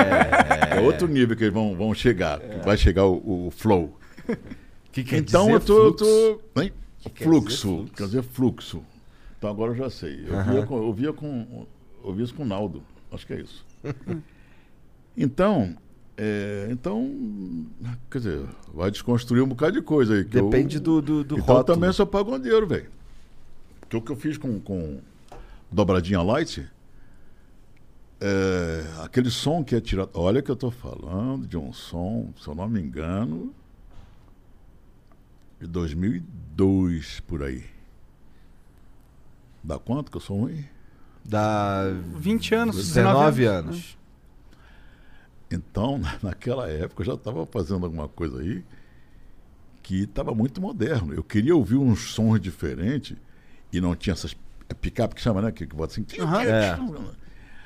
[0.74, 0.78] É.
[0.78, 2.40] É outro nível que eles vão, vão chegar.
[2.40, 3.98] que Vai chegar o, o flow.
[4.92, 5.78] que quer então eu tô.
[5.78, 6.40] eu fluxo?
[6.54, 6.74] tô hein?
[7.16, 7.94] quer fluxo, dizer fluxo?
[7.96, 8.84] Quer dizer fluxo.
[9.38, 10.26] Então agora eu já sei.
[10.28, 10.52] Eu Aham.
[10.54, 10.78] via com.
[10.78, 11.66] Eu via com.
[12.04, 12.82] Eu via isso com o Naldo.
[13.12, 13.66] Acho que é isso.
[15.16, 15.76] então.
[16.18, 17.66] é, então.
[18.12, 18.42] Quer dizer,
[18.74, 20.26] vai desconstruir um bocado de coisa aí.
[20.26, 21.76] que eu- Depende do, do, do então eu rótulo.
[21.78, 22.88] também sou pagodeiro, velho.
[23.82, 25.00] Porque o que eu fiz com, com
[25.72, 26.68] dobradinha light.
[28.20, 30.10] É, aquele som que é tirado.
[30.14, 33.54] Olha que eu tô falando de um som, se eu não me engano,
[35.60, 37.64] de 2002 por aí.
[39.64, 40.66] Dá quanto que eu sou ruim?
[41.24, 41.84] Dá
[42.16, 43.98] 20 anos, 19 19 anos.
[45.52, 48.64] Então, na- naquela época, eu já estava fazendo alguma coisa aí
[49.84, 51.14] que estava muito moderno.
[51.14, 53.16] Eu queria ouvir uns sons diferentes
[53.72, 54.36] e não tinha essas
[54.70, 55.52] é picape que chama, né?
[55.52, 56.06] Que, que bota assim.
[56.20, 56.42] Aham.
[56.44, 56.78] É.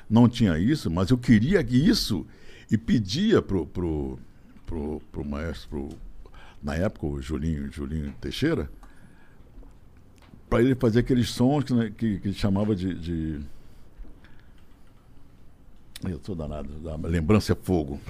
[0.08, 2.26] Não tinha isso, mas eu queria isso
[2.70, 4.18] e pedia pro, pro,
[4.66, 5.88] pro, pro maestro,
[6.62, 8.70] na época, o Julinho, Julinho Teixeira,
[10.48, 12.94] para ele fazer aqueles sons que, né, que, que ele chamava de.
[12.94, 13.40] de...
[16.04, 18.00] Eu sou danado, da lembrança é fogo.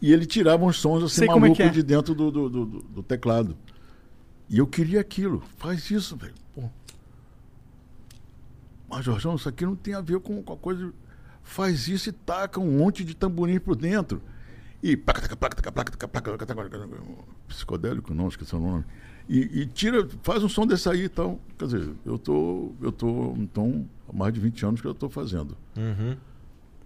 [0.00, 1.68] E ele tirava uns sons assim Sei é malucos que é.
[1.68, 3.56] de dentro do, do, do- do teclado.
[4.48, 5.42] E eu queria aquilo.
[5.58, 6.32] Faz isso, velho.
[8.88, 10.92] Mas, Jorjão, isso aqui não tem a ver com, com a coisa.
[11.42, 14.20] Faz isso e taca um monte de tamborim por dentro.
[14.82, 14.96] E.
[14.96, 16.88] placa, taca, placa, taca, placa, taca, placa, taca, placa,
[17.46, 18.84] Psicodélico, não, esqueci o nome.
[19.28, 21.38] E, e tira, faz um som desse aí e tal.
[21.58, 22.72] Quer dizer, eu tô.
[22.80, 25.56] Eu tô, então, há mais de 20 anos que eu estou fazendo.
[25.76, 26.16] Uhum.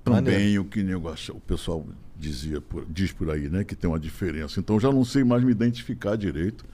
[0.05, 1.87] Também o que nego acha- o pessoal
[2.19, 3.63] dizia por- diz por aí, né?
[3.63, 4.59] Que tem uma diferença.
[4.59, 6.65] Então já não sei mais me identificar direito.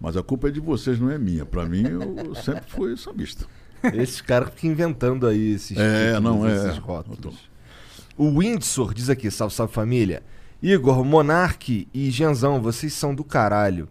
[0.00, 1.44] Mas a culpa é de vocês, não é minha.
[1.44, 3.44] Para mim, eu sempre fui sambista.
[3.94, 6.72] Esses caras ficam inventando aí esses, É, títulos, não, é.
[6.78, 7.50] rótulos.
[8.16, 10.22] O Windsor diz aqui, salve, salve família.
[10.62, 13.88] Igor, Monark e Genzão, vocês são do caralho.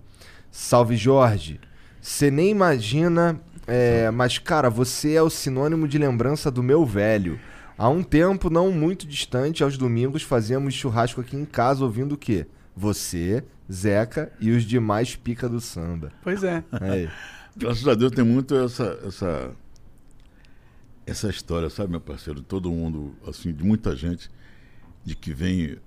[0.51, 1.59] Salve, Jorge.
[1.99, 7.39] Você nem imagina, é, mas cara, você é o sinônimo de lembrança do meu velho.
[7.77, 12.17] Há um tempo não muito distante, aos domingos, fazíamos churrasco aqui em casa ouvindo o
[12.17, 12.45] quê?
[12.75, 16.11] Você, Zeca e os demais pica do samba.
[16.21, 16.63] Pois é.
[16.71, 17.09] Aí.
[17.55, 19.51] Graças a Deus tem muito essa, essa,
[21.09, 22.41] essa história, sabe, meu parceiro?
[22.41, 24.29] Todo mundo, assim, de muita gente,
[25.03, 25.77] de que vem,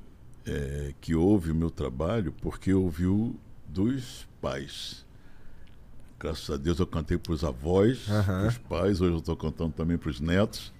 [0.46, 3.38] é, que ouve o meu trabalho porque ouviu
[3.68, 5.06] dos pais.
[6.18, 8.48] Graças a Deus eu cantei para os avós, Aham.
[8.48, 10.72] os pais, hoje eu estou cantando também para os netos.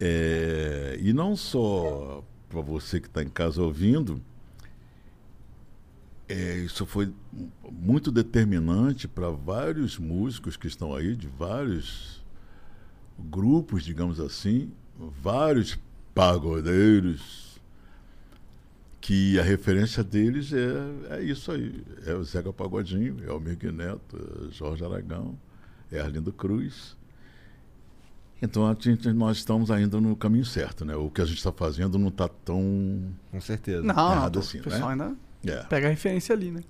[0.00, 4.20] É, e não só para você que está em casa ouvindo,
[6.28, 7.12] é, isso foi
[7.70, 12.21] muito determinante para vários músicos que estão aí, de vários
[13.18, 14.70] grupos, digamos assim,
[15.22, 15.78] vários
[16.14, 17.60] pagodeiros,
[19.00, 21.82] que a referência deles é, é isso aí.
[22.06, 24.16] É o Zeca Pagodinho, é o Miguel Neto,
[24.48, 25.36] é Jorge Aragão,
[25.90, 26.96] é Arlindo Cruz.
[28.40, 30.94] Então a gente, nós estamos ainda no caminho certo, né?
[30.96, 33.82] O que a gente está fazendo não está tão Com certeza.
[33.82, 35.04] Não, não, tô- assim, o pessoal né?
[35.04, 35.16] ainda
[35.60, 35.62] É.
[35.64, 36.62] pega a referência ali, né?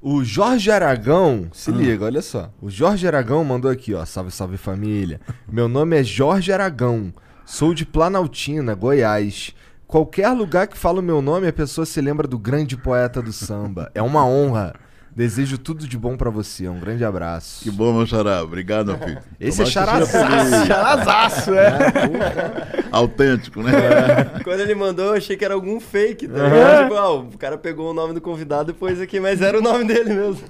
[0.00, 2.52] O Jorge Aragão, se liga, olha só.
[2.62, 4.04] O Jorge Aragão mandou aqui, ó.
[4.04, 5.20] Salve, salve família.
[5.50, 7.12] Meu nome é Jorge Aragão.
[7.44, 9.52] Sou de Planaltina, Goiás.
[9.88, 13.32] Qualquer lugar que fala o meu nome, a pessoa se lembra do grande poeta do
[13.32, 13.90] samba.
[13.92, 14.72] É uma honra.
[15.18, 16.68] Desejo tudo de bom pra você.
[16.68, 17.64] Um grande abraço.
[17.64, 18.40] Que bom, meu xará.
[18.40, 19.18] Obrigado, meu filho.
[19.40, 20.66] Esse é Tomara seja charazaço.
[20.68, 22.86] Charazaço, é.
[22.92, 23.72] Autêntico, né?
[24.44, 26.82] Quando ele mandou, eu achei que era algum fake, tá É.
[26.84, 29.60] Tipo, ah, o cara pegou o nome do convidado e pôs aqui, mas era o
[29.60, 30.40] nome dele mesmo.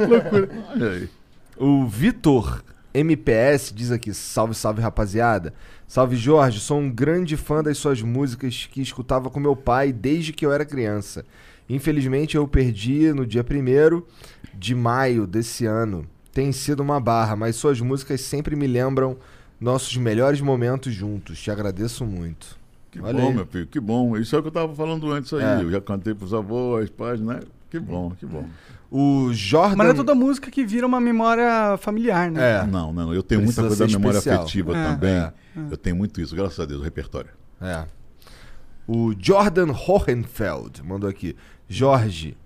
[0.70, 1.08] Olha aí.
[1.56, 2.62] O Vitor
[2.92, 5.54] MPS diz aqui: Salve, salve rapaziada.
[5.86, 10.30] Salve Jorge, sou um grande fã das suas músicas que escutava com meu pai desde
[10.34, 11.24] que eu era criança.
[11.68, 14.02] Infelizmente eu perdi no dia 1
[14.54, 16.06] de maio desse ano.
[16.32, 19.16] Tem sido uma barra, mas suas músicas sempre me lembram
[19.60, 21.40] nossos melhores momentos juntos.
[21.40, 22.56] Te agradeço muito.
[22.90, 23.34] Que Olha bom, aí.
[23.34, 24.16] meu filho, que bom.
[24.16, 25.42] Isso é o que eu estava falando antes aí.
[25.42, 25.62] É.
[25.62, 27.40] Eu já cantei pros avós, pais, né?
[27.70, 28.46] Que bom, que bom.
[28.90, 29.76] O Jordan.
[29.76, 32.60] Mas é toda música que vira uma memória familiar, né?
[32.62, 32.66] É.
[32.66, 34.42] Não, não, eu tenho Precisa muita coisa da memória especial.
[34.42, 34.84] afetiva É.
[34.94, 35.10] também.
[35.10, 35.32] É.
[35.70, 37.28] Eu tenho muito isso, graças a Deus, o repertório.
[37.60, 37.84] É.
[38.86, 41.36] O Jordan Hohenfeld mandou aqui.
[41.68, 42.36] Jorge.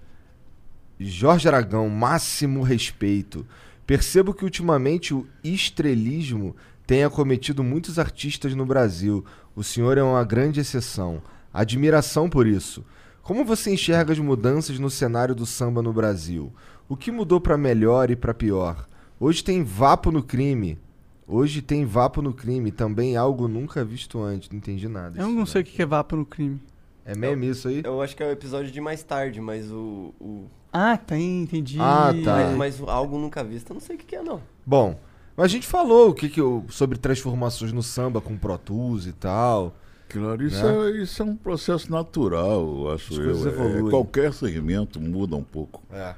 [0.99, 3.47] Jorge Aragão, máximo respeito.
[3.87, 9.25] Percebo que ultimamente o estrelismo tem acometido muitos artistas no Brasil.
[9.55, 11.23] O senhor é uma grande exceção.
[11.53, 12.85] Admiração por isso.
[13.23, 16.53] Como você enxerga as mudanças no cenário do samba no Brasil?
[16.89, 18.89] O que mudou pra melhor e pra pior?
[19.21, 20.79] Hoje tem vapo no crime.
[21.27, 24.51] Hoje tem vapo no crime, também algo nunca visto antes.
[24.51, 25.21] Não entendi nada.
[25.21, 26.61] Eu não sei o que é vapo no crime.
[27.05, 27.83] É mesmo isso aí?
[27.85, 30.15] Eu acho que é o episódio de mais tarde, mas o.
[30.21, 31.77] o- Ah, tem, entendi.
[31.81, 32.55] Ah, tá.
[32.55, 34.41] Mas, mas algo nunca visto, eu não sei o que, que é, não.
[34.65, 34.99] Bom,
[35.37, 39.07] mas a gente falou o que que eu- sobre transformações no samba com Pro Tools
[39.07, 39.75] e tal.
[40.09, 40.91] Claro, isso, Né?
[40.91, 43.25] é, isso é um processo natural, acho As eu.
[43.25, 43.91] coisas É, evoluem.
[43.91, 45.83] qualquer segmento muda um pouco.
[45.91, 46.15] É.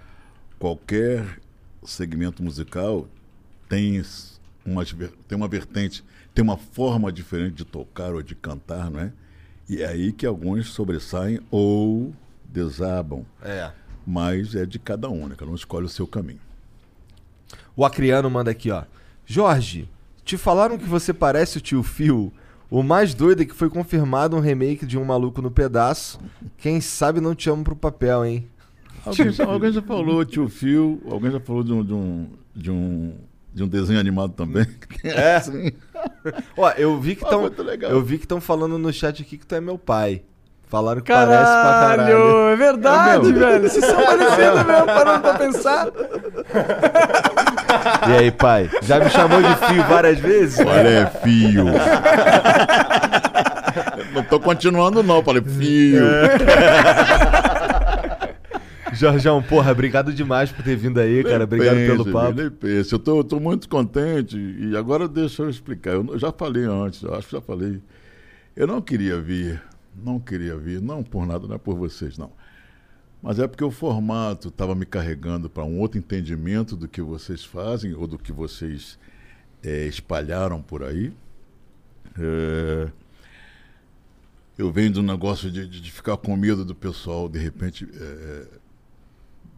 [0.58, 1.38] Qualquer
[1.84, 3.06] segmento musical
[3.68, 4.02] tem
[4.64, 6.04] uma, tem uma vertente,
[6.34, 9.12] tem uma forma diferente de tocar ou de cantar, não é?
[9.68, 12.12] E é aí que alguns sobressaem ou
[12.44, 13.24] desabam.
[13.42, 13.70] É.
[14.06, 15.34] Mas é de cada um, né?
[15.38, 16.40] Cada um escolhe o seu caminho.
[17.76, 18.84] O Acriano manda aqui, ó.
[19.26, 19.88] Jorge,
[20.24, 22.32] te falaram que você parece o tio Phil?
[22.70, 26.20] O mais doido é que foi confirmado um remake de Um Maluco no Pedaço.
[26.58, 28.46] Quem sabe não te amo pro papel, hein?
[29.04, 32.70] Alguém, já- alguém já falou, tio Phil, alguém já falou de um, de um, de
[32.70, 33.14] um,
[33.54, 34.66] de um desenho animado também.
[35.04, 35.36] É?
[35.36, 35.72] Assim.
[36.58, 37.48] Ó, eu vi que estão
[37.82, 40.22] eu vi que estão falando no chat aqui que tu é meu pai.
[40.66, 42.48] Falaram que parece pra Caralho, caralho.
[42.48, 43.68] é verdade, É velho.
[43.70, 44.36] Vocês são parecidos
[44.66, 45.86] mesmo, parando pra pensar.
[48.08, 48.68] E aí, pai?
[48.82, 50.58] Já me chamou de fio várias vezes?
[50.66, 51.66] Olha, é fio.
[54.12, 55.22] não tô continuando, não.
[55.22, 56.02] Falei, fio.
[58.98, 61.44] Jorjão, porra, obrigado demais por ter vindo aí, cara.
[61.44, 62.32] Obrigado Nem pelo pense, papo.
[62.40, 62.92] nem pense.
[62.92, 64.36] Eu tô, eu tô muito contente.
[64.38, 65.92] E agora deixa eu explicar.
[65.92, 67.80] Eu já falei antes, eu acho que já falei.
[68.56, 69.60] Eu não queria vir.
[70.02, 70.80] Não queria vir.
[70.80, 72.30] Não por nada, não é por vocês, não.
[73.22, 77.42] Mas é porque o formato estava me carregando para um outro entendimento do que vocês
[77.44, 78.98] fazem ou do que vocês
[79.62, 81.10] eh, espalharam por aí.
[82.18, 82.88] É,
[84.58, 88.44] eu venho um negócio de, de- ficar com medo do pessoal, de repente, eh,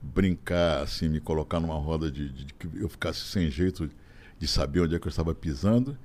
[0.02, 3.90] brincar, assim, me colocar numa roda de, de- de que eu ficasse sem jeito
[4.39, 5.97] de saber onde é que eu estava pisando.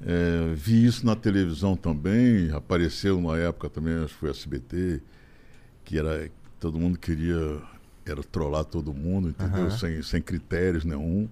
[0.00, 5.00] É, vi isso na televisão também, apareceu na época também, acho que foi SBT,
[5.84, 6.30] que era
[6.60, 7.62] todo mundo queria
[8.06, 9.70] era trollar todo mundo, entendeu?
[9.70, 9.70] Aham.
[9.70, 11.28] Sem, sem critérios nenhum.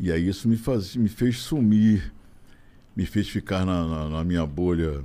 [0.00, 2.12] E aí isso me, faz, me fez sumir,
[2.96, 5.02] me fez ficar na, na- na minha bolha,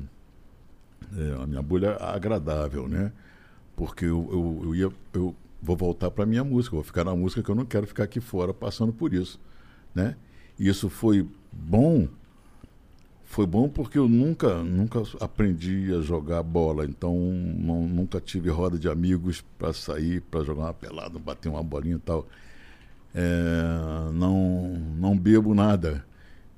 [1.15, 3.11] é, a minha bolha agradável, né?
[3.76, 7.44] Porque eu, eu, eu ia, eu vou voltar para minha música, vou ficar na música
[7.44, 9.40] que eu não quero ficar aqui fora passando por isso,
[9.95, 10.15] né?
[10.60, 12.07] Isso foi bom,
[13.26, 18.77] foi bom porque eu nunca, nunca aprendi a jogar bola, então não- nunca tive roda
[18.77, 22.27] de amigos para sair, para jogar uma pelada, bater uma bolinha e tal.
[23.15, 26.06] É, não, não bebo nada.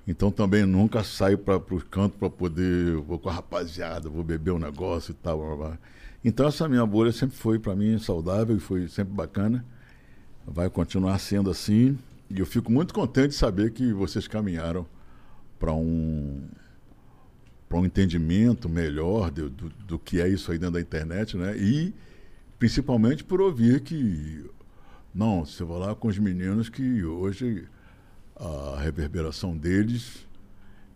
[0.08, 4.52] Então também nunca saio para os cantos para poder, vou com a rapaziada, vou beber
[4.52, 5.40] um negócio e tal.
[5.40, 5.80] blá, blá.
[6.28, 9.64] Então essa minha bolha sempre foi para mim saudável e foi sempre bacana.
[10.44, 12.00] Vai continuar sendo assim.
[12.32, 14.88] E eu fico muito contente de saber que vocês caminharam
[15.60, 16.42] para um
[17.70, 21.56] para um entendimento melhor do, do, do que é isso aí dentro da internet, né?
[21.58, 21.94] E
[22.58, 24.50] principalmente por ouvir que
[25.14, 27.68] não, você vai lá com os meninos que hoje
[28.36, 30.25] a reverberação deles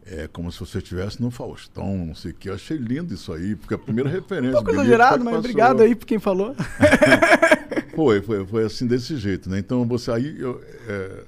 [0.06, 2.50] é como se você estivesse no Faustão, não sei o que.
[2.50, 4.52] Eu achei lindo isso aí, porque a primeira referência.
[4.60, 6.56] Um pouco exagerado, mas obrigado aí por quem falou.
[7.96, 9.60] Foi, foi, foi assim desse jeito, né?
[9.60, 11.24] Então você aí eu, é,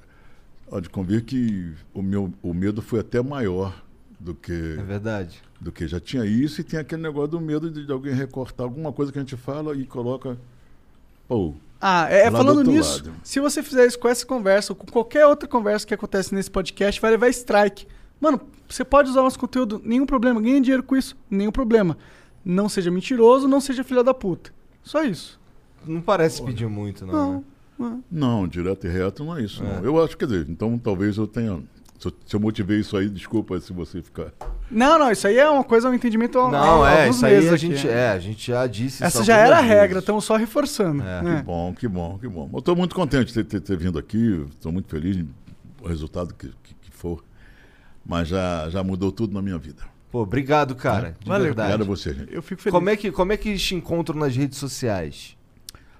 [0.70, 3.82] há de convir que o meu o medo foi até maior
[4.18, 5.42] do que É verdade.
[5.60, 8.64] do que já tinha isso e tem aquele negócio do medo de, de alguém recortar
[8.64, 10.38] alguma coisa que a gente fala e coloca
[11.28, 13.16] pô, Ah, é, do falando nisso, lado.
[13.22, 16.50] se você fizer isso com essa conversa ou com qualquer outra conversa que acontece nesse
[16.50, 17.86] podcast, vai levar strike.
[18.22, 21.98] Mano, você pode usar nosso conteúdo, nenhum problema, ganha dinheiro com isso, nenhum problema.
[22.44, 24.52] Não seja mentiroso, não seja filha da puta.
[24.80, 25.40] Só isso.
[25.84, 27.12] Não parece pedir muito, não.
[27.12, 27.32] Não.
[27.34, 27.44] né?
[27.76, 28.04] não.
[28.40, 29.66] não, direto e reto não é isso, É.
[29.66, 29.84] não.
[29.84, 31.60] Eu acho, quer dizer, então talvez eu tenha
[32.26, 34.32] se eu, motivei isso aí, desculpa se você ficar
[34.68, 37.48] Não, não, isso aí é uma coisa, um entendimento há- Não, há é, isso aí
[37.48, 40.36] a gente, é, a gente já disse Essa isso já era a regra, estamos só
[40.36, 41.02] reforçando.
[41.02, 41.22] É.
[41.22, 41.36] né?
[41.38, 42.50] Que bom, que bom, que bom.
[42.52, 45.16] Eu estou muito contente de ter, ter- ter vindo aqui, estou muito feliz
[45.78, 47.22] com o resultado que, que, que for.
[48.04, 49.82] Mas já, já mudou tudo na minha vida.
[50.10, 51.16] Pô, obrigado, cara.
[51.18, 51.46] De Valeu.
[51.46, 51.72] verdade.
[51.72, 52.34] Obrigado a você, gente.
[52.34, 52.74] Eu fico feliz.
[52.74, 55.36] Como é, que, como é que te encontram nas redes sociais?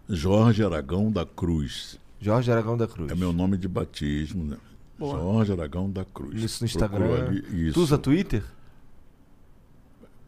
[0.09, 1.99] Jorge Aragão da Cruz.
[2.21, 3.11] Jorge Aragão da Cruz.
[3.11, 4.57] É meu nome de batismo, né?
[4.99, 5.19] Boa.
[5.19, 6.43] Jorge Aragão da Cruz.
[6.43, 7.27] Isso no Instagram.
[7.27, 7.75] ali, isso.
[7.75, 8.43] Tu usa Twitter?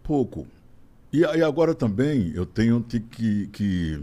[0.03, 0.47] Pouco.
[1.13, 3.47] E, aí agora também eu tenho que.
[3.49, 4.03] que,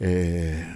[0.00, 0.74] é,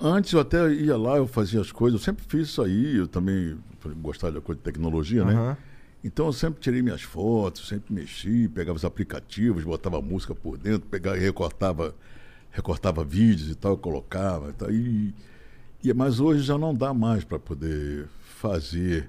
[0.00, 3.06] antes eu até ia lá, eu fazia as coisas, eu sempre fiz isso aí, eu
[3.06, 3.58] também
[3.90, 5.34] gostava de coisa de tecnologia, né?
[5.34, 5.56] Aham.
[6.04, 10.86] Então eu sempre tirei minhas fotos, sempre mexi, pegava os aplicativos, botava música por dentro,
[10.86, 11.94] pegava e recortava,
[12.50, 14.70] recortava vídeos e tal, colocava e tal.
[14.70, 15.14] E,
[15.82, 18.06] e, mas hoje já não dá mais para poder
[18.36, 19.08] fazer,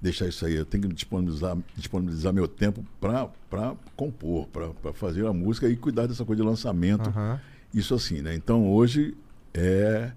[0.00, 0.54] deixar isso aí.
[0.54, 6.06] Eu tenho que disponibilizar, disponibilizar meu tempo para compor, para fazer a música e cuidar
[6.06, 7.08] dessa coisa de lançamento.
[7.10, 7.40] Aham.
[7.74, 8.36] Isso assim, né?
[8.36, 9.16] Então hoje
[9.52, 10.12] é,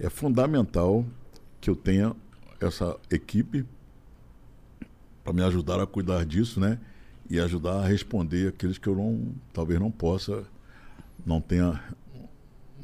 [0.00, 1.06] é fundamental
[1.60, 2.14] que eu tenha
[2.60, 3.64] essa equipe
[5.24, 6.78] para me ajudar a cuidar disso, né?
[7.28, 10.44] E ajudar a responder aqueles que eu não, talvez não possa,
[11.26, 11.80] não tenha,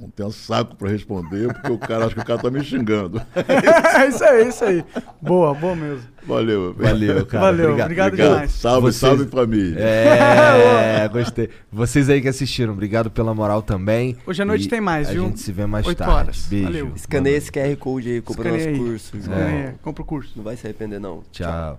[0.01, 3.23] não tenha saco para responder, porque o cara acha que o cara tá me xingando.
[3.35, 4.85] é isso aí, isso aí.
[5.23, 6.03] Boa, boa mesmo.
[6.27, 7.45] Valeu, Valeu, cara.
[7.45, 7.85] Valeu, Obrigado.
[7.87, 8.33] obrigado, Obrigado.
[8.33, 8.51] demais.
[8.53, 9.79] Salve, Vocês- salve família.
[9.79, 11.49] É, gostei.
[11.71, 14.17] Vocês aí que assistiram, obrigado pela moral também.
[14.27, 15.25] Hoje à noite E tem mais, a viu?
[15.27, 16.13] gente se vê mais Oito tarde.
[16.15, 16.47] horas.
[16.49, 16.65] Beijo.
[16.67, 16.93] Valeu.
[16.97, 18.89] Escaneia esse QR Code aí, compra Escaneia nosso aí.
[18.91, 19.17] curso.
[19.17, 20.33] Escaneia, Compra o curso.
[20.37, 21.23] Não vai se arrepender, não.
[21.31, 21.79] Tchau.